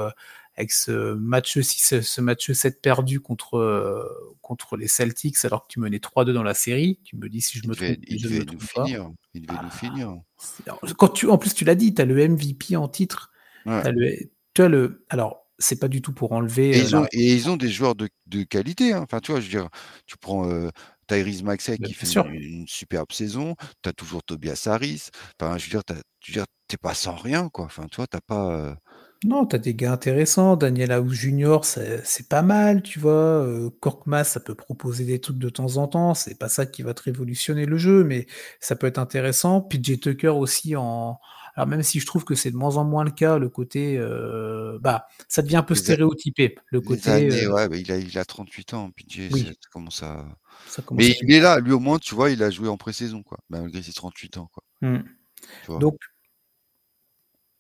avec 0.62 0.72
ce 0.74 1.14
match 1.16 1.60
6, 1.62 2.02
ce 2.02 2.22
match 2.22 2.52
7 2.54 2.82
perdu 2.82 3.20
contre, 3.22 3.58
heu, 3.58 4.06
contre 4.42 4.78
les 4.78 4.88
Celtics 4.88 5.44
alors 5.46 5.68
que 5.68 5.74
tu 5.74 5.80
menais 5.82 6.00
3-2 6.00 6.34
dans 6.34 6.44
la 6.44 6.54
série. 6.56 7.00
Tu 7.06 7.18
me 7.18 7.30
dis 7.30 7.42
si 7.42 7.60
je 7.60 7.64
Il 7.64 7.70
me 7.70 7.76
devait 7.76 7.98
trompe, 7.98 8.00
il 8.08 8.20
me 8.20 8.20
devait 8.22 8.46
nous 8.46 8.60
trompe 8.60 8.70
pas. 8.74 8.88
finir 8.88 9.12
il 9.34 9.42
devait 9.44 9.60
nous 9.60 9.70
Ah, 9.70 9.72
finir. 9.72 10.22
c'est 10.38 10.68
alors 10.70 10.82
quand 10.98 11.10
tu 11.10 11.28
en 11.30 11.38
plus, 11.40 11.54
tu 11.56 11.66
l'as 11.66 11.76
dit, 11.76 11.94
tu 11.96 12.02
as 12.02 12.06
le 12.06 12.20
MVP 12.20 12.76
en 12.78 12.90
titre, 12.90 13.32
Ouais. 13.66 13.86
as 13.86 13.92
le 13.92 14.16
tu 14.56 14.62
as 14.64 14.70
le 14.70 15.06
alors, 15.10 15.48
c'est 15.60 15.80
pas 15.80 15.88
du 15.90 16.02
tout 16.04 16.14
pour 16.14 16.34
enlever, 16.34 16.74
Et 16.74 16.80
heu, 16.80 16.82
ils 16.82 16.96
ont 16.96 17.06
et 17.12 17.34
ils 17.34 17.50
ont 17.50 17.58
des 17.58 17.70
joueurs 17.70 17.96
de 17.96 18.08
de 18.28 18.44
qualité, 18.44 18.94
hein. 18.94 19.02
Enfin, 19.04 19.20
tu 19.20 19.32
vois, 19.32 19.42
je 19.42 19.46
veux 19.48 19.52
dire, 19.52 19.70
tu 20.06 20.16
prends, 20.18 20.50
heu, 20.50 20.72
Tyrese 21.08 21.44
Maxey 21.44 21.78
qui 21.80 21.94
fait 21.94 22.08
une 22.16 22.30
une 22.34 22.68
superbe 22.68 23.12
saison, 23.12 23.56
tu 23.84 23.90
as 23.90 23.94
toujours 23.94 24.24
Tobias 24.24 24.64
Harris. 24.68 25.10
Enfin, 25.40 25.58
je 25.58 25.66
veux 25.66 25.70
dire, 25.72 25.84
tu 25.84 25.94
as 25.94 26.02
je 26.24 26.32
veux 26.32 26.34
dire, 26.36 26.46
tu 26.70 26.76
es 26.76 26.78
pas 26.78 26.94
sans 26.94 27.16
rien, 27.16 27.50
quoi. 27.50 27.66
Enfin, 27.66 27.88
tu 27.92 27.98
vois, 27.98 28.08
tu 28.08 28.16
as 28.18 28.22
pas, 28.22 28.70
heu 28.72 28.76
Non, 29.24 29.46
tu 29.46 29.56
as 29.56 29.60
des 29.60 29.76
gars 29.76 29.92
intéressants. 29.94 30.56
Daniel 30.56 30.92
House 30.92 31.14
Junior, 31.14 31.64
c'est 31.64 32.04
c'est 32.06 32.28
pas 32.28 32.42
mal, 32.42 32.82
tu 32.82 33.00
vois? 33.00 33.46
Korkmaz, 33.80 34.28
ça 34.28 34.40
peut 34.40 34.56
proposer 34.56 35.06
des 35.06 35.20
trucs 35.22 35.38
de 35.38 35.50
temps 35.50 35.78
en 35.78 35.88
temps. 35.88 36.16
C'est 36.16 36.40
pas 36.40 36.50
ça 36.50 36.66
qui 36.66 36.82
va 36.82 36.96
te 36.96 37.04
révolutionner 37.04 37.66
le 37.68 37.78
jeu, 37.78 38.04
mais 38.04 38.26
ça 38.60 38.76
peut 38.76 38.88
être 38.88 38.98
intéressant. 38.98 39.62
PJ 39.62 40.00
Tucker 40.00 40.30
aussi 40.30 40.76
en 40.76 41.20
alors 41.56 41.68
même 41.68 41.84
si 41.84 42.00
je 42.00 42.06
trouve 42.06 42.24
que 42.24 42.36
c'est 42.36 42.52
de 42.52 42.56
moins 42.56 42.78
en 42.78 42.86
moins 42.86 43.04
le 43.04 43.12
cas, 43.12 43.38
le 43.38 43.50
côté, 43.50 43.98
heu, 43.98 44.80
bah, 44.82 45.08
ça 45.28 45.42
devient 45.42 45.58
un 45.58 45.64
peu 45.64 45.76
stéréotypé. 45.76 46.56
Le 46.68 46.80
les 46.80 46.86
côté, 46.86 47.10
années, 47.10 47.44
heu 47.44 47.54
ouais, 47.54 47.68
bah, 47.68 47.76
il 47.76 47.92
a 47.92 47.98
il 47.98 48.18
a 48.18 48.26
38 48.26 48.74
ans, 48.74 48.90
PJ, 48.92 49.30
oui, 49.32 49.44
ça 49.44 49.70
commence 49.72 50.02
à 50.02 50.26
ça 50.68 50.82
commence 50.82 51.04
mais 51.04 51.12
à 51.12 51.16
il 51.22 51.34
est 51.34 51.40
là, 51.42 51.60
lui, 51.60 51.74
au 51.74 51.80
moins, 51.80 52.00
tu 52.00 52.16
vois, 52.16 52.30
il 52.32 52.42
a 52.42 52.50
joué 52.50 52.70
en 52.70 52.78
pré-saison, 52.78 53.22
quoi, 53.22 53.40
malgré 53.50 53.82
ses 53.82 53.94
38 53.94 54.38
ans, 54.38 54.50
quoi. 54.54 54.64
mmh. 54.82 55.80
Donc 55.80 55.98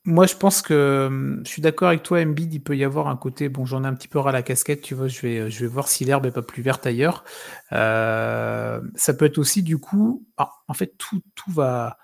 Moi, 0.05 0.25
je 0.25 0.35
pense 0.35 0.63
que, 0.63 1.09
mmh, 1.09 1.41
je 1.45 1.49
suis 1.49 1.61
d'accord 1.61 1.89
avec 1.89 2.01
toi, 2.01 2.19
Embiid, 2.21 2.51
il 2.51 2.59
peut 2.63 2.75
y 2.75 2.83
avoir 2.83 3.07
un 3.07 3.15
côté 3.15 3.49
bon, 3.49 3.65
j'en 3.65 3.83
ai 3.83 3.87
un 3.87 3.93
petit 3.93 4.07
peu 4.07 4.17
ras 4.17 4.31
la 4.31 4.41
casquette, 4.41 4.81
tu 4.81 4.95
vois? 4.95 5.07
Je 5.07 5.21
vais, 5.21 5.51
je 5.51 5.59
vais 5.61 5.67
voir 5.67 5.87
si 5.87 6.05
l'herbe 6.05 6.25
est 6.25 6.31
pas 6.31 6.41
plus 6.41 6.63
verte 6.63 6.87
ailleurs. 6.87 7.23
Heu, 7.71 8.81
ça 8.95 9.13
peut 9.13 9.25
être 9.25 9.37
aussi 9.37 9.61
du 9.61 9.77
coup 9.77 10.25
ah, 10.37 10.49
en 10.67 10.73
fait, 10.73 10.95
tout 10.97 11.21
tout 11.35 11.51
va 11.51 11.97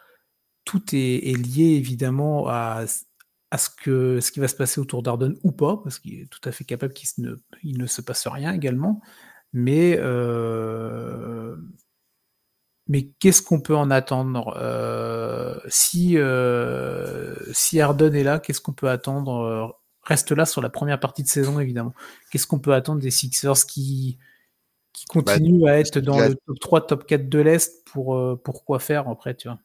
tout 0.65 0.83
est 0.95 1.37
lié 1.37 1.75
évidemment 1.77 2.47
à 2.49 2.83
à 3.51 3.57
ce 3.59 3.69
que 3.69 4.19
ce 4.21 4.31
qui 4.31 4.39
va 4.41 4.47
se 4.49 4.55
passer 4.55 4.81
autour 4.81 5.03
d'Harden 5.03 5.35
ou 5.43 5.51
pas, 5.53 5.77
parce 5.83 5.99
qu'il 5.99 6.21
est 6.21 6.27
tout 6.31 6.41
à 6.49 6.51
fait 6.53 6.65
capable 6.65 6.93
qu'il 6.93 7.09
ne 7.25 7.35
il 7.63 7.77
ne 7.79 7.87
se 7.87 8.01
passe 8.01 8.27
rien 8.27 8.53
également. 8.53 9.01
Mais, 9.53 9.97
heu 9.99 11.57
mais 12.87 13.09
qu'est-ce 13.19 13.41
qu'on 13.41 13.61
peut 13.61 13.75
en 13.75 13.91
attendre? 13.91 14.55
Heu, 14.61 15.61
si, 15.69 16.15
heu, 16.17 17.35
si 17.53 17.81
Harden 17.81 18.13
est 18.15 18.23
là, 18.23 18.39
qu'est-ce 18.39 18.61
qu'on 18.61 18.73
peut 18.73 18.89
attendre, 18.89 19.43
heu, 19.43 19.73
reste 20.03 20.31
là 20.31 20.45
sur 20.45 20.61
la 20.61 20.69
première 20.69 20.99
partie 20.99 21.23
de 21.23 21.27
saison 21.27 21.59
évidemment. 21.59 21.93
Qu'est-ce 22.31 22.47
qu'on 22.47 22.59
peut 22.59 22.73
attendre 22.73 23.01
des 23.01 23.11
Sixers 23.11 23.65
qui 23.67 24.17
qui 24.93 25.05
Bah, 25.19 25.37
continuent 25.37 25.67
à 25.67 25.79
être 25.79 25.99
dans 25.99 26.21
a 26.21 26.29
le 26.29 26.35
top 26.35 26.59
3, 26.61 26.87
top 26.87 27.05
4 27.07 27.29
de 27.29 27.39
l'Est 27.39 27.85
pour, 27.87 28.41
pour 28.43 28.65
quoi 28.65 28.79
faire 28.79 29.09
après, 29.09 29.35
tu 29.35 29.47
vois? 29.49 29.59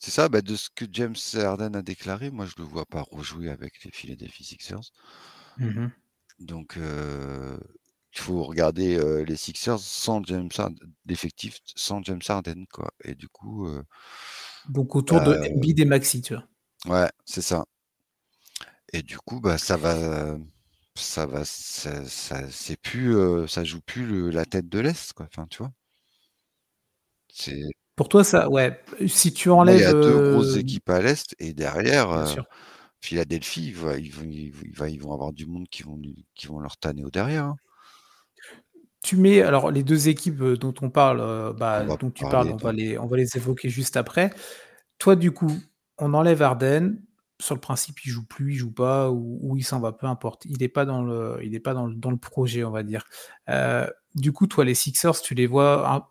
c'est 0.00 0.10
ça, 0.10 0.28
bah, 0.28 0.42
de 0.42 0.56
ce 0.56 0.70
que 0.74 0.86
James 0.92 1.14
Harden 1.34 1.74
a 1.76 1.82
déclaré, 1.82 2.30
moi, 2.30 2.46
je 2.46 2.54
le 2.58 2.64
vois 2.64 2.86
pas 2.86 3.02
rejouer 3.02 3.48
avec 3.50 3.82
les 3.84 3.90
Philadelphie 3.92 4.44
Sixers. 4.44 4.90
Mmh 5.56 5.74
mh. 5.78 5.92
Donc 6.38 6.76
il 8.18 8.22
faut 8.22 8.44
regarder, 8.44 8.96
heu, 8.98 9.22
les 9.24 9.36
Sixers 9.36 9.78
sans 9.80 10.22
James 10.24 10.50
Hard 10.58 10.74
l'effectif 11.06 11.58
sans 11.76 12.02
James 12.04 12.20
Harden, 12.28 12.64
quoi 12.72 12.90
et 13.04 13.14
du 13.14 13.28
coup, 13.28 13.66
heu, 13.68 13.84
Donc 14.66 14.94
autour 14.94 15.20
de 15.20 15.36
bah 15.36 15.48
Embiid 15.52 15.80
et 15.80 15.84
Maxey, 15.84 16.20
tu 16.20 16.34
vois? 16.34 16.44
ouais, 16.86 17.08
c'est 17.24 17.42
ça 17.42 17.64
et 18.92 19.02
du 19.02 19.18
coup, 19.18 19.40
bah, 19.40 19.58
ça 19.58 19.76
va 19.76 20.38
ça 20.96 21.26
va 21.26 21.44
ça 21.44 22.04
ça 22.06 22.50
c'est 22.50 22.76
plus, 22.80 23.14
ça 23.48 23.64
joue 23.64 23.80
plus 23.80 24.06
le 24.06 24.30
la 24.30 24.44
tête 24.46 24.68
de 24.68 24.80
l'Est, 24.80 25.12
quoi, 25.12 25.26
enfin, 25.30 25.46
tu 25.50 25.58
vois? 25.58 25.72
C'est 27.32 27.70
Pour 27.96 28.08
toi 28.08 28.24
ça 28.24 28.48
ouais, 28.48 28.82
si 29.06 29.32
tu 29.34 29.50
moi, 29.60 29.74
il 29.74 29.80
y 29.80 29.82
enlèves, 29.82 29.84
a 29.84 29.94
2 29.94 30.20
grosses 30.20 30.54
équipes 30.56 30.88
à 30.90 31.00
l'Est 31.00 31.34
et 31.38 31.52
derrière, 31.52 32.10
bien 32.14 32.24
heu, 32.34 32.38
sûr. 32.40 32.44
Philadelphie, 33.02 33.68
ils 33.68 33.76
vont 33.76 33.94
ils 33.96 34.12
v 34.12 34.26
il 34.66 34.74
va 34.76 34.88
ils 34.90 35.00
vont 35.02 35.12
avoir 35.14 35.32
du 35.32 35.46
monde 35.46 35.68
qui 35.70 35.82
vont 35.84 36.00
qui 36.36 36.46
vont 36.48 36.60
leur 36.60 36.76
tanner 36.78 37.04
au 37.04 37.10
derrière, 37.10 37.44
hein. 37.46 37.58
Tu 39.04 39.16
mets 39.16 39.42
alors 39.42 39.70
les 39.70 39.84
2 39.84 40.08
équipes, 40.08 40.40
heu, 40.40 40.56
dont 40.56 40.74
on 40.82 40.90
parle, 40.90 41.20
heu, 41.20 41.52
On 41.76 41.84
bah, 41.84 41.84
va 41.84 41.96
dont 42.00 42.10
tu 42.10 42.26
parles, 42.26 42.26
parler 42.26 42.52
on 42.52 42.56
de 42.56 42.58
va 42.58 42.72
les 42.72 42.98
on 42.98 43.06
va 43.06 43.16
les 43.16 43.36
évoquer 43.36 43.68
juste 43.68 43.96
après. 43.96 44.30
Toi, 44.98 45.16
du 45.16 45.32
coup, 45.32 45.64
on 45.98 46.14
enlève 46.14 46.42
Harden, 46.42 46.98
sur 47.40 47.54
le 47.56 47.60
principe, 47.60 48.04
il 48.06 48.10
joue 48.10 48.26
plus, 48.26 48.54
il 48.54 48.56
joue 48.58 48.72
pas 48.72 49.10
ou 49.10 49.56
il 49.56 49.64
s'en 49.64 49.80
va, 49.80 49.92
peu 49.92 50.06
importe. 50.06 50.44
Il 50.46 50.62
est 50.62 50.68
pas 50.68 50.84
dans 50.86 51.02
le 51.04 51.38
il 51.44 51.54
est 51.54 51.60
pas 51.60 51.74
dans 51.74 51.86
le 51.86 51.94
dans 51.96 52.10
le 52.10 52.18
projet, 52.18 52.64
on 52.64 52.72
va 52.72 52.82
dire. 52.84 53.04
Heu, 53.50 53.86
du 54.16 54.32
coup, 54.32 54.46
toi, 54.48 54.64
les 54.64 54.74
Sixers, 54.74 55.20
tu 55.22 55.34
les 55.34 55.46
vois 55.48 55.90
un 55.94 56.06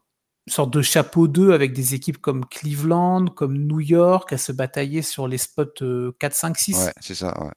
sorte 0.52 0.74
de 0.74 0.82
chapeau 0.82 1.28
2 1.28 1.54
avec 1.54 1.74
des 1.74 1.96
équipes 1.96 2.20
comme 2.20 2.46
Cleveland, 2.46 3.26
comme 3.28 3.58
New 3.58 3.82
York, 3.82 4.34
à 4.34 4.38
se 4.40 4.52
batailler 4.54 5.02
sur 5.04 5.28
les 5.28 5.38
spots, 5.40 6.14
4, 6.20 6.36
5, 6.36 6.58
6? 6.58 6.90
Ouais, 6.90 6.94
c'est 7.02 7.16
ça, 7.16 7.34
ouais. 7.44 7.52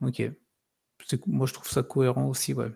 OK. 0.00 0.22
C'est 1.06 1.26
moi, 1.28 1.46
je 1.46 1.54
trouve 1.54 1.68
ça 1.68 1.82
cohérent 1.84 2.26
aussi, 2.28 2.54
ouais. 2.54 2.72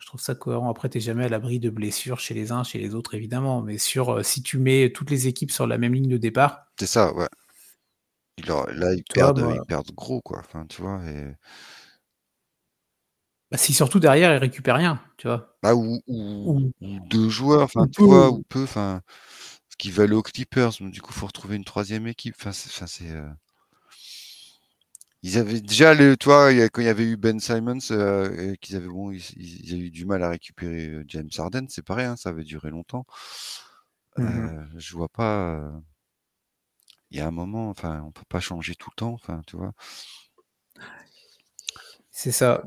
Je 0.00 0.06
trouve 0.06 0.20
ça 0.20 0.34
cohérent. 0.34 0.70
Après, 0.70 0.88
tu 0.88 0.98
es 0.98 1.00
jamais 1.00 1.24
à 1.24 1.28
l'abri 1.28 1.58
de 1.58 1.70
blessures 1.70 2.20
chez 2.20 2.32
les 2.34 2.52
uns, 2.52 2.62
chez 2.62 2.78
les 2.78 2.94
autres, 2.94 3.14
évidemment, 3.14 3.62
mais 3.62 3.78
sur, 3.78 4.12
heu, 4.18 4.22
si 4.22 4.42
tu 4.42 4.58
mets 4.58 4.92
toutes 4.92 5.10
les 5.10 5.26
équipes 5.26 5.50
sur 5.50 5.66
la 5.66 5.76
même 5.78 5.92
ligne 5.94 6.08
de 6.08 6.16
départ 6.16 6.68
C'est 6.78 6.86
ça, 6.86 7.12
ouais. 7.12 7.28
Là, 8.46 8.94
ils 8.94 9.04
perdent, 9.04 9.40
moi 9.40 9.52
ils 9.54 9.62
perdent 9.62 9.90
gros, 9.92 10.20
quoi, 10.22 10.38
enfin, 10.40 10.64
tu 10.66 10.80
vois? 10.82 11.02
Et 11.06 11.34
Bah, 13.50 13.56
si 13.56 13.72
surtout 13.72 13.98
derrière, 13.98 14.32
ils 14.34 14.36
récupèrent 14.38 14.76
rien, 14.76 15.00
tu 15.16 15.26
vois? 15.26 15.56
Bah, 15.62 15.74
ou 15.74 16.00
ou 16.06 16.52
Ou 16.52 16.72
ou 16.80 17.00
2 17.00 17.28
joueurs, 17.28 17.62
ou 17.76 17.82
enfin, 17.82 17.88
tu 17.88 18.04
vois? 18.04 18.30
Ou 18.30 18.42
peu, 18.48 18.62
enfin, 18.62 19.00
ce 19.70 19.76
qui 19.76 19.90
va 19.90 20.04
aller 20.04 20.14
aux 20.14 20.22
Clippers, 20.22 20.72
donc 20.80 20.92
du 20.92 21.02
coup, 21.02 21.10
il 21.12 21.18
faut 21.18 21.26
retrouver 21.26 21.56
une 21.56 21.64
3e 21.64 22.06
équipe. 22.06 22.34
Enfin, 22.38 22.52
c'est 22.52 23.04
heu 23.10 23.28
Ils 25.22 25.36
avaient 25.38 25.60
déjà 25.60 25.94
le 25.94 26.12
a 26.12 26.68
quand 26.68 26.80
il 26.80 26.84
y 26.84 26.88
avait 26.88 27.04
eu 27.04 27.16
Ben 27.16 27.40
Simmons, 27.40 27.78
heu, 27.90 28.52
et 28.52 28.56
qu'ils 28.58 28.76
avaient 28.76 28.86
bon, 28.88 29.10
ils 29.10 29.22
ils 29.36 29.72
avaient 29.74 29.82
eu 29.86 29.90
du 29.90 30.06
mal 30.06 30.22
à 30.22 30.30
récupérer, 30.30 30.88
heu, 30.90 31.04
James 31.08 31.28
Harden, 31.36 31.66
c'est 31.68 31.84
pareil, 31.84 32.06
hein, 32.06 32.16
ça 32.16 32.28
avait 32.30 32.44
duré 32.44 32.70
longtemps. 32.70 33.04
Mmh 34.16 34.24
mh. 34.38 34.50
Heu, 34.50 34.66
je 34.76 34.94
vois 34.96 35.08
pas, 35.08 35.80
il 37.10 37.18
y 37.18 37.20
a 37.20 37.26
un 37.26 37.30
moment, 37.30 37.68
enfin, 37.68 38.02
on 38.06 38.12
peut 38.12 38.24
pas 38.30 38.40
changer 38.40 38.74
tout 38.74 38.88
le 38.90 38.96
temps, 38.96 39.12
enfin, 39.12 39.42
tu 39.46 39.56
vois? 39.56 39.72
C'est 42.10 42.32
ça. 42.32 42.62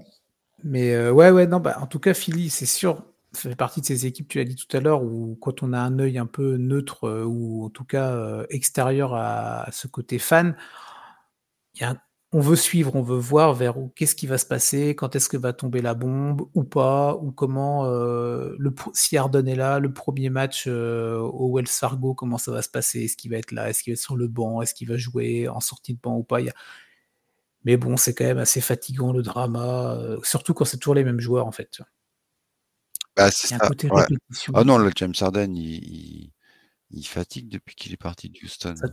Mais 0.63 1.09
ouais, 1.09 1.31
ouais, 1.31 1.47
non, 1.47 1.59
bah, 1.59 1.77
en 1.81 1.87
tout 1.87 1.99
cas, 1.99 2.13
Philly, 2.13 2.49
c'est 2.49 2.65
sûr, 2.67 3.03
ça 3.33 3.49
fait 3.49 3.55
partie 3.55 3.81
de 3.81 3.87
ces 3.87 4.05
équipes, 4.07 4.27
tu 4.29 4.39
l'as 4.39 4.45
dit 4.45 4.55
tout 4.57 4.75
à 4.77 4.79
l'heure, 4.81 5.03
où 5.03 5.37
quand 5.41 5.63
on 5.63 5.73
a 5.73 5.79
un 5.79 5.99
œil 5.99 6.17
un 6.19 6.27
peu 6.27 6.57
neutre, 6.57 7.25
ou 7.27 7.65
en 7.65 7.69
tout 7.69 7.85
cas, 7.85 8.43
extérieur 8.49 9.15
à 9.15 9.67
ce 9.71 9.87
côté 9.87 10.19
fan 10.19 10.55
il 11.75 11.81
y 11.81 11.83
a 11.83 12.01
on 12.33 12.39
veut 12.41 12.55
suivre, 12.55 12.95
on 12.95 13.01
veut 13.01 13.17
voir 13.17 13.53
vers 13.53 13.77
où 13.77 13.89
qu'est-ce 13.95 14.15
qui 14.15 14.27
va 14.27 14.37
se 14.37 14.45
passer? 14.45 14.95
Quand 14.95 15.15
est-ce 15.15 15.27
que 15.29 15.37
va 15.37 15.53
tomber 15.53 15.81
la 15.81 15.93
bombe 15.95 16.43
ou 16.53 16.63
pas? 16.63 17.15
Ou 17.17 17.31
comment, 17.31 17.85
heu, 17.87 18.55
le 18.59 18.73
si 18.93 19.17
Harden 19.17 19.47
est 19.47 19.55
là, 19.55 19.79
le 19.79 19.91
1er 19.93 20.29
match, 20.29 20.65
heu, 20.67 21.17
au 21.19 21.53
Wells 21.55 21.67
Fargo, 21.67 22.13
comment 22.13 22.37
ça 22.37 22.51
va 22.51 22.61
se 22.61 22.69
passer? 22.69 23.03
Est-ce 23.05 23.17
qu'il 23.17 23.31
va 23.31 23.37
être 23.37 23.51
là? 23.51 23.69
Est-ce 23.69 23.83
qu'il 23.83 23.91
va 23.91 23.95
être 23.95 23.99
sur 24.01 24.15
le 24.17 24.27
banc? 24.27 24.61
Est-ce 24.61 24.73
qu'il 24.73 24.87
va 24.87 24.97
jouer 24.97 25.49
en 25.49 25.59
sortie 25.59 25.93
de 25.95 25.99
banc 26.01 26.17
ou 26.17 26.23
pas? 26.23 26.39
Il 26.41 26.45
y 26.47 26.49
a 26.49 26.53
mais 27.63 27.77
bon, 27.77 27.95
c'est 27.97 28.13
quand 28.13 28.23
même 28.25 28.39
assez 28.39 28.61
fatigant 28.61 29.11
le 29.13 29.21
drama, 29.21 29.95
heu, 30.01 30.19
surtout 30.23 30.53
quand 30.53 30.65
c'est 30.65 30.77
toujours 30.77 30.95
les 30.95 31.03
mêmes 31.03 31.19
joueurs, 31.19 31.45
en 31.47 31.51
fait? 31.51 31.81
Bah, 33.17 33.29
c'est 33.31 33.47
ça, 33.59 33.69
ouais. 33.89 34.05
Ah 34.53 34.63
non, 34.63 34.77
le 34.77 34.91
James 34.95 35.13
Harden, 35.19 35.53
il 35.55 35.83
il 35.83 36.31
il 36.91 37.07
fatigue 37.07 37.49
depuis 37.49 37.75
qu'il 37.75 37.93
est 37.93 37.97
parti 37.97 38.29
Ça 38.75 38.87
d'Houston. 38.87 38.91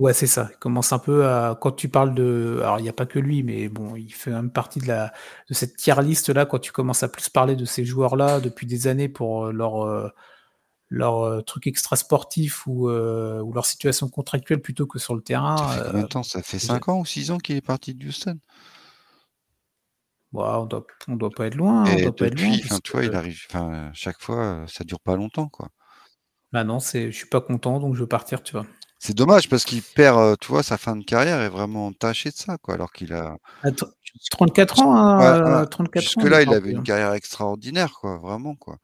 Ouais, 0.00 0.12
c'est 0.14 0.26
ça. 0.26 0.48
Il 0.52 0.56
commence 0.58 0.92
un 0.92 0.98
peu 0.98 1.26
à 1.26 1.56
quand 1.60 1.72
tu 1.72 1.88
parles 1.88 2.14
de 2.14 2.58
alors 2.62 2.80
il 2.80 2.84
y 2.86 2.88
a 2.88 2.92
pas 2.92 3.06
que 3.06 3.18
lui, 3.18 3.42
mais 3.44 3.68
bon, 3.68 3.96
il 3.96 4.12
fait 4.12 4.30
même 4.30 4.50
partie 4.52 4.80
de 4.80 4.88
la 4.88 5.12
de 5.48 5.54
cette 5.54 5.76
tier 5.76 5.94
list 6.02 6.28
là, 6.30 6.46
quand 6.46 6.58
tu 6.58 6.72
commences 6.72 7.02
à 7.04 7.08
plus 7.08 7.28
parler 7.28 7.56
de 7.56 7.64
ces 7.64 7.84
joueurs-là 7.84 8.40
depuis 8.40 8.66
des 8.66 8.86
années 8.88 9.08
pour, 9.08 9.46
heu, 9.46 9.52
leur, 9.52 9.84
heu, 9.86 10.10
leur, 10.90 11.24
heu, 11.26 11.42
truc 11.44 11.66
extra 11.68 11.96
sportif 11.96 12.66
ou, 12.66 12.90
ou 12.90 13.52
leur 13.54 13.66
situation 13.66 14.08
contractuelle 14.10 14.62
plutôt 14.62 14.86
que 14.88 14.98
sur 15.00 15.14
le 15.16 15.22
Ça 15.54 15.64
terrain, 15.64 15.68
fait 15.68 15.80
combien 15.80 16.02
de 16.02 16.08
heu, 16.08 16.08
temps? 16.08 16.24
Ça 16.24 16.42
fait 16.42 16.58
déjà 16.60 16.80
5 16.80 16.88
ans 16.88 16.98
ou 16.98 17.06
6 17.06 17.30
ans 17.30 17.38
qu'il 17.38 17.54
est 17.54 17.60
parti 17.60 17.94
d'Houston? 17.94 18.40
Bah, 20.32 20.58
on 20.60 20.66
doit 20.66 20.84
on 21.08 21.14
doit 21.16 21.32
pas 21.34 21.46
être 21.46 21.54
loin, 21.54 21.84
hein, 21.84 21.94
on 21.94 21.98
Et 21.98 22.00
doit 22.00 22.16
pas 22.16 22.26
être 22.26 22.34
loin 22.34 22.56
depuis, 22.56 22.58
puisque 22.58 22.82
tu 22.82 22.92
vois, 22.92 23.04
il 23.04 23.14
arrive 23.14 23.42
enfin, 23.50 23.90
chaque 23.92 24.22
fois, 24.22 24.64
ça 24.66 24.82
dure 24.84 25.00
pas 25.00 25.14
longtemps, 25.16 25.48
quoi. 25.50 25.68
Bah, 26.52 26.62
non, 26.64 26.78
je 26.78 27.10
suis 27.10 27.26
pas 27.26 27.40
content, 27.40 27.80
donc 27.80 27.94
je 27.96 28.00
veux 28.02 28.06
partir, 28.08 28.42
tu 28.44 28.52
vois? 28.52 28.66
C'est 29.02 29.14
dommage 29.16 29.48
parce 29.48 29.64
qu'il 29.64 29.82
perd, 29.82 30.18
heu, 30.18 30.36
tu 30.38 30.48
vois, 30.48 30.62
sa 30.62 30.76
fin 30.76 30.94
de 30.94 31.02
carrière 31.04 31.40
est 31.40 31.48
vraiment 31.48 31.86
entachée 31.86 32.28
de 32.30 32.34
ça, 32.36 32.58
quoi, 32.58 32.74
alors 32.74 32.92
qu'il 32.92 33.14
a 33.14 33.38
Attends, 33.62 33.88
jusqu 34.02 34.30
34 34.30 34.78
jusqu 34.78 34.80
ans, 34.80 34.94
hein, 34.96 35.18
ouais, 35.18 35.64
heu, 35.64 35.66
34 35.68 36.16
ans, 36.18 36.24
il 36.26 36.34
est 36.34 36.36
jusque-là, 36.36 36.42
il 36.42 36.52
avait 36.54 36.70
une 36.72 36.82
hein. 36.82 36.84
carrière 36.84 37.14
extraordinaire, 37.14 37.94
quoi, 38.00 38.18
vraiment, 38.18 38.56
quoi. 38.56 38.78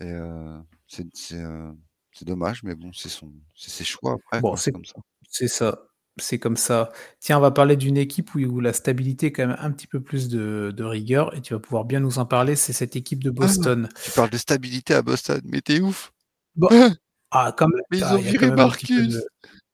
Et 0.00 0.06
heu, 0.12 0.60
c'est 0.88 1.06
c'est, 1.14 1.36
heu, 1.42 1.72
c'est 2.12 2.26
dommage, 2.26 2.62
mais 2.64 2.74
bon, 2.76 2.92
c'est 2.94 3.08
son 3.10 3.32
c'est 3.56 3.70
ses 3.70 3.84
choix 3.84 4.14
après, 4.14 4.42
Bon, 4.42 4.56
quoi, 4.56 4.56
c'est 4.56 4.72
comme 4.72 4.84
ça. 4.86 4.96
c'est 5.28 5.48
ça, 5.48 5.88
c'est 6.18 6.38
comme 6.38 6.56
ça. 6.56 6.90
Tiens, 7.20 7.38
on 7.38 7.40
va 7.40 7.50
parler 7.50 7.76
d'une 7.76 7.96
équipe 7.96 8.34
où 8.34 8.38
où 8.40 8.60
la 8.60 8.72
stabilité 8.72 9.26
est 9.26 9.32
quand 9.32 9.46
même 9.46 9.56
un 9.60 9.70
petit 9.70 9.86
peu 9.86 10.00
plus 10.02 10.28
de 10.28 10.72
de 10.76 10.84
rigueur 10.84 11.34
et 11.36 11.42
tu 11.42 11.54
vas 11.54 11.60
pouvoir 11.60 11.84
bien 11.84 12.00
nous 12.00 12.18
en 12.18 12.26
parler, 12.26 12.56
c'est 12.56 12.72
cette 12.72 12.96
équipe 12.96 13.22
de 13.24 13.30
Ah! 13.40 13.54
Boston. 13.56 13.88
Tu 14.00 14.10
parles 14.12 14.30
de 14.30 14.38
stabilité 14.38 14.94
à 14.94 15.02
Boston, 15.02 15.40
mais 15.44 15.60
tu 15.62 15.74
es 15.76 15.80
ouf! 15.80 16.12
ah, 17.32 17.54
quand 17.56 17.68
même, 17.68 17.82
Mais 17.90 17.98
ils 17.98 18.14
ont 18.14 18.20
viré 18.22 18.50
Marcus 18.50 19.08
de 19.08 19.28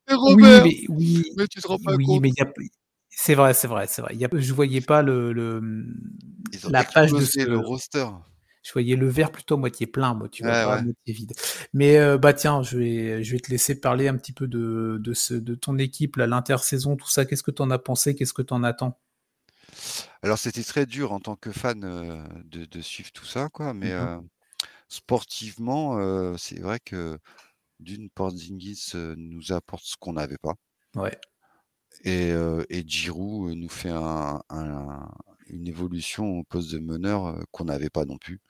et 0.09 0.15
oui, 0.35 0.61
Robert! 0.61 0.63
mais 0.63 0.85
oui, 0.91 1.25
Mais 1.37 1.47
tu 1.49 1.61
te 1.63 1.69
rends 1.69 1.79
pas 1.79 1.99
oui, 1.99 1.99
compte. 1.99 2.23
mais 2.23 2.31
y 2.31 2.43
a 2.43 2.47
c'est 3.11 3.35
vrai, 3.37 3.55
c'est 3.55 3.69
vrai, 3.69 3.87
c'est 3.89 4.03
vrai. 4.03 4.17
Y 4.17 4.25
a 4.27 4.29
je 4.35 4.55
voyais 4.55 4.81
pas 4.83 5.03
le 5.03 5.33
la 6.69 6.85
page 6.85 7.15
de 7.15 7.25
le 7.45 7.59
ce 7.59 7.59
roster. 7.59 8.07
je 8.63 8.73
voyais 8.73 8.97
le 8.97 9.09
verre 9.09 9.31
plutôt 9.33 9.55
à 9.55 9.59
moitié 9.59 9.87
plein, 9.87 10.15
moi, 10.15 10.29
tu 10.29 10.43
vois? 10.45 10.57
Pas 10.57 10.75
à 10.75 10.79
moitié 10.79 11.13
vide. 11.15 11.33
Mais 11.73 11.97
heu, 11.99 12.19
bah, 12.19 12.33
tiens, 12.35 12.63
je 12.63 12.77
vais 12.79 13.23
je 13.25 13.33
vais 13.33 13.41
te 13.41 13.51
laisser 13.51 13.81
parler 13.81 14.09
un 14.09 14.17
petit 14.17 14.33
peu 14.33 14.47
de 14.49 14.99
de 15.01 15.15
ce 15.15 15.35
de 15.35 15.55
ton 15.55 15.79
équipe 15.79 16.17
l'intersaison, 16.17 16.97
tout 16.97 17.09
ça. 17.09 17.25
Qu'est-ce 17.25 17.43
que 17.43 17.51
tu 17.51 17.63
en 17.63 17.71
as 17.71 17.79
pensé? 17.79 18.15
Qu'est-ce 18.15 18.35
que 18.35 18.43
tu 18.43 18.55
en 18.55 18.65
attends? 18.65 18.99
Alors, 20.23 20.39
c'était 20.39 20.65
très 20.65 20.87
dur 20.87 21.13
en 21.13 21.21
tant 21.21 21.37
que 21.37 21.53
fan, 21.53 21.85
heu, 21.85 22.23
de 22.45 22.65
de 22.65 22.81
suivre 22.81 23.11
tout 23.13 23.25
ça, 23.25 23.49
quoi, 23.49 23.75
mais 23.75 23.91
Mmh 23.91 24.03
mh. 24.03 24.09
heu, 24.09 24.21
sportivement, 24.89 25.99
c'est 26.39 26.61
vrai 26.61 26.81
que 26.81 27.19
d'une, 27.81 28.11
Porzingis, 28.11 28.93
heu, 28.95 29.15
nous 29.17 29.53
apporte 29.53 29.85
ce 29.85 29.97
qu'on 29.99 30.15
n'avait 30.15 30.39
pas 30.39 30.55
Ouais. 30.95 31.19
et 32.05 32.31
heu 32.33 32.65
et 32.71 32.85
Giroud, 32.87 33.51
heu, 33.51 33.55
nous 33.55 33.69
fait 33.69 33.91
un 33.91 34.41
un 34.51 35.09
une 35.47 35.67
évolution 35.67 36.39
au 36.41 36.45
poste 36.45 36.71
de 36.73 36.79
meneur, 36.79 37.43
qu'on 37.53 37.65
n'avait 37.65 37.89
pas 37.91 38.05
non 38.05 38.19
plus. 38.19 38.41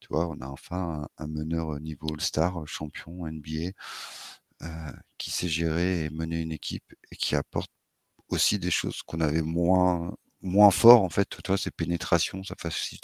Tu 0.00 0.08
vois? 0.10 0.28
On 0.28 0.40
a 0.40 0.48
enfin 0.48 1.04
un 1.18 1.24
un 1.24 1.28
meneur, 1.28 1.80
niveau 1.80 2.08
All-Star, 2.14 2.66
champion 2.66 3.26
NBA, 3.26 3.70
heu, 4.66 4.92
qui 5.18 5.30
sait 5.30 5.48
gérer 5.48 6.04
et 6.06 6.10
mener 6.10 6.40
une 6.42 6.52
équipe 6.52 6.94
et 7.12 7.16
qui 7.16 7.36
apporte 7.36 7.70
aussi 8.30 8.58
des 8.60 8.70
choses 8.72 9.02
qu'on 9.04 9.20
avait 9.22 9.42
moins 9.42 10.14
moins 10.42 10.70
fort, 10.72 11.02
en 11.04 11.10
fait, 11.10 11.28
tu 11.30 11.38
vois? 11.48 11.58
Ses 11.58 11.70
pénétrations, 11.72 12.44
sa 12.44 12.56
faci 12.58 13.00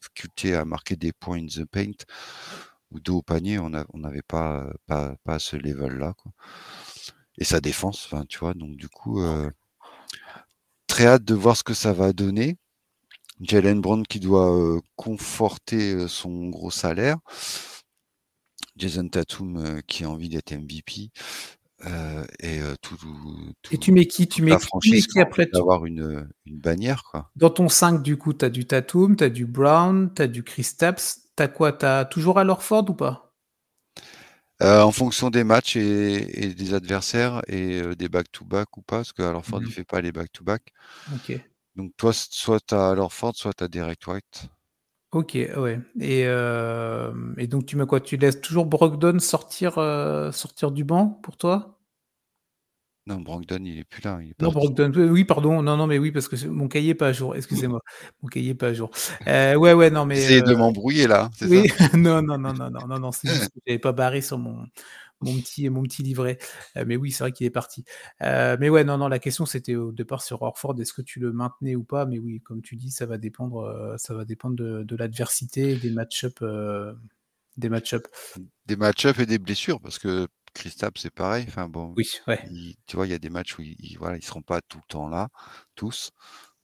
faculté 0.00 0.54
à 0.56 0.64
marquer 0.66 0.96
des 0.96 1.12
points 1.14 1.38
in 1.40 1.46
the 1.48 1.64
paint 1.66 1.92
ou 2.90 3.00
dos 3.00 3.18
au 3.18 3.22
panier, 3.22 3.58
on 3.58 3.70
n'avait 3.70 4.22
pas, 4.22 4.64
heu, 4.64 4.74
pas 4.86 5.14
pas 5.24 5.34
à 5.34 5.38
ce 5.38 5.56
level-là, 5.56 6.14
quoi 6.16 6.32
et 7.38 7.44
sa 7.44 7.60
défense, 7.60 8.08
tu 8.28 8.38
vois? 8.38 8.54
Donc 8.54 8.76
du 8.76 8.88
coup, 8.88 9.20
heu 9.22 9.50
très 10.86 11.06
hâte 11.06 11.24
de 11.24 11.34
voir 11.34 11.56
ce 11.56 11.62
que 11.62 11.74
ça 11.74 11.92
va 11.92 12.12
donner. 12.12 12.56
Jaylen 13.40 13.80
Brown 13.80 14.04
qui 14.04 14.18
doit, 14.18 14.50
heu, 14.50 14.80
conforter, 14.96 16.08
son 16.08 16.48
gros 16.48 16.72
salaire. 16.72 17.18
Jason 18.76 19.08
Tatum, 19.08 19.82
qui 19.86 20.04
a 20.04 20.10
envie 20.10 20.28
d'être 20.28 20.52
MVP, 20.52 21.10
et 22.40 22.60
tout 22.82 22.96
Et 23.70 23.78
tu 23.78 23.92
mets 23.92 24.06
qui? 24.06 24.26
Tu 24.26 24.42
mets 24.42 24.56
tu 24.56 24.90
mets 24.90 25.00
qui 25.00 25.20
après 25.20 25.46
tu 25.46 25.52
d'avoir 25.52 25.86
une, 25.86 26.28
une 26.46 26.58
bannière, 26.58 27.04
quoi. 27.04 27.30
Dans 27.36 27.50
ton 27.50 27.68
5 27.68 28.02
du 28.02 28.16
coup, 28.16 28.32
tu 28.32 28.44
as 28.44 28.50
du 28.50 28.66
Tatum, 28.66 29.16
tu 29.16 29.24
as 29.24 29.30
du 29.30 29.46
Brown, 29.46 30.12
tu 30.14 30.22
as 30.22 30.26
du 30.26 30.42
Kristaps, 30.42 31.20
tu 31.22 31.27
as 31.42 31.48
quoi? 31.48 31.72
Tu 31.72 31.86
as 31.86 32.04
toujours 32.04 32.38
Al 32.38 32.50
Horford 32.50 32.88
ou 32.90 32.94
pas? 32.94 33.32
Heu, 34.60 34.82
en 34.82 34.90
fonction 34.92 35.30
des 35.30 35.44
matchs 35.44 35.76
et 35.76 36.44
et 36.46 36.54
des 36.54 36.74
adversaires 36.74 37.42
et 37.46 37.80
heu, 37.80 37.94
des 37.94 38.08
back 38.08 38.30
to 38.32 38.44
back 38.44 38.76
ou 38.76 38.82
pas, 38.82 38.96
parce 38.98 39.12
qu'Al 39.12 39.36
Horford, 39.36 39.60
Mmh 39.60 39.62
il 39.62 39.68
mh. 39.68 39.72
fait 39.72 39.84
pas 39.84 40.00
les 40.00 40.10
back 40.12 40.32
to 40.32 40.42
back. 40.44 40.72
OK. 41.06 41.48
Donc 41.76 41.92
toi, 41.96 42.12
soit 42.12 42.60
tu 42.66 42.74
as 42.74 42.90
Al 42.90 42.98
Horford, 42.98 43.34
soit 43.36 43.54
tu 43.54 43.64
as 43.64 43.68
Derrick 43.68 44.06
White. 44.06 44.48
OK, 45.12 45.34
ouais 45.56 45.80
et 46.00 46.20
hem 46.24 47.34
et 47.38 47.46
donc 47.46 47.64
tu 47.64 47.76
mets 47.76 47.86
quoi? 47.86 47.98
Tu 48.00 48.18
laisses 48.18 48.42
toujours 48.42 48.66
Brogdon 48.66 49.18
sortir, 49.20 49.74
sortir 50.34 50.70
du 50.70 50.84
banc 50.84 51.08
pour 51.22 51.38
toi? 51.38 51.77
Non, 53.08 53.22
Brogdon, 53.22 53.64
il 53.64 53.78
est 53.78 53.84
plus 53.84 54.02
là, 54.02 54.18
il 54.20 54.30
est 54.32 54.42
Non. 54.42 54.50
Brogdon, 54.50 54.92
oui, 54.94 55.04
oui, 55.04 55.24
pardon, 55.24 55.62
non, 55.62 55.78
non, 55.78 55.86
mais 55.86 55.96
oui, 55.96 56.12
parce 56.12 56.28
que 56.28 56.46
mon 56.46 56.68
cahier 56.68 56.94
pas 56.94 57.08
à 57.08 57.12
jour, 57.12 57.34
excusez-moi, 57.34 57.80
mon 58.22 58.28
cahier 58.28 58.54
pas 58.54 58.66
à 58.68 58.74
jour. 58.74 58.90
Heu, 59.26 59.56
ouais, 59.56 59.72
ouais, 59.72 59.88
non, 59.90 60.04
mais 60.04 60.40
heu, 60.40 60.42
de 60.42 60.54
m'embrouiller 60.54 61.06
là, 61.06 61.30
c'est 61.34 61.48
ça? 61.48 61.54
oui, 61.62 61.64
non, 61.94 62.20
non, 62.20 62.36
non, 62.36 62.52
non, 62.52 62.70
non, 62.70 62.86
non, 62.86 62.98
non, 62.98 63.10
c'est 63.12 63.28
juste 63.28 63.48
que 63.54 63.60
j'avais 63.66 63.78
pas 63.78 63.92
barré 63.92 64.20
sur 64.20 64.36
mon 64.36 64.66
mon 65.22 65.32
petit 65.40 65.70
mon 65.70 65.82
petit 65.84 66.02
livret. 66.02 66.36
Heu, 66.76 66.84
mais 66.84 66.96
oui, 66.96 67.10
c'est 67.12 67.24
vrai 67.24 67.32
qu'il 67.32 67.46
est 67.46 67.50
parti. 67.50 67.82
Mais 68.20 68.68
ouais, 68.68 68.84
non, 68.84 68.98
non, 68.98 69.08
la 69.08 69.18
question 69.18 69.46
c'était 69.46 69.74
au 69.74 69.90
départ 69.90 70.20
sur 70.22 70.42
Horford, 70.42 70.78
est-ce 70.78 70.92
que 70.92 71.00
tu 71.02 71.18
le 71.18 71.32
maintenais 71.32 71.76
ou 71.76 71.84
pas? 71.84 72.04
Mais 72.04 72.18
oui, 72.18 72.42
comme 72.42 72.60
tu 72.60 72.76
dis, 72.76 72.90
ça 72.90 73.06
va 73.06 73.16
dépendre, 73.16 73.94
ça 73.96 74.12
va 74.12 74.26
dépendre 74.26 74.56
de 74.56 74.82
de 74.82 74.96
l'adversité 74.96 75.76
des 75.76 75.90
match-up, 75.90 76.44
des 77.56 77.70
match-up. 77.70 78.06
Des 78.66 78.76
match-up 78.76 79.18
et 79.18 79.24
des 79.24 79.38
blessures 79.38 79.80
parce 79.80 79.98
que 79.98 80.28
Kristaps, 80.54 81.00
c'est 81.02 81.10
pareil. 81.14 81.44
Enfin 81.48 81.68
bon, 81.68 81.96
Oui, 81.96 82.06
ouais. 82.26 82.40
il 82.42 82.76
tu 82.86 82.96
vois, 82.96 83.06
il 83.06 83.10
y 83.10 83.14
a 83.14 83.18
des 83.18 83.30
matchs 83.30 83.58
où 83.58 83.62
ils 83.62 83.96
voilà, 83.98 84.16
ils 84.16 84.24
seront 84.24 84.42
pas 84.42 84.60
tout 84.62 84.78
le 84.78 84.84
temps 84.88 85.08
là, 85.08 85.28
tous. 85.76 86.10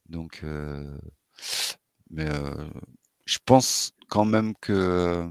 Donc 0.09 0.43
heu, 0.45 0.99
mais 2.11 2.27
heu, 2.29 2.71
je 3.27 3.39
pense 3.45 3.93
quand 4.09 4.25
même 4.25 4.55
que 4.61 5.31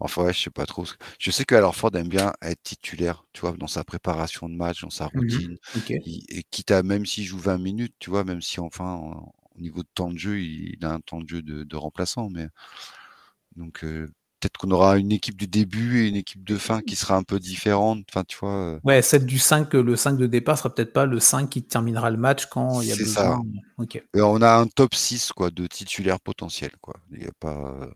enfin 0.00 0.24
ouais, 0.24 0.32
je 0.32 0.40
sais 0.42 0.50
pas 0.50 0.66
trop 0.66 0.84
je 1.18 1.30
sais 1.30 1.44
qu'Al 1.44 1.64
Horford 1.64 1.94
aime 1.96 2.08
bien 2.08 2.32
être 2.42 2.62
titulaire, 2.62 3.24
tu 3.32 3.40
vois? 3.42 3.52
Dans 3.52 3.66
sa 3.66 3.84
préparation 3.84 4.48
de 4.48 4.54
match, 4.54 4.82
dans 4.82 4.90
sa 4.90 5.06
Mmh 5.12 5.30
mh. 5.36 5.40
routine. 5.40 5.56
OK. 5.76 5.92
Il 6.04 6.24
et 6.28 6.42
quitte 6.44 6.70
à 6.70 6.82
même 6.82 7.06
s'il 7.06 7.24
joue 7.24 7.38
20 7.38 7.58
minutes, 7.58 7.94
tu 7.98 8.10
vois? 8.10 8.24
Même 8.24 8.42
si 8.42 8.60
enfin, 8.60 8.96
au 9.56 9.60
niveau 9.60 9.82
de 9.82 9.88
temps 9.94 10.10
de 10.10 10.18
jeu, 10.18 10.40
il 10.40 10.84
a 10.84 10.92
un 10.92 11.00
temps 11.00 11.20
de 11.20 11.28
jeu 11.28 11.42
de 11.42 11.64
de 11.64 11.76
remplaçant, 11.76 12.28
mais 12.30 12.48
donc 13.56 13.84
heu, 13.84 14.12
peut-être 14.44 14.58
qu'on 14.58 14.70
aura 14.72 14.98
une 14.98 15.12
équipe 15.12 15.38
de 15.40 15.46
début 15.46 16.04
et 16.04 16.08
une 16.08 16.16
équipe 16.16 16.44
de 16.44 16.56
fin 16.58 16.82
qui 16.82 16.96
sera 16.96 17.16
un 17.16 17.22
peu 17.24 17.38
différente, 17.40 18.04
enfin, 18.10 18.24
tu 18.28 18.36
vois? 18.38 18.74
Heu 18.76 18.80
Ouais, 18.84 19.00
celle 19.00 19.24
du 19.24 19.38
5, 19.38 19.72
le 19.74 19.96
5 19.96 20.18
de 20.18 20.26
départ 20.26 20.58
sera 20.58 20.74
peut-être 20.74 20.92
pas 20.92 21.06
le 21.06 21.18
5 21.18 21.48
qui 21.48 21.62
terminera 21.64 22.10
le 22.10 22.18
match 22.18 22.46
quand 22.46 22.82
il 22.82 22.88
y 22.88 22.92
a 22.92 22.96
C'est 22.96 23.04
ça. 23.06 23.36
besoin. 23.36 23.42
Et 24.14 24.22
on 24.22 24.42
a 24.42 24.54
un 24.56 24.66
top 24.68 24.94
6 24.94 25.32
quoi, 25.32 25.50
de 25.50 25.66
titulaires 25.66 26.20
potentiels, 26.20 26.76
quoi. 26.80 26.94
Il 27.12 27.22
y 27.22 27.26
a 27.26 27.32
pas, 27.40 27.88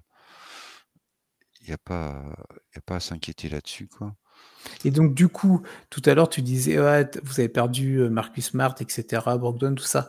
il 1.61 1.69
y 1.69 1.73
a 1.73 1.79
pas 1.79 2.35
a 2.75 2.81
pas 2.81 2.97
à 2.97 3.01
s'inquiéter 3.01 3.49
là-dessus, 3.49 3.87
quoi. 3.87 4.17
Et 4.85 4.91
donc 4.91 5.15
du 5.15 5.29
coup, 5.29 5.63
tout 5.91 6.03
à 6.07 6.15
l'heure, 6.15 6.29
tu 6.29 6.43
disais: 6.43 6.79
«Ouais, 6.81 7.09
t 7.09 7.21
vous 7.23 7.41
avez 7.41 7.49
perdu, 7.49 7.99
heu, 8.01 8.09
Marcus 8.11 8.47
Smart 8.47 8.75
et 8.81 8.85
cetera, 8.89 9.37
Brogdon, 9.39 9.75
tout 9.75 9.85
ça». 9.85 10.09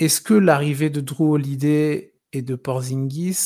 Est-ce 0.00 0.20
que 0.20 0.34
l'arrivée 0.34 0.90
de 0.90 1.00
Drew 1.00 1.30
Holiday 1.34 2.14
et 2.32 2.42
de 2.42 2.56
Porzingis, 2.56 3.36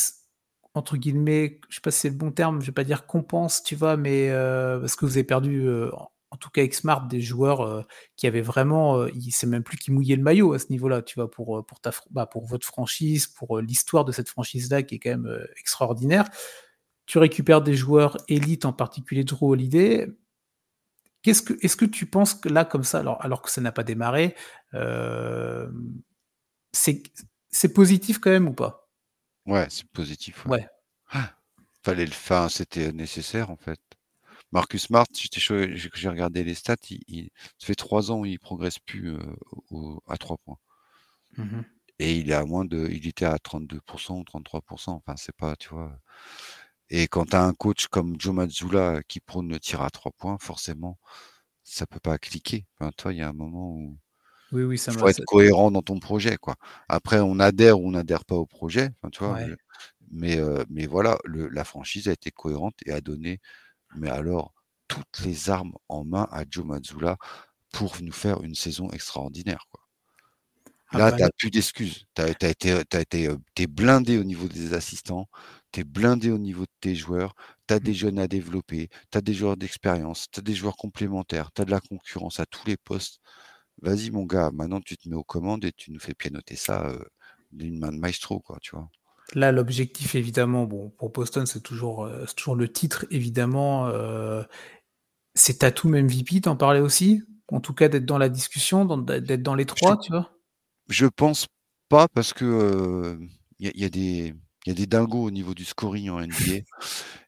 entre 0.73 0.97
guillemets, 0.97 1.59
je 1.69 1.75
sais 1.75 1.81
pas 1.81 1.91
si 1.91 1.99
c'est 2.01 2.09
le 2.09 2.15
bon 2.15 2.31
terme, 2.31 2.61
je 2.61 2.67
vais 2.67 2.71
pas 2.73 2.83
dire 2.83 3.05
«compense», 3.07 3.63
tu 3.63 3.75
vois? 3.75 3.97
Mais, 3.97 4.29
heu, 4.29 4.77
parce 4.81 4.95
que 4.95 5.05
vous 5.05 5.13
avez 5.17 5.23
perdu, 5.23 5.61
heu, 5.67 5.91
en 6.31 6.37
tout 6.37 6.49
cas 6.51 6.61
avec 6.61 6.73
Smart, 6.75 7.07
des 7.07 7.21
joueurs, 7.21 7.63
heu, 7.65 7.83
qui 8.15 8.27
avaient 8.27 8.41
vraiment, 8.41 9.05
il 9.07 9.31
sait 9.31 9.47
même 9.47 9.63
plus 9.63 9.77
qui 9.77 9.91
mouillait 9.91 10.15
le 10.15 10.23
maillot 10.23 10.53
à 10.53 10.59
ce 10.59 10.67
niveau-là, 10.71 11.01
tu 11.01 11.15
vois? 11.15 11.29
Pour, 11.31 11.65
pour 11.65 11.79
ta 11.81 11.91
bah, 12.11 12.25
pour 12.27 12.45
votre 12.45 12.65
franchise, 12.67 13.27
pour, 13.27 13.59
l'histoire 13.61 14.05
de 14.05 14.11
cette 14.11 14.29
franchise-là 14.29 14.83
qui 14.83 14.95
est 14.95 14.99
quand 14.99 15.09
même, 15.11 15.39
extraordinaire. 15.59 16.25
Tu 17.07 17.17
récupères 17.19 17.61
des 17.63 17.73
joueurs 17.75 18.17
élites, 18.29 18.65
en 18.65 18.73
particulier 18.73 19.23
Drew 19.23 19.51
Holiday. 19.51 20.07
Qu'est-ce 21.23 21.41
que 21.41 21.53
est-ce 21.61 21.75
que 21.75 21.85
tu 21.85 22.05
penses 22.05 22.33
que 22.33 22.47
là, 22.49 22.63
comme 22.65 22.83
ça, 22.83 22.99
alors 22.99 23.23
alors 23.23 23.41
que 23.41 23.51
ça 23.51 23.61
n'a 23.61 23.71
pas 23.73 23.83
démarré, 23.83 24.35
c'est 26.71 27.03
c'est 27.51 27.73
positif 27.73 28.19
quand 28.19 28.31
même 28.31 28.47
ou 28.47 28.53
pas? 28.53 28.88
Ouais, 29.49 29.67
c'est 29.69 29.87
positif, 29.91 30.45
ouais. 30.45 30.51
Ouais. 31.13 31.21
Fallait 31.83 32.05
le 32.05 32.11
enfin, 32.11 32.49
c'était 32.49 32.91
nécessaire, 32.91 33.49
en 33.49 33.57
fait. 33.57 33.79
Marcus 34.51 34.83
Smart, 34.83 35.07
j'ai 35.13 36.09
regardé 36.09 36.43
les 36.45 36.55
stats, 36.55 36.75
il 36.91 37.01
il 37.07 37.31
ça 37.59 37.67
fait 37.67 37.75
3 37.75 38.11
ans, 38.11 38.25
il 38.25 38.39
progresse 38.39 38.79
plus, 38.79 39.15
au 39.71 40.01
à 40.07 40.17
3 40.17 40.37
points. 40.39 40.57
Mmh 41.37 41.43
mh. 41.43 41.65
Et 41.99 42.17
il 42.19 42.31
est 42.31 42.33
à 42.35 42.45
moins 42.45 42.65
de 42.65 42.87
il 42.91 43.07
était 43.07 43.25
à 43.25 43.39
32% 43.39 44.19
ou 44.19 44.23
33% 44.23 44.93
enfin, 45.05 45.15
c'est 45.17 45.35
pas 45.35 45.55
tu 45.57 45.69
vois? 45.69 45.99
Et 46.89 47.07
quand 47.07 47.25
tu 47.27 47.35
as 47.37 47.43
un 47.43 47.53
coach 47.53 47.87
comme 47.87 48.19
Joe 48.19 48.33
Mazzulla 48.35 49.03
qui 49.07 49.19
prône 49.21 49.49
le 49.49 49.59
tir 49.59 49.81
à 49.83 49.89
3 49.91 50.11
points, 50.13 50.37
forcément, 50.39 50.99
ça 51.63 51.87
peut 51.87 51.99
pas 52.01 52.17
cliquer. 52.19 52.65
Enfin, 52.79 52.91
vois, 53.03 53.13
il 53.13 53.19
y 53.19 53.23
a 53.23 53.29
un 53.29 53.33
moment 53.33 53.71
où 53.73 53.97
Oui, 54.51 54.63
oui, 54.63 54.77
ça 54.77 54.93
il 54.93 54.99
faut 54.99 55.07
être 55.09 55.21
cohérent 55.25 55.71
dans 55.71 55.81
ton 55.81 55.99
projet, 55.99 56.37
quoi. 56.37 56.55
Après, 56.89 57.19
on 57.19 57.39
adhère 57.39 57.79
ou 57.79 57.87
on 57.87 57.91
n'adhère 57.91 58.25
pas 58.25 58.35
au 58.35 58.45
projet, 58.45 58.89
tu 59.11 59.19
vois? 59.23 59.39
ouais. 59.39 59.55
Mais 60.11 60.39
mais 60.69 60.87
voilà, 60.87 61.19
le 61.25 61.49
la 61.49 61.63
franchise 61.65 62.07
a 62.09 62.13
été 62.13 62.31
cohérente 62.31 62.75
et 62.85 62.91
a 62.93 63.01
donné, 63.01 63.39
mais 63.95 64.09
alors, 64.09 64.53
toutes 64.89 65.21
les 65.25 65.49
armes 65.51 65.73
en 65.89 66.05
main 66.05 66.27
à 66.31 66.45
Joe 66.49 66.65
Mazzulla 66.65 67.17
pour 67.73 67.97
nous 68.01 68.13
faire 68.13 68.43
une 68.43 68.55
saison 68.55 68.91
extraordinaire, 68.91 69.65
quoi. 69.71 69.81
Ah 70.91 70.99
Là, 70.99 71.11
bah, 71.11 71.17
tu 71.17 71.23
as 71.23 71.27
là 71.27 71.31
plus 71.37 71.49
d'excuses. 71.51 72.05
Tu 72.15 72.21
as 72.21 72.33
tu 72.35 72.45
as 72.45 72.49
été, 72.49 72.71
as 72.73 73.01
été, 73.01 73.29
es 73.57 73.67
blindé 73.67 74.17
au 74.17 74.23
niveau 74.23 74.47
des 74.47 74.73
assistants, 74.73 75.27
tu 75.71 75.81
es 75.81 75.83
blindé 75.83 76.31
au 76.31 76.37
niveau 76.39 76.63
de 76.63 76.71
tes 76.81 76.95
joueurs, 76.95 77.35
tu 77.67 77.73
as 77.75 77.79
mmh, 77.81 77.89
des 77.89 77.93
jeunes 77.93 78.19
à 78.19 78.27
développer, 78.27 78.89
tu 79.11 79.17
as 79.17 79.21
des 79.21 79.33
joueurs 79.33 79.57
d'expérience, 79.57 80.27
tu 80.31 80.39
as 80.39 80.43
des 80.43 80.55
joueurs 80.55 80.77
complémentaires, 80.77 81.51
tu 81.53 81.61
as 81.61 81.65
de 81.65 81.71
la 81.71 81.79
concurrence 81.81 82.39
à 82.39 82.45
tous 82.47 82.65
les 82.67 82.77
postes. 82.77 83.19
Vas-y 83.81 84.09
mon 84.11 84.25
gars, 84.25 84.51
maintenant 84.51 84.79
tu 84.79 84.95
te 84.97 85.09
mets 85.09 85.15
aux 85.17 85.23
commandes 85.25 85.65
et 85.65 85.73
tu 85.73 85.91
nous 85.91 85.99
fais 85.99 86.13
pianoter 86.13 86.55
ça, 86.55 86.89
heu, 86.91 87.05
d'une 87.51 87.77
main 87.77 87.91
de 87.91 87.97
maestro, 87.97 88.39
quoi, 88.39 88.57
tu 88.61 88.71
vois? 88.75 88.89
là, 89.35 89.51
l'objectif 89.51 90.15
évidemment, 90.15 90.65
bon, 90.65 90.89
pour 90.89 91.11
Boston, 91.11 91.45
c'est 91.45 91.61
toujours, 91.61 92.09
c'est 92.27 92.35
toujours 92.35 92.55
le 92.55 92.67
titre 92.71 93.05
évidemment, 93.11 93.87
heu, 93.89 94.43
c'est 95.35 95.59
Tatum 95.59 95.95
MVP, 95.95 96.41
tu 96.41 96.49
en 96.49 96.57
parlais 96.57 96.81
aussi? 96.81 97.23
En 97.49 97.61
tout 97.61 97.73
cas, 97.73 97.89
d'être 97.89 98.05
dans 98.05 98.17
la 98.19 98.29
discussion, 98.29 98.85
d'être 98.85 99.43
dans 99.43 99.55
les 99.55 99.65
Je 99.75 99.91
3, 99.91 99.97
tu 99.99 100.13
vois? 100.13 100.31
je 100.89 101.05
pense 101.07 101.47
pas 101.89 102.07
parce 102.09 102.33
que, 102.33 103.17
il 103.59 103.67
y 103.67 103.69
a 103.69 103.71
il 103.75 103.81
y 103.81 103.85
a 103.85 103.89
des 103.89 104.33
il 104.65 104.69
y 104.69 104.71
a 104.71 104.73
des 104.75 104.87
dingos 104.87 105.23
au 105.25 105.31
niveau 105.31 105.53
du 105.55 105.65
scoring 105.65 106.09
en 106.09 106.19
NBA 106.21 106.61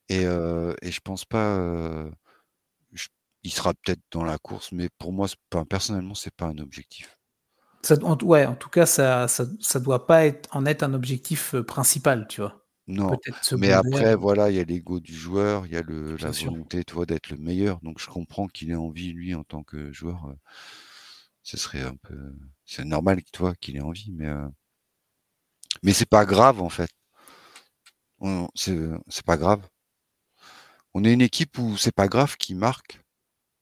et 0.10 0.24
et 0.84 0.92
je 0.92 1.00
pense 1.02 1.26
pas, 1.26 2.10
il 3.44 3.52
sera 3.52 3.74
peut-être 3.76 4.02
dans 4.12 4.24
la 4.24 4.38
course, 4.40 4.72
mais 4.72 4.90
pour 4.98 5.14
moi, 5.14 5.28
enfin, 5.54 5.66
personnellement, 5.66 6.16
c'est 6.16 6.34
pas 6.36 6.48
un 6.48 6.58
objectif. 6.60 7.18
Ça 7.84 7.96
en 8.04 8.18
ouais, 8.24 8.46
en 8.48 8.56
tout 8.56 8.70
cas, 8.70 8.86
ça 8.88 9.28
ça 9.28 9.46
ça 9.60 9.80
doit 9.80 10.06
pas 10.08 10.26
être 10.26 10.50
en 10.56 10.66
être 10.66 10.84
un 10.84 10.94
objectif, 10.96 11.54
heu, 11.56 11.64
principal, 11.64 12.28
tu 12.28 12.42
vois? 12.42 12.66
Non, 12.88 13.20
mais 13.56 13.72
après 13.72 14.16
voilà, 14.16 14.50
il 14.52 14.56
y 14.58 14.60
a 14.60 14.64
l'ego 14.64 15.00
du 15.00 15.14
joueur, 15.16 15.66
il 15.66 15.72
y 15.74 15.78
a 15.78 15.82
le 15.82 16.16
la 16.18 16.32
sûr. 16.32 16.32
volonté, 16.32 16.84
tu 16.84 16.94
vois, 16.94 17.06
d'être 17.08 17.30
le 17.30 17.38
meilleur, 17.38 17.80
donc 17.82 18.00
je 18.00 18.08
comprends 18.08 18.48
qu'il 18.48 18.70
ait 18.72 18.76
envie, 18.76 19.14
lui, 19.14 19.34
en 19.36 19.44
tant 19.44 19.64
que 19.64 19.92
joueur, 19.92 20.28
heu, 20.30 20.36
ce 21.44 21.58
serait 21.58 21.82
un 21.84 21.96
peu 21.96 22.34
c'est 22.66 22.86
normal, 22.86 23.22
tu 23.34 23.40
vois, 23.40 23.56
qu'il 23.56 23.76
ait 23.78 23.82
envie, 23.82 24.12
mais 24.12 24.28
heu, 24.28 24.50
mais 25.84 25.94
c'est 25.94 26.10
pas 26.10 26.26
grave, 26.26 26.60
en 26.62 26.70
fait. 26.70 26.90
C'est 28.56 29.26
pas 29.26 29.36
grave. 29.38 29.68
On 30.94 31.04
est 31.04 31.12
une 31.12 31.20
équipe 31.22 31.58
où 31.58 31.76
c'est 31.76 31.92
pas 31.94 32.08
grave 32.08 32.38
qui 32.38 32.56
marque. 32.56 33.01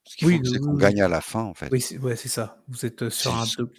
Ce 0.10 0.18
qu'il 0.18 0.26
Oui, 0.26 0.28
faut, 0.28 0.44
oui, 0.44 0.50
c'est 0.52 0.60
qu'on 0.60 0.74
oui. 0.74 0.76
gagne 0.76 1.02
à 1.02 1.08
la 1.08 1.22
fin, 1.22 1.44
en 1.44 1.54
fait. 1.54 1.72
Oui, 1.72 1.82
c'est 1.82 1.98
ouais, 2.00 2.16
c'est 2.18 2.30
ça. 2.30 2.64
Vous 2.70 2.86
êtes, 2.86 3.04
heu, 3.04 3.10
sur 3.12 3.36
un 3.36 3.48
de 3.48 3.72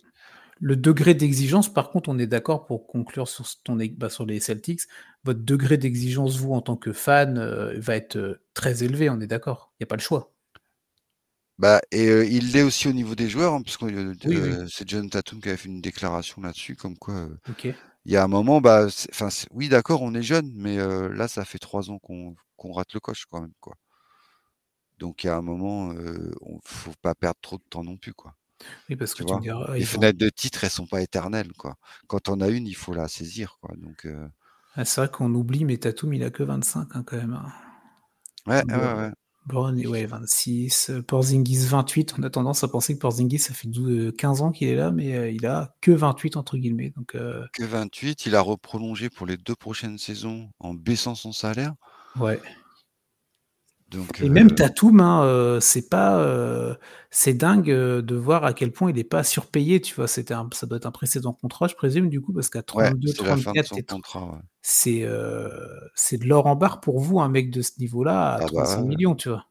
le 0.60 0.76
degré 0.76 1.14
d'exigence, 1.14 1.72
par 1.72 1.90
contre, 1.90 2.08
on 2.10 2.18
est 2.18 2.26
d'accord 2.28 2.66
pour 2.66 2.86
conclure 2.88 3.28
sur 3.28 3.46
ton 3.64 3.76
bah, 3.98 4.10
sur 4.10 4.26
les 4.26 4.40
Celtics, 4.40 4.82
votre 5.24 5.40
degré 5.42 5.78
d'exigence, 5.78 6.38
vous, 6.38 6.52
en 6.54 6.62
tant 6.62 6.76
que 6.76 6.92
fan, 6.94 7.38
heu, 7.38 7.78
va 7.80 7.96
être, 7.96 8.16
heu, 8.16 8.42
très 8.54 8.84
élevé, 8.84 9.10
on 9.10 9.20
est 9.20 9.28
d'accord? 9.28 9.72
Il 9.80 9.84
y 9.84 9.86
a 9.86 9.88
pas 9.88 9.96
le 9.96 10.02
choix? 10.02 10.34
bah 11.58 11.80
et 11.92 12.06
il 12.26 12.52
l'est 12.52 12.62
aussi 12.62 12.88
au 12.88 12.92
niveau 12.92 13.14
des 13.14 13.28
joueurs, 13.28 13.52
hein, 13.54 13.62
Oui, 14.24 14.40
oui. 14.40 14.66
c'est 14.68 14.88
John 14.88 15.10
Tatum 15.10 15.40
qui 15.40 15.48
avait 15.48 15.58
fait 15.58 15.68
une 15.68 15.80
déclaration 15.82 16.40
là-dessus 16.42 16.74
comme 16.76 16.96
quoi. 16.98 17.28
Il 18.06 18.12
y 18.12 18.16
a 18.18 18.24
un 18.24 18.28
moment, 18.28 18.60
bah, 18.60 18.88
oui 19.52 19.68
d'accord, 19.70 20.02
on 20.02 20.14
est 20.14 20.22
jeune, 20.22 20.52
mais 20.56 20.78
là, 20.78 21.28
ça 21.28 21.44
fait 21.46 21.58
3 21.60 21.90
ans 21.90 21.98
qu'on 22.00 22.36
qu'on 22.56 22.72
rate 22.72 22.94
le 22.94 23.00
coche 23.00 23.26
quand 23.30 23.42
même, 23.42 23.52
quoi. 23.60 23.74
Donc 25.00 25.24
il 25.24 25.28
y 25.28 25.30
a 25.30 25.36
un 25.36 25.42
moment, 25.42 25.92
heu, 25.94 26.32
on 26.42 26.60
faut 26.64 26.92
pas 27.02 27.14
perdre 27.16 27.40
trop 27.42 27.58
de 27.58 27.64
temps 27.70 27.84
non 27.84 27.96
plus, 27.96 28.14
quoi. 28.14 28.36
Oui, 28.88 28.96
parce 28.96 29.14
que 29.14 29.22
Tu 29.24 29.36
me 29.36 29.40
diras, 29.40 29.66
Les 29.78 29.84
fenêtres 29.86 30.18
de 30.18 30.28
titre, 30.30 30.64
elles 30.64 30.70
sont 30.70 30.86
pas 30.86 31.02
éternelles, 31.02 31.52
quoi. 31.54 31.76
Quand 32.08 32.28
on 32.28 32.40
a 32.40 32.48
une, 32.48 32.66
il 32.68 32.76
faut 32.76 32.94
la 32.94 33.08
saisir, 33.08 33.58
quoi, 33.60 33.74
donc 33.76 34.06
ah, 34.74 34.84
c'est 34.84 35.00
vrai 35.00 35.10
qu'on 35.10 35.32
oublie, 35.34 35.64
mais 35.64 35.78
Tatum, 35.78 36.12
il 36.14 36.24
a 36.24 36.30
que 36.30 36.42
25, 36.42 36.88
hein, 36.96 37.02
quand 37.06 37.16
même, 37.16 37.34
hein. 37.34 37.52
ouais, 38.46 38.64
ouais, 38.68 38.76
Bro 38.76 38.92
ouais, 38.94 38.94
ouais. 38.94 39.10
Brown, 39.46 39.78
et 39.80 39.86
ouais, 39.86 40.06
26, 40.06 40.90
heu, 40.90 41.02
Porzingis 41.02 41.66
28. 41.66 42.14
On 42.18 42.22
a 42.22 42.30
tendance 42.30 42.62
à 42.62 42.68
penser 42.68 42.94
que 42.94 43.00
Porzingis, 43.00 43.38
ça 43.38 43.54
fait 43.54 43.68
dou 43.68 43.88
heu, 43.88 44.12
15 44.12 44.42
ans 44.42 44.52
qu'il 44.52 44.68
est 44.68 44.76
là, 44.76 44.90
mais 44.90 45.34
il 45.34 45.46
a 45.46 45.74
que 45.80 45.90
28 45.92 46.36
entre 46.36 46.58
guillemets, 46.58 46.90
donc 46.90 47.16
Que 47.52 47.64
28, 47.64 48.26
il 48.26 48.36
a 48.36 48.40
reprolongé 48.40 49.10
pour 49.10 49.26
les 49.26 49.36
2 49.36 49.56
prochaines 49.56 49.98
saisons 49.98 50.52
en 50.60 50.74
baissant 50.74 51.16
son 51.16 51.32
salaire, 51.32 51.74
ouais. 52.18 52.40
Donc 53.90 54.20
Et 54.20 54.28
même 54.28 54.50
heu, 54.52 54.54
Tatum, 54.54 55.00
hein, 55.00 55.24
heu, 55.24 55.60
c'est 55.60 55.88
pas, 55.88 56.18
heu, 56.24 56.76
c'est 57.10 57.34
dingue, 57.34 57.70
heu, 57.70 58.02
de 58.02 58.14
voir 58.16 58.44
à 58.44 58.52
quel 58.52 58.72
point 58.72 58.90
il 58.90 58.98
est 58.98 59.04
pas 59.04 59.24
surpayé, 59.24 59.80
tu 59.80 59.94
vois? 59.94 60.08
C'était 60.08 60.34
ça 60.52 60.66
doit 60.66 60.76
être 60.78 60.86
un 60.86 60.90
précédent 60.92 61.32
contrat, 61.32 61.68
je 61.68 61.74
présume, 61.74 62.08
du 62.10 62.20
coup, 62.20 62.32
parce 62.32 62.50
qu'à 62.50 62.62
ouais, 62.72 62.90
c'est 63.04 63.22
la 63.22 63.36
fin 63.36 63.54
de 63.54 63.62
32-34 63.62 63.64
son 63.64 63.78
et 63.78 63.84
tr 63.84 63.94
contrat, 63.94 64.24
ouais. 64.32 64.40
c'est, 64.62 65.02
heu, 65.04 65.50
c'est 65.96 66.18
de 66.18 66.26
l'or 66.28 66.46
en 66.46 66.56
barre 66.56 66.80
pour 66.80 67.00
vous, 67.00 67.20
un 67.20 67.28
mec 67.30 67.50
de 67.52 67.62
ce 67.62 67.72
niveau-là, 67.80 68.34
à 68.36 68.42
Ah 68.42 68.48
bah, 68.50 68.76
35 68.76 68.82
ouais, 68.82 68.88
ouais. 68.90 68.96
000 68.96 69.00
000, 69.00 69.16
tu 69.16 69.28
vois? 69.30 69.46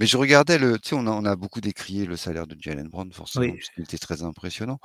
Mais 0.00 0.06
je 0.06 0.16
regardais 0.16 0.58
le 0.58 0.78
tu 0.78 0.90
sais, 0.90 0.94
on 0.96 1.06
a 1.06 1.10
on 1.10 1.24
a 1.24 1.36
beaucoup 1.36 1.60
décrié 1.60 2.06
le 2.06 2.16
salaire 2.16 2.46
de 2.46 2.56
Jaylen 2.58 2.88
Brown 2.88 3.12
forcément, 3.12 3.54
Oui, 3.54 3.56
puisqu'il 3.56 3.82
était 3.82 3.98
très 3.98 4.22
impressionnant. 4.22 4.78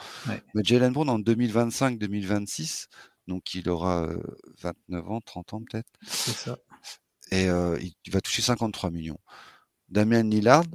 Mais 0.53 0.63
Jaylen 0.63 0.93
Brown 0.93 1.09
en 1.09 1.19
2025-2026, 1.19 2.87
donc 3.27 3.53
il 3.55 3.69
aura, 3.69 4.05
heu, 4.07 4.21
29 4.61 5.09
ans, 5.09 5.21
30 5.21 5.53
ans 5.53 5.61
peut-être 5.61 5.89
c'est 6.17 6.33
ça. 6.33 6.57
Et 7.31 7.47
heu, 7.49 7.79
il 7.81 8.11
va 8.11 8.21
toucher 8.21 8.41
53 8.41 8.91
000 8.91 9.03
000. 9.03 9.19
Damian 9.89 10.23
Lillard 10.23 10.65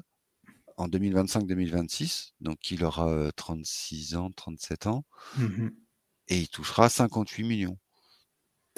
en 0.78 0.88
2025-2026, 0.88 2.34
donc 2.40 2.70
il 2.70 2.84
aura, 2.84 3.10
heu, 3.12 3.32
36 3.36 4.16
ans, 4.16 4.30
37 4.32 4.86
ans 4.88 5.04
Mmh 5.34 5.44
mh. 5.58 5.70
et 6.28 6.38
il 6.40 6.48
touchera 6.48 6.88
58 6.88 7.44
000 7.44 7.56
000. 7.58 7.78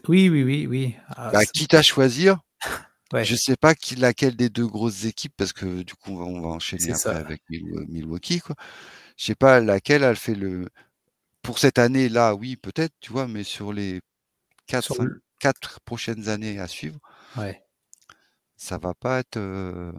Oui, 0.09 0.29
oui, 0.29 0.43
oui, 0.45 0.66
oui. 0.66 0.97
Ah, 1.09 1.33
Bah, 1.33 1.47
quitte 1.47 1.75
à 1.75 1.83
choisir, 1.83 2.41
Je 3.23 3.37
sais 3.37 3.57
pas 3.57 3.75
qui 3.77 3.97
laquelle 3.97 4.37
des 4.37 4.51
2 4.51 4.66
grosses 4.66 5.05
équipes 5.07 5.35
parce 5.37 5.53
que 5.55 5.83
du 5.83 5.95
coup, 5.97 6.12
on 6.12 6.16
va 6.18 6.25
on 6.27 6.41
va 6.43 6.49
enchaîner 6.51 6.93
après 6.93 7.16
ça. 7.16 7.16
avec 7.16 7.43
Milwa 7.51 7.83
Milwaukee, 7.89 8.41
quoi. 8.41 8.57
Je 9.18 9.27
sais 9.27 9.35
pas 9.37 9.61
laquelle 9.61 10.03
elle 10.05 10.16
fait 10.16 10.35
le 10.37 10.68
pour 11.43 11.59
cette 11.61 11.79
année-là, 11.79 12.35
oui, 12.37 12.57
peut-être, 12.57 12.95
tu 13.01 13.12
vois? 13.12 13.29
Mais 13.29 13.45
sur 13.45 13.73
les 13.75 14.01
Sur 14.77 15.01
4-5 15.01 15.05
le 15.05 15.23
4 15.41 15.81
prochaines 15.83 16.29
années 16.31 16.59
à 16.61 16.68
suivre 16.68 17.01
Ouais. 17.37 17.62
ça 18.57 18.78
va 18.78 18.95
pas 18.95 19.18
être, 19.20 19.37
heu 19.37 19.93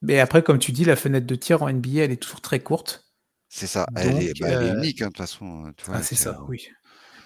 Mais 0.00 0.20
après, 0.20 0.42
comme 0.42 0.58
tu 0.58 0.72
dis, 0.72 0.86
la 0.86 0.96
fenêtre 0.96 1.26
de 1.26 1.34
tir 1.34 1.62
en 1.62 1.68
NBA, 1.68 2.04
elle 2.04 2.10
est 2.12 2.16
toujours 2.22 2.40
très 2.40 2.60
courte. 2.60 3.12
C'est 3.48 3.66
ça, 3.66 3.88
elle 3.96 4.20
Donc 4.20 4.22
est 4.22 4.34
bah, 4.36 4.46
elle 4.52 4.62
est 4.62 4.70
heu 4.70 4.70
unique, 4.70 5.02
hein, 5.02 5.06
de 5.06 5.10
toute 5.10 5.18
façon, 5.18 5.66
heu, 5.66 5.74
tu 5.76 5.84
Ah 5.90 6.00
vois? 6.00 6.02
c'est 6.02 6.14
C'est, 6.14 6.16
ça, 6.16 6.44
oui. 6.48 6.68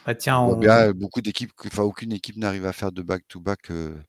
Bah, 0.06 0.14
tiens, 0.14 0.40
on 0.40 0.56
bien 0.56 0.92
beaucoup 0.92 1.20
d'équipes 1.20 1.52
enfin, 1.66 1.82
aucune 1.82 2.12
équipe 2.12 2.36
n'arrive 2.36 2.66
à 2.66 2.72
faire 2.72 2.92
de 2.92 3.02
back-to-back, 3.02 3.70
heu, 3.70 4.02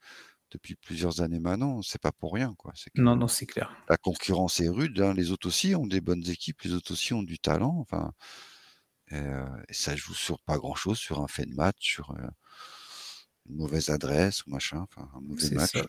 depuis 0.52 0.76
plusieurs 0.76 1.22
années 1.22 1.40
maintenant, 1.40 1.82
c'est 1.84 2.02
pas 2.02 2.12
pour 2.14 2.34
rien, 2.34 2.56
quoi. 2.58 2.74
Que 2.96 3.02
Non, 3.06 3.18
non, 3.18 3.28
c'est 3.28 3.48
clair. 3.48 3.76
la 3.90 3.98
concurrence 3.98 4.60
est 4.62 4.70
rude, 4.70 5.02
hein, 5.02 5.14
les 5.16 5.32
autres 5.32 5.48
aussi 5.50 5.76
ont 5.76 5.88
des 5.88 6.02
bonnes 6.02 6.28
équipes, 6.30 6.62
les 6.64 6.74
autres 6.74 6.94
aussi 6.94 7.14
ont 7.14 7.24
du 7.24 7.40
talent, 7.40 7.78
enfin 7.80 8.14
et 9.12 9.74
ça 9.74 9.96
joue 9.96 10.14
sur 10.14 10.40
pas 10.42 10.58
grand-chose, 10.58 10.98
sur 10.98 11.22
un 11.22 11.28
fait 11.28 11.46
de 11.46 11.54
match, 11.54 11.76
sur, 11.80 12.14
une 13.50 13.58
mauvaise 13.58 13.90
adresse 13.90 14.46
ou 14.46 14.52
machin, 14.52 14.86
enfin, 14.90 15.08
un 15.16 15.22
mauvais 15.22 15.42
ça. 15.42 15.56
match. 15.56 15.84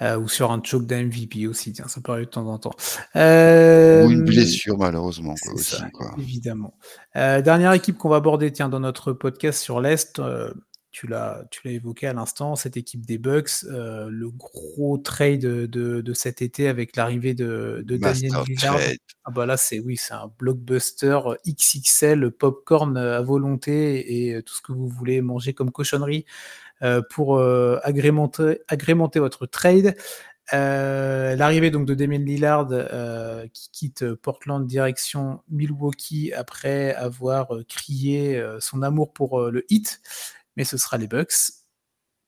Heu, 0.00 0.16
ou 0.18 0.28
sur 0.28 0.50
un 0.50 0.60
choke 0.64 0.86
d'un 0.86 1.04
MVP 1.04 1.46
aussi, 1.46 1.72
tiens, 1.72 1.86
ça 1.86 2.00
peut 2.00 2.10
arriver 2.10 2.26
de 2.26 2.30
temps 2.30 2.46
en 2.48 2.58
temps. 2.58 2.74
Ou 3.14 4.10
une 4.10 4.24
blessure 4.24 4.76
malheureusement, 4.76 5.34
quoi, 5.40 5.52
c'est 5.56 5.76
ça, 5.76 5.82
aussi, 5.82 5.92
quoi. 5.92 6.14
évidemment. 6.18 6.76
Heu, 7.16 7.40
dernière 7.40 7.72
équipe 7.72 7.96
qu'on 7.96 8.08
va 8.08 8.16
aborder, 8.16 8.50
tiens, 8.50 8.68
dans 8.68 8.80
notre 8.80 9.12
podcast 9.12 9.60
sur 9.62 9.80
l'Est, 9.80 10.20
tu 10.94 11.08
l'as 11.08 11.44
tu 11.50 11.60
l'as 11.64 11.72
évoqué 11.72 12.06
à 12.06 12.12
l'instant, 12.12 12.54
cette 12.54 12.76
équipe 12.76 13.04
des 13.04 13.18
Bucks, 13.18 13.64
heu, 13.64 14.08
le 14.08 14.30
gros 14.30 14.96
trade 14.96 15.40
de 15.40 15.66
de 15.66 16.00
de 16.00 16.12
cet 16.12 16.40
été 16.40 16.68
avec 16.68 16.94
l'arrivée 16.94 17.34
de 17.34 17.82
de 17.84 17.96
Master 17.98 18.44
Lillard. 18.44 18.78
Ah 19.24 19.32
bah, 19.32 19.44
là, 19.44 19.56
c'est 19.56 19.80
oui, 19.80 19.96
c'est 19.96 20.14
un 20.14 20.30
blockbuster 20.38 21.18
XXL, 21.48 22.30
popcorn, 22.30 22.96
heu, 22.96 23.14
à 23.14 23.22
volonté 23.22 24.28
et 24.28 24.40
tout 24.44 24.54
ce 24.54 24.62
que 24.62 24.70
vous 24.70 24.86
voulez 24.86 25.20
manger 25.20 25.52
comme 25.52 25.72
cochonnerie, 25.72 26.26
pour, 27.10 27.40
agrémenter 27.82 28.60
agrémenter 28.68 29.18
votre 29.18 29.46
trade. 29.46 29.96
L'arrivée 30.52 31.72
donc 31.72 31.86
de 31.86 31.94
Damian 31.94 32.20
Lillard, 32.20 32.68
qui 33.52 33.70
quitte 33.72 34.14
Portland 34.14 34.64
direction 34.64 35.40
Milwaukee 35.48 36.32
après 36.32 36.94
avoir, 36.94 37.48
crié, 37.68 38.40
son 38.60 38.82
amour 38.82 39.12
pour, 39.12 39.50
le 39.50 39.64
Heat, 39.70 40.00
mais 40.56 40.64
ce 40.64 40.76
sera 40.76 40.98
les 40.98 41.06
Bucks. 41.08 41.32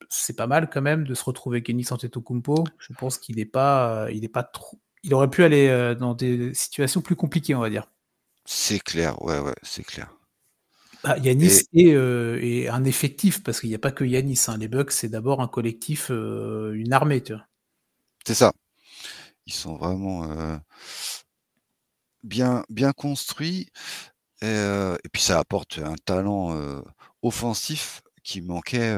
C'est 0.08 0.36
pas 0.36 0.46
mal 0.46 0.68
quand 0.70 0.82
même 0.82 1.04
de 1.04 1.14
se 1.14 1.24
retrouver 1.24 1.56
avec 1.56 1.66
Giannis 1.66 1.86
Antetokounmpo. 1.90 2.64
Je 2.78 2.92
pense 2.92 3.18
qu'il 3.18 3.40
est 3.40 3.44
pas, 3.46 4.06
heu, 4.06 4.12
il 4.14 4.24
est 4.24 4.28
pas 4.28 4.42
trop 4.42 4.78
il 5.02 5.14
aurait 5.14 5.30
pu 5.30 5.44
aller, 5.44 5.68
heu, 5.68 5.94
dans 5.94 6.14
des 6.14 6.52
situations 6.52 7.00
plus 7.00 7.14
compliquées, 7.14 7.54
on 7.54 7.60
va 7.60 7.70
dire. 7.70 7.88
C'est 8.44 8.80
clair, 8.80 9.20
ouais, 9.22 9.38
ouais, 9.38 9.54
c'est 9.62 9.84
clair. 9.84 10.12
Bah, 11.04 11.16
Giannis 11.22 11.62
Et 11.72 11.90
est, 11.90 12.68
un 12.68 12.84
effectif 12.84 13.42
parce 13.44 13.60
qu'il 13.60 13.70
y 13.70 13.74
a 13.74 13.78
pas 13.78 13.92
que 13.92 14.04
Giannis, 14.04 14.46
hein. 14.48 14.58
Les 14.58 14.66
Bucks, 14.66 14.90
c'est 14.90 15.08
d'abord 15.08 15.40
un 15.40 15.48
collectif, 15.48 16.10
une 16.10 16.92
armée, 16.92 17.22
tu 17.22 17.34
vois? 17.34 17.46
C'est 18.26 18.34
ça. 18.34 18.52
Ils 19.46 19.52
sont 19.52 19.76
vraiment, 19.76 20.58
bien 22.24 22.64
bien 22.68 22.92
construits 22.92 23.68
et 24.42 24.96
puis 25.12 25.22
ça 25.22 25.38
apporte 25.38 25.78
un 25.78 25.94
talent, 26.04 26.82
offensif 27.22 28.02
qui 28.26 28.42
manquait, 28.42 28.94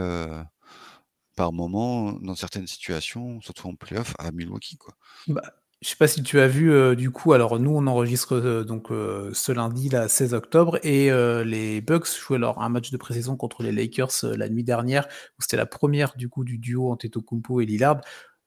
par 1.37 1.53
moment 1.53 2.13
dans 2.15 2.35
certaines 2.35 2.67
situations, 2.67 3.41
surtout 3.43 3.69
en 3.69 3.75
play-off 3.75 4.15
à 4.19 4.33
Milwaukee, 4.33 4.77
quoi. 4.77 4.95
Bah, 5.29 5.43
je 5.81 5.91
sais 5.91 5.97
pas 5.97 6.09
si 6.09 6.25
tu 6.25 6.41
as 6.41 6.49
vu, 6.49 6.97
du 6.97 7.13
coup, 7.13 7.35
alors 7.35 7.61
nous, 7.61 7.71
on 7.71 7.87
enregistre, 7.87 8.65
donc 8.65 8.89
ce 8.89 9.53
lundi-là, 9.53 10.09
16 10.09 10.35
octobre 10.35 10.81
et 10.83 11.11
les 11.45 11.81
Bucks 11.81 12.09
jouaient 12.19 12.39
leur 12.39 12.61
un 12.61 12.69
match 12.69 12.91
de 12.91 12.97
pré-saison 12.97 13.37
contre 13.37 13.63
les 13.63 13.71
Lakers, 13.71 14.25
la 14.25 14.49
nuit 14.49 14.65
dernière, 14.65 15.07
où 15.39 15.43
c'était 15.43 15.57
la 15.57 15.67
1re 15.67 16.17
du 16.17 16.29
coup 16.29 16.43
du 16.43 16.59
duo 16.59 16.91
Antetokounmpo 16.91 17.61
et 17.61 17.67
Lillard 17.67 18.01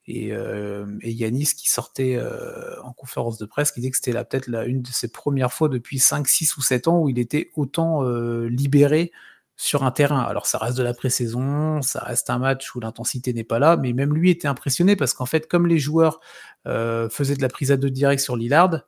et 0.08 0.30
et 0.30 1.12
Giannis 1.16 1.54
qui 1.56 1.70
sortait, 1.70 2.20
en 2.84 2.92
conférence 2.92 3.38
de 3.38 3.46
presse, 3.46 3.72
qui 3.72 3.80
disait 3.80 3.92
que 3.92 3.98
c'était 3.98 4.26
peut-être 4.26 4.50
une 4.68 4.82
de 4.82 4.90
ses 4.90 5.08
1res 5.08 5.52
fois 5.52 5.70
depuis 5.70 6.00
5-6 6.00 6.58
ou 6.58 6.62
7 6.62 6.90
ans 6.90 7.00
où 7.00 7.08
il 7.08 7.20
était 7.20 7.52
autant, 7.56 8.04
libéré 8.50 9.14
sur 9.62 9.84
un 9.84 9.92
terrain. 9.92 10.22
Alors 10.22 10.46
ça 10.48 10.58
reste 10.58 10.78
de 10.78 10.84
la 10.84 10.94
pré-saison, 10.94 11.82
ça 11.82 12.02
reste 12.04 12.30
un 12.30 12.40
match 12.40 12.76
où 12.76 12.80
l'intensité 12.80 13.34
n'est 13.34 13.44
pas 13.44 13.60
là, 13.60 13.78
mais 13.78 13.94
même 13.94 14.14
lui 14.14 14.30
était 14.32 14.48
impressionné 14.48 14.96
parce 14.96 15.14
qu'en 15.14 15.26
fait, 15.28 15.48
comme 15.48 15.68
les 15.68 15.80
joueurs, 15.80 16.20
heu, 16.68 17.10
faisaient 17.12 17.36
de 17.36 17.42
la 17.42 17.50
prise 17.50 17.72
à 17.72 17.78
2 17.78 17.90
directs 17.92 18.20
sur 18.22 18.36
Lillard, 18.38 18.82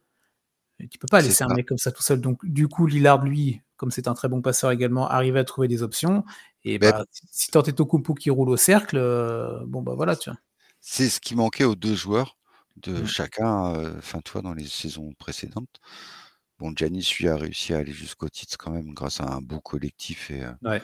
tu 0.91 0.97
peux 0.99 1.07
pas 1.07 1.21
laisser 1.21 1.43
un 1.43 1.49
ça. 1.49 1.55
mec 1.55 1.67
comme 1.67 1.77
ça 1.77 1.91
tout 1.91 2.03
seul. 2.03 2.19
Donc 2.21 2.45
du 2.45 2.67
coup, 2.67 2.87
Lillard, 2.87 3.23
lui, 3.23 3.61
comme 3.77 3.91
c'est 3.91 4.07
un 4.07 4.13
très 4.13 4.27
bon 4.29 4.41
passeur 4.41 4.71
également, 4.71 5.07
arrivait 5.07 5.39
à 5.39 5.43
trouver 5.45 5.67
des 5.67 5.83
options 5.83 6.23
et 6.65 6.79
Beh 6.79 6.93
bah, 6.93 7.05
si 7.11 7.27
si 7.31 7.51
tu 7.51 7.57
as 7.57 7.61
Antetokounmpo 7.61 8.13
qui 8.15 8.29
roule 8.29 8.49
au 8.49 8.57
cercle, 8.57 8.97
heu, 8.97 9.59
bon, 9.67 9.81
bah, 9.83 9.93
voilà, 9.95 10.15
tu 10.15 10.29
vois? 10.29 10.39
C'est 10.81 11.09
ce 11.09 11.19
qui 11.19 11.35
manquait 11.35 11.63
aux 11.63 11.75
2 11.75 11.95
joueurs 11.95 12.37
de 12.77 13.03
Mmh. 13.03 13.07
chacun, 13.07 13.73
heu, 13.75 13.95
enfin, 13.97 14.19
tu 14.23 14.31
vois, 14.33 14.41
dans 14.41 14.53
les 14.53 14.67
saisons 14.67 15.13
précédentes. 15.17 15.79
Bon, 16.59 16.71
Giannis, 16.75 17.15
lui, 17.19 17.27
a 17.27 17.35
réussi 17.35 17.73
à 17.73 17.79
aller 17.79 17.91
jusqu'au 17.93 18.29
titre 18.29 18.57
quand 18.57 18.71
même 18.71 18.93
grâce 18.93 19.19
à 19.21 19.25
un 19.25 19.41
beau 19.41 19.59
collectif 19.59 20.31
et 20.31 20.43
Ouais. 20.61 20.81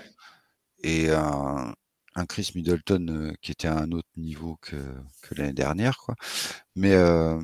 et 0.83 1.09
un 1.11 1.73
un 2.15 2.25
Chris 2.25 2.51
Middleton, 2.55 3.05
heu, 3.09 3.33
qui 3.41 3.51
était 3.51 3.67
à 3.67 3.77
un 3.77 3.91
autre 3.91 4.09
niveau 4.17 4.57
que 4.61 4.75
que 5.21 5.35
l'année 5.35 5.53
dernière, 5.53 5.97
quoi. 5.97 6.15
Mais 6.75 6.93
heu, 6.95 7.39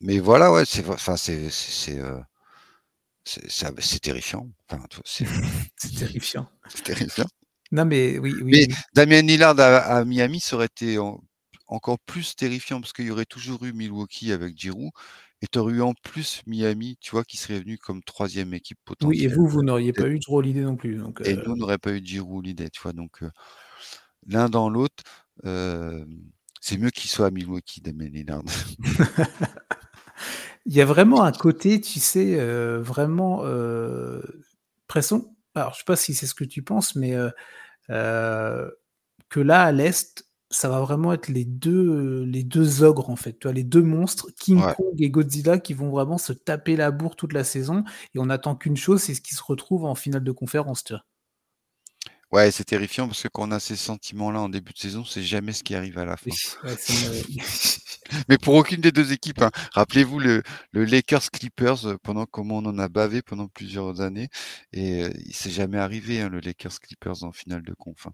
mais 0.00 0.18
voilà, 0.20 0.52
ouais, 0.52 0.64
c'est 0.66 0.88
enfin, 0.88 1.16
c'est 1.16 1.50
terrifiant. 4.00 4.48
Enfin, 4.70 4.84
c'est, 5.04 5.26
terrifiant. 5.98 6.48
c'est 6.68 6.82
terrifiant. 6.84 7.26
Non, 7.72 7.84
mais 7.84 8.18
oui, 8.18 8.34
oui, 8.42 8.42
Mais 8.50 8.66
oui. 8.68 8.74
Damian 8.94 9.22
Lillard 9.22 9.58
à 9.60 9.76
à 9.98 10.04
Miami, 10.04 10.40
ça 10.40 10.56
aurait 10.56 10.66
été 10.66 10.98
en 10.98 11.20
encore 11.66 11.98
plus 12.00 12.34
terrifiant 12.34 12.80
parce 12.80 12.92
qu'il 12.94 13.06
y 13.06 13.10
aurait 13.10 13.26
toujours 13.26 13.64
eu 13.64 13.72
Milwaukee 13.74 14.32
avec 14.32 14.58
Giroux 14.58 14.90
et 15.42 15.46
tu 15.46 15.58
aurais 15.58 15.74
eu 15.74 15.82
en 15.82 15.94
plus 15.94 16.42
Miami, 16.46 16.96
tu 17.00 17.12
vois, 17.12 17.24
qui 17.24 17.36
serait 17.36 17.60
venu 17.60 17.78
comme 17.78 18.02
3e 18.02 18.54
équipe 18.54 18.78
Oui 19.00 19.22
et 19.22 19.28
potentielle, 19.28 19.28
vous, 19.28 19.46
vous 19.46 19.60
heu, 19.60 19.62
n'auriez 19.62 19.92
pas 19.92 20.08
eu 20.08 20.20
Jrue 20.20 20.36
Holiday 20.38 20.62
non 20.62 20.76
plus, 20.76 20.96
donc 20.96 21.20
et 21.24 21.34
heu 21.34 21.42
nous, 21.44 21.52
on 21.52 21.56
n'aurait 21.56 21.78
pas 21.78 21.92
eu 21.92 22.04
Giroux 22.04 22.36
ou 22.36 22.38
Holiday, 22.38 22.68
tu 22.70 22.80
vois? 22.80 22.92
Donc 22.92 23.22
heu, 23.22 23.30
l'un 24.26 24.48
dans 24.48 24.70
l'autre, 24.70 25.02
c'est 26.60 26.76
mieux 26.78 26.90
qu'il 26.90 27.10
soit 27.10 27.26
à 27.26 27.30
Milwaukee, 27.30 27.80
Damian 27.80 28.10
Lillard. 28.12 28.42
Il 30.66 30.74
y 30.74 30.80
a 30.82 30.84
vraiment 30.84 31.22
un 31.22 31.32
côté, 31.32 31.80
tu 31.80 32.00
sais, 32.00 32.36
vraiment, 32.78 33.44
heu, 33.46 34.42
presson 34.88 35.34
alors 35.54 35.72
je 35.74 35.78
sais 35.78 35.84
pas 35.86 35.96
si 35.96 36.14
c'est 36.14 36.26
ce 36.26 36.34
que 36.36 36.44
tu 36.44 36.62
penses, 36.62 36.94
mais 36.94 37.16
que 37.88 39.40
là, 39.40 39.62
à 39.64 39.72
l'Est, 39.72 40.27
ça 40.50 40.68
va 40.68 40.80
vraiment 40.80 41.12
être 41.12 41.28
les 41.28 41.44
2, 41.44 42.22
heu, 42.22 42.24
les 42.24 42.44
2 42.44 42.82
ogres, 42.82 43.10
en 43.10 43.16
fait, 43.16 43.38
tu 43.38 43.46
vois? 43.46 43.52
Les 43.54 43.64
2 43.64 43.82
monstres, 43.82 44.28
King 44.38 44.64
Ouais. 44.64 44.74
Kong 44.76 44.94
et 45.00 45.10
Godzilla, 45.10 45.58
qui 45.58 45.74
vont 45.74 45.90
vraiment 45.90 46.18
se 46.18 46.32
taper 46.32 46.76
la 46.76 46.90
bourre 46.90 47.16
toute 47.16 47.32
la 47.34 47.44
saison 47.44 47.84
et 48.14 48.18
on 48.18 48.30
attend 48.30 48.56
qu'une 48.56 48.76
chose, 48.76 49.02
c'est 49.02 49.14
ce 49.14 49.20
qu'ils 49.20 49.36
se 49.36 49.42
retrouvent 49.42 49.84
en 49.84 49.94
finale 49.94 50.24
de 50.24 50.32
conférence, 50.32 50.84
tu 50.84 50.94
vois? 50.94 51.02
Ouais, 52.30 52.50
c'est 52.50 52.64
terrifiant 52.64 53.06
parce 53.08 53.22
que 53.22 53.28
quand 53.28 53.48
on 53.48 53.52
a 53.52 53.60
ces 53.60 53.76
sentiments-là 53.76 54.40
en 54.42 54.48
début 54.50 54.72
de 54.74 54.78
saison, 54.78 55.04
c'est 55.04 55.22
jamais 55.22 55.52
ce 55.52 55.62
qui 55.64 55.74
arrive 55.74 55.98
à 55.98 56.04
la 56.04 56.16
fin. 56.16 56.36
ouais, 56.62 56.76
Mais 58.28 58.38
pour 58.38 58.54
aucune 58.54 58.80
des 58.80 58.92
2 58.92 59.12
équipes, 59.12 59.42
hein. 59.42 59.50
Rappelez-vous 59.72 60.18
le 60.18 60.42
le 60.72 60.84
Lakers-Clippers, 60.84 61.86
heu, 61.86 61.98
pendant 62.02 62.26
comment 62.26 62.58
on 62.58 62.66
en 62.66 62.78
a 62.78 62.88
bavé 62.88 63.22
pendant 63.22 63.48
plusieurs 63.48 64.00
années 64.00 64.28
et 64.72 65.04
heu, 65.04 65.12
il 65.26 65.34
c'est 65.34 65.50
jamais 65.50 65.78
arrivé, 65.78 66.20
hein, 66.20 66.28
le 66.28 66.40
Lakers-Clippers 66.40 67.22
en 67.24 67.32
finale 67.32 67.62
de 67.62 67.74
conf, 67.74 68.06
hein. 68.06 68.12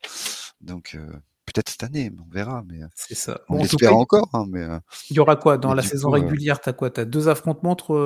Donc 0.60 0.94
heu, 0.94 1.08
peut-être 1.54 1.70
cette 1.70 1.84
année, 1.84 2.10
on 2.20 2.30
verra, 2.30 2.64
mais 2.68 2.82
heu, 2.82 2.88
C'est 2.96 3.14
ça. 3.14 3.40
on 3.48 3.56
Bon, 3.56 3.62
l'espère 3.62 3.96
encore, 3.96 4.28
hein, 4.34 4.46
mais 4.50 4.66
il 5.10 5.16
y 5.16 5.20
aura 5.20 5.36
quoi? 5.36 5.56
Dans 5.58 5.72
mais 5.72 5.74
la 5.74 5.82
saison 5.82 6.10
coup, 6.10 6.16
heu 6.18 6.34
régulière? 6.34 6.60
Tu 6.60 6.68
as 6.68 6.72
quoi? 6.74 6.90
Tu 6.90 7.00
as 7.00 7.04
2 7.06 7.28
affrontements 7.28 7.70
entre, 7.72 7.96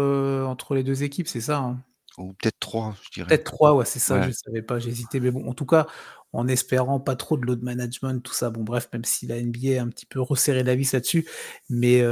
entre 0.46 0.74
les 0.74 0.84
2 0.84 1.02
équipes, 1.02 1.26
c'est 1.28 1.40
ça, 1.40 1.58
hein? 1.58 1.82
Ou 2.18 2.32
peut-être 2.34 2.58
3, 2.58 2.96
je 3.02 3.10
dirais. 3.10 3.38
Peut-être 3.38 3.44
3, 3.44 3.74
ouais, 3.74 3.84
c'est 3.84 3.98
ça, 3.98 4.20
Ouais. 4.20 4.22
je 4.22 4.30
savais 4.30 4.62
pas, 4.62 4.78
hésité, 4.78 5.20
mais 5.20 5.30
bon, 5.30 5.46
en 5.48 5.52
tout 5.54 5.66
cas, 5.66 5.86
en 6.32 6.48
espérant 6.48 6.98
pas 6.98 7.14
trop 7.14 7.36
de 7.36 7.44
load 7.44 7.62
management, 7.62 8.22
tout 8.22 8.32
ça. 8.32 8.48
Bon, 8.50 8.62
bref, 8.62 8.88
même 8.92 9.04
si 9.04 9.26
la 9.26 9.36
NBA 9.36 9.80
a 9.80 9.82
un 9.84 9.88
petit 9.88 10.06
peu 10.06 10.20
resserré 10.20 10.62
la 10.62 10.74
vis 10.74 10.92
là-dessus, 10.94 11.28
mais 11.68 12.02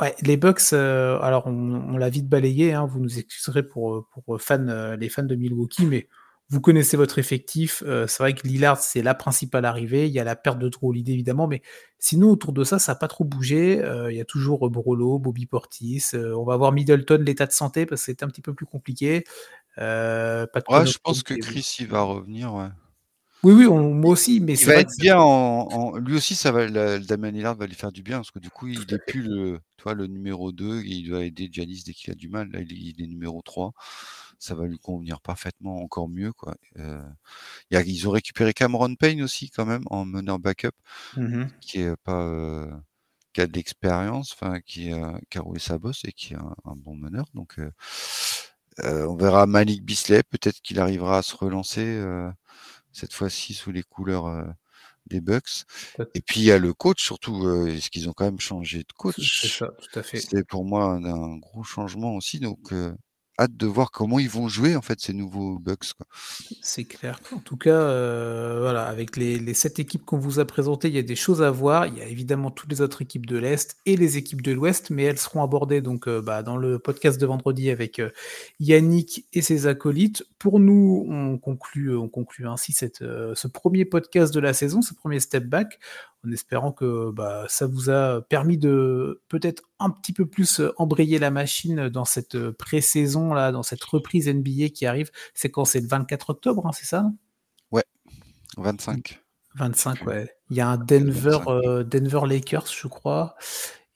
ouais, 0.00 0.14
les 0.22 0.36
Bucks, 0.36 0.72
alors 0.72 1.46
on 1.46 1.74
on 1.94 1.96
l'a 1.96 2.08
vite 2.10 2.28
balayé, 2.28 2.72
hein, 2.74 2.86
vous 2.86 3.00
nous 3.00 3.18
excuserez 3.18 3.62
pour, 3.62 4.08
pour 4.10 4.40
fans, 4.40 4.94
les 4.98 5.08
fans 5.08 5.22
de 5.24 5.34
Milwaukee, 5.34 5.86
mais 5.86 6.08
vous 6.54 6.60
connaissez 6.60 6.96
votre 6.96 7.18
effectif, 7.18 7.82
heu, 7.86 8.06
c'est 8.08 8.22
vrai 8.22 8.34
que 8.34 8.46
Lillard, 8.46 8.78
c'est 8.78 9.02
la 9.02 9.14
principale 9.14 9.64
arrivée. 9.64 10.06
Il 10.06 10.12
y 10.12 10.20
a 10.20 10.24
la 10.24 10.36
perte 10.36 10.58
de 10.58 10.70
Holiday, 10.80 11.12
évidemment, 11.12 11.46
mais 11.48 11.62
sinon, 11.98 12.30
autour 12.30 12.52
de 12.52 12.62
ça, 12.64 12.78
ça 12.78 12.92
a 12.92 12.94
pas 12.94 13.08
trop 13.08 13.24
bougé, 13.24 13.82
heu, 13.82 14.10
il 14.12 14.16
y 14.16 14.20
a 14.20 14.24
toujours, 14.24 14.66
heu, 14.66 14.70
Brolo, 14.70 15.18
Bobby 15.18 15.46
Portis, 15.46 16.02
on 16.14 16.44
va 16.44 16.56
voir 16.56 16.72
Middleton, 16.72 17.22
l'état 17.26 17.46
de 17.46 17.52
santé, 17.52 17.86
parce 17.86 18.02
que 18.02 18.06
c'était 18.06 18.24
un 18.24 18.28
petit 18.28 18.42
peu 18.42 18.54
plus 18.54 18.66
compliqué, 18.66 19.24
pas 19.76 20.46
de 20.46 20.62
Ouais, 20.70 20.86
je 20.86 20.98
pense 21.02 21.22
que 21.22 21.34
Chris, 21.34 21.76
il 21.80 21.88
va 21.88 22.02
revenir, 22.02 22.54
ouais. 22.54 22.68
Oui, 23.42 23.52
oui, 23.52 23.66
on 23.66 23.92
moi 23.92 24.12
aussi, 24.12 24.40
mais 24.40 24.54
Il 24.54 24.58
c'est 24.58 24.66
va 24.66 24.76
être 24.76 24.96
bien 24.98 25.18
en 25.18 25.68
en 25.70 25.96
lui 25.98 26.14
aussi 26.14 26.34
ça 26.36 26.52
va 26.52 26.66
la 26.68 26.98
Damian 26.98 27.30
Lillard 27.32 27.56
va 27.56 27.66
lui 27.66 27.74
faire 27.74 27.92
du 27.92 28.02
bien 28.02 28.18
parce 28.18 28.30
que 28.30 28.38
du 28.38 28.50
coup 28.50 28.68
il 28.68 28.78
à 28.90 28.94
est 28.94 28.98
fait. 28.98 29.04
plus 29.06 29.22
le 29.22 29.60
tu 29.76 29.82
vois 29.82 29.94
le 29.94 30.06
numéro 30.06 30.52
2, 30.52 30.80
il 30.84 31.08
doit 31.08 31.24
aider 31.24 31.48
Giannis 31.52 31.82
dès 31.84 31.92
qu'il 31.92 32.10
a 32.12 32.14
du 32.14 32.28
mal. 32.28 32.50
Là 32.52 32.60
il 32.60 32.72
est 32.72 32.76
il 32.76 33.02
est 33.02 33.06
numéro 33.08 33.42
3, 33.42 33.72
ça 34.44 34.54
va 34.56 34.66
lui 34.66 34.78
convenir 34.78 35.20
parfaitement, 35.22 35.78
encore 35.82 36.08
mieux 36.08 36.32
quoi. 36.34 36.56
Y 37.72 37.76
a 37.76 37.82
ils 37.82 38.08
ont 38.08 38.12
récupéré 38.12 38.54
Cameron 38.54 38.94
Payne 38.96 39.22
aussi 39.22 39.50
quand 39.50 39.66
même 39.66 39.84
en 39.88 40.04
meneur 40.06 40.38
backup 40.40 40.72
Mmh 41.12 41.36
mh. 41.36 41.54
qui 41.60 41.80
est 41.82 41.96
pas, 42.04 42.24
heu, 42.26 42.70
qui 43.34 43.40
a 43.42 43.46
de 43.48 43.54
l'expérience, 43.54 44.32
enfin 44.34 44.60
qui 44.62 44.92
a 44.92 45.20
qui 45.30 45.38
a 45.38 45.42
roulé 45.42 45.60
sa 45.60 45.78
bosse 45.78 46.02
et 46.06 46.12
qui 46.12 46.34
est 46.34 46.38
un 46.38 46.54
un 46.66 46.76
bon 46.76 46.96
meneur 46.96 47.26
donc 47.34 47.58
heu, 47.60 47.72
on 49.08 49.16
verra 49.16 49.46
Malik 49.46 49.84
Beasley, 49.84 50.22
peut-être 50.24 50.60
qu'il 50.62 50.80
arrivera 50.80 51.18
à 51.18 51.22
se 51.22 51.36
relancer, 51.36 52.02
cette 52.92 53.12
fois-ci 53.14 53.54
sous 53.54 53.72
les 53.72 53.82
couleurs, 53.84 54.54
des 55.08 55.20
Bucks 55.22 55.64
et 56.14 56.22
puis 56.22 56.40
il 56.42 56.46
y 56.46 56.52
a 56.52 56.58
le 56.58 56.74
coach 56.74 57.02
surtout, 57.04 57.44
heu, 57.46 57.68
parce 57.72 57.90
qu'ils 57.90 58.08
ont 58.10 58.14
quand 58.14 58.24
même 58.26 58.40
changé 58.40 58.80
de 58.80 58.92
C 59.06 59.28
c'est 59.30 59.48
coach? 59.48 59.48
ça, 59.48 59.68
tout 59.80 59.98
à 59.98 60.02
fait. 60.02 60.26
C'est 60.30 60.46
pour 60.48 60.64
moi 60.66 60.86
un 60.86 61.04
un 61.06 61.38
gros 61.38 61.64
changement 61.64 62.16
aussi 62.16 62.40
donc 62.40 62.72
hâte 63.38 63.56
de 63.56 63.66
voir 63.66 63.90
comment 63.90 64.18
ils 64.18 64.28
vont 64.28 64.48
jouer 64.48 64.76
en 64.76 64.82
fait 64.82 65.00
ces 65.00 65.12
nouveaux 65.12 65.58
Bucks. 65.58 65.92
C'est 66.62 66.84
clair. 66.84 67.20
En 67.32 67.38
tout 67.38 67.56
cas, 67.56 67.80
heu, 67.80 68.58
voilà, 68.60 68.86
avec 68.86 69.16
les 69.16 69.54
7 69.54 69.78
équipes 69.78 70.04
qu'on 70.04 70.18
vous 70.18 70.38
a 70.40 70.44
présentées, 70.44 70.88
il 70.88 70.94
y 70.94 70.98
a 70.98 71.02
des 71.02 71.16
choses 71.16 71.42
à 71.42 71.50
voir. 71.50 71.86
Il 71.86 71.98
y 71.98 72.02
a 72.02 72.06
évidemment 72.06 72.50
toutes 72.50 72.70
les 72.70 72.80
autres 72.80 73.02
équipes 73.02 73.26
de 73.26 73.36
l'Est 73.36 73.76
et 73.86 73.96
les 73.96 74.16
équipes 74.16 74.42
de 74.42 74.52
l'Ouest, 74.52 74.90
mais 74.90 75.04
elles 75.04 75.18
seront 75.18 75.42
abordées 75.42 75.80
donc 75.80 76.08
heu, 76.08 76.20
bah, 76.20 76.42
dans 76.42 76.56
le 76.56 76.78
podcast 76.78 77.20
de 77.20 77.26
vendredi 77.26 77.70
avec, 77.70 77.98
heu, 78.00 78.12
Yannick 78.60 79.26
et 79.32 79.42
ses 79.42 79.66
acolytes. 79.66 80.24
Pour 80.38 80.60
nous, 80.60 81.06
on 81.08 81.38
conclut, 81.38 81.96
on 81.96 82.08
conclut 82.08 82.46
ainsi 82.46 82.72
ce 82.72 83.48
1er 83.48 83.84
podcast 83.84 84.32
de 84.32 84.40
la 84.40 84.52
saison, 84.52 84.82
ce 84.82 84.94
1er 84.94 85.20
step 85.20 85.44
back, 85.44 85.78
en 86.26 86.30
espérant 86.32 86.72
que, 86.72 87.10
bah, 87.12 87.44
ça 87.48 87.66
vous 87.66 87.90
a 87.90 88.22
permis 88.22 88.58
de 88.58 89.22
peut-être 89.28 89.62
un 89.78 89.90
petit 89.90 90.12
peu 90.12 90.26
plus, 90.26 90.60
heu, 90.60 90.72
embrayer 90.78 91.18
la 91.18 91.30
machine 91.30 91.88
dans 91.88 92.04
cette, 92.04 92.34
heu, 92.34 92.52
pré-saison 92.52 93.34
là, 93.34 93.52
dans 93.52 93.62
cette 93.62 93.84
reprise 93.84 94.28
NBA 94.28 94.68
qui 94.70 94.86
arrive. 94.86 95.10
C'est 95.34 95.50
quand? 95.50 95.64
C'est 95.64 95.80
le 95.80 95.88
24 95.88 96.30
octobre, 96.30 96.66
hein, 96.66 96.72
c'est 96.72 96.86
ça? 96.86 97.10
Ouais, 97.72 97.84
Mmh. 98.56 98.62
25. 98.62 99.20
25 99.56 100.00
Plus 100.00 100.06
ouais. 100.06 100.30
Il 100.50 100.56
y 100.56 100.60
a 100.62 100.68
un 100.68 100.78
Denver, 100.78 101.38
25. 101.46 101.50
heu, 101.50 101.84
Denver 101.84 102.20
Lakers 102.28 102.66
je 102.68 102.88
crois 102.88 103.36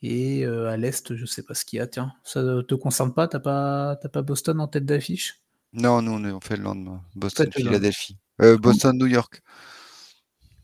et 0.02 0.44
à 0.46 0.76
l'Est, 0.76 1.14
je 1.16 1.26
sais 1.26 1.42
pas 1.44 1.54
ce 1.54 1.64
qu'il 1.64 1.78
y 1.78 1.82
a, 1.82 1.86
tiens. 1.88 2.12
Ça 2.24 2.42
te 2.68 2.74
concerne 2.76 3.14
pas? 3.14 3.28
Tu 3.28 3.36
as 3.36 3.40
pas 3.40 3.92
as 4.02 4.08
pas 4.10 4.22
Boston 4.22 4.60
en 4.60 4.68
tête 4.68 4.86
d'affiche? 4.86 5.42
Non, 5.74 6.00
nous 6.02 6.12
on 6.12 6.40
fait 6.40 6.56
le 6.56 6.62
lendemain. 6.62 7.02
Boston-Philadelphie, 7.14 8.16
heu, 8.40 8.54
Où? 8.54 8.58
Boston-New 8.58 9.06
York. 9.06 9.42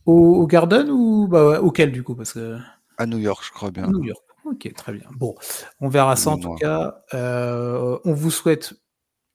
Au 0.06 0.12
au 0.42 0.46
Garden 0.46 0.90
ou 0.90 1.28
bah, 1.28 1.60
auquel 1.62 1.92
du 1.92 2.02
coup? 2.02 2.14
Parce 2.14 2.32
que 2.34 2.58
À 2.98 3.06
New 3.06 3.18
York, 3.18 3.42
je 3.46 3.52
crois 3.52 3.68
à 3.68 3.70
bien. 3.70 3.86
New 3.86 4.04
York. 4.04 4.22
OK, 4.44 4.70
très 4.76 4.92
bien. 4.92 5.08
Bon, 5.16 5.34
on 5.80 5.88
verra 5.88 6.16
ça 6.16 6.30
en 6.30 6.38
tout 6.38 6.54
cas. 6.56 7.02
Heu, 7.14 7.98
on 8.04 8.12
vous 8.12 8.30
souhaite 8.30 8.74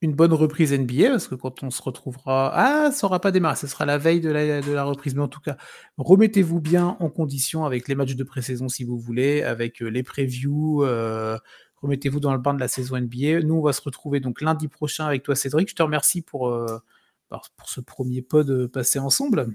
une 0.02 0.14
bonne 0.14 0.34
reprise 0.34 0.72
NBA 0.74 1.10
parce 1.12 1.28
que 1.28 1.36
quand 1.36 1.64
on 1.64 1.72
se 1.72 1.82
retrouvera 1.82 2.52
ah 2.56 2.92
ça 2.92 3.08
aura 3.08 3.20
pas 3.20 3.32
démarré, 3.32 3.56
ce 3.58 3.68
sera 3.68 3.86
la 3.86 3.98
veille 3.98 4.22
de 4.22 4.30
la 4.32 4.62
de 4.62 4.72
la 4.72 4.84
reprise, 4.86 5.16
mais 5.16 5.22
en 5.24 5.28
tout 5.28 5.42
cas, 5.42 5.58
remettez-vous 5.98 6.62
bien 6.62 6.98
en 7.00 7.10
condition 7.10 7.66
avec 7.66 7.88
les 7.88 7.96
matchs 7.96 8.16
de 8.16 8.24
pré-saison 8.24 8.70
si 8.70 8.84
vous 8.86 8.98
voulez, 9.00 9.44
avec, 9.44 9.82
heu, 9.82 9.88
les 9.90 10.04
previews, 10.04 10.84
heu, 10.86 11.38
remettez-vous 11.82 12.20
dans 12.22 12.34
le 12.34 12.40
bain 12.40 12.54
de 12.54 12.60
la 12.60 12.68
saison 12.70 12.98
NBA. 12.98 13.42
Nous, 13.46 13.56
on 13.56 13.62
va 13.64 13.74
se 13.74 13.82
retrouver 13.82 14.20
donc 14.22 14.42
lundi 14.42 14.68
prochain 14.70 15.06
avec 15.06 15.24
toi 15.24 15.36
Cédric. 15.36 15.70
Je 15.70 15.76
te 15.76 15.84
remercie 15.84 16.22
pour, 16.22 16.50
bah, 17.32 17.42
pour 17.58 17.70
ce 17.70 17.82
1er 17.82 18.22
pod, 18.22 18.68
passé 18.68 19.00
ensemble. 19.00 19.48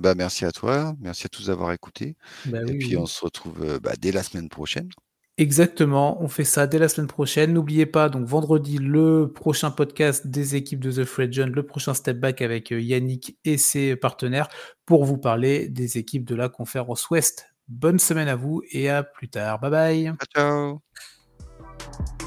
Bah, 0.00 0.14
merci 0.14 0.46
à 0.46 0.50
toi, 0.50 0.94
merci 0.98 1.26
à 1.26 1.28
tous 1.28 1.48
d'avoir 1.48 1.72
écouté 1.72 2.16
Bah, 2.46 2.60
et 2.66 2.72
oui, 2.72 2.78
puis 2.78 2.96
on 2.96 3.04
se 3.04 3.22
retrouve, 3.22 3.78
bah, 3.82 3.92
dès 4.00 4.12
la 4.12 4.22
semaine 4.22 4.48
prochaine. 4.48 4.88
Exactement, 5.36 6.22
on 6.22 6.28
fait 6.28 6.44
ça 6.44 6.66
dès 6.66 6.78
la 6.78 6.88
semaine 6.88 7.06
prochaine. 7.06 7.52
N'oubliez 7.52 7.86
pas 7.86 8.08
donc 8.08 8.26
vendredi, 8.26 8.78
le 8.78 9.30
prochain 9.32 9.70
podcast 9.70 10.26
des 10.26 10.54
équipes 10.54 10.80
de 10.80 10.90
The 10.90 11.04
Free 11.04 11.28
Agent, 11.28 11.46
le 11.46 11.62
prochain 11.64 11.92
step 11.94 12.18
back 12.18 12.40
avec, 12.42 12.70
Yannick 12.70 13.38
et 13.44 13.58
ses 13.58 13.94
partenaires 13.96 14.48
pour 14.86 15.04
vous 15.04 15.18
parler 15.18 15.68
des 15.68 15.98
équipes 15.98 16.24
de 16.24 16.34
la 16.34 16.48
conférence 16.48 17.08
Ouest. 17.10 17.46
Bonne 17.68 17.98
semaine 17.98 18.28
à 18.28 18.36
vous 18.36 18.62
et 18.70 18.88
à 18.88 19.02
plus 19.02 19.28
tard. 19.28 19.60
Bye 19.60 19.70
bye. 19.70 20.12
Ciao, 20.34 20.80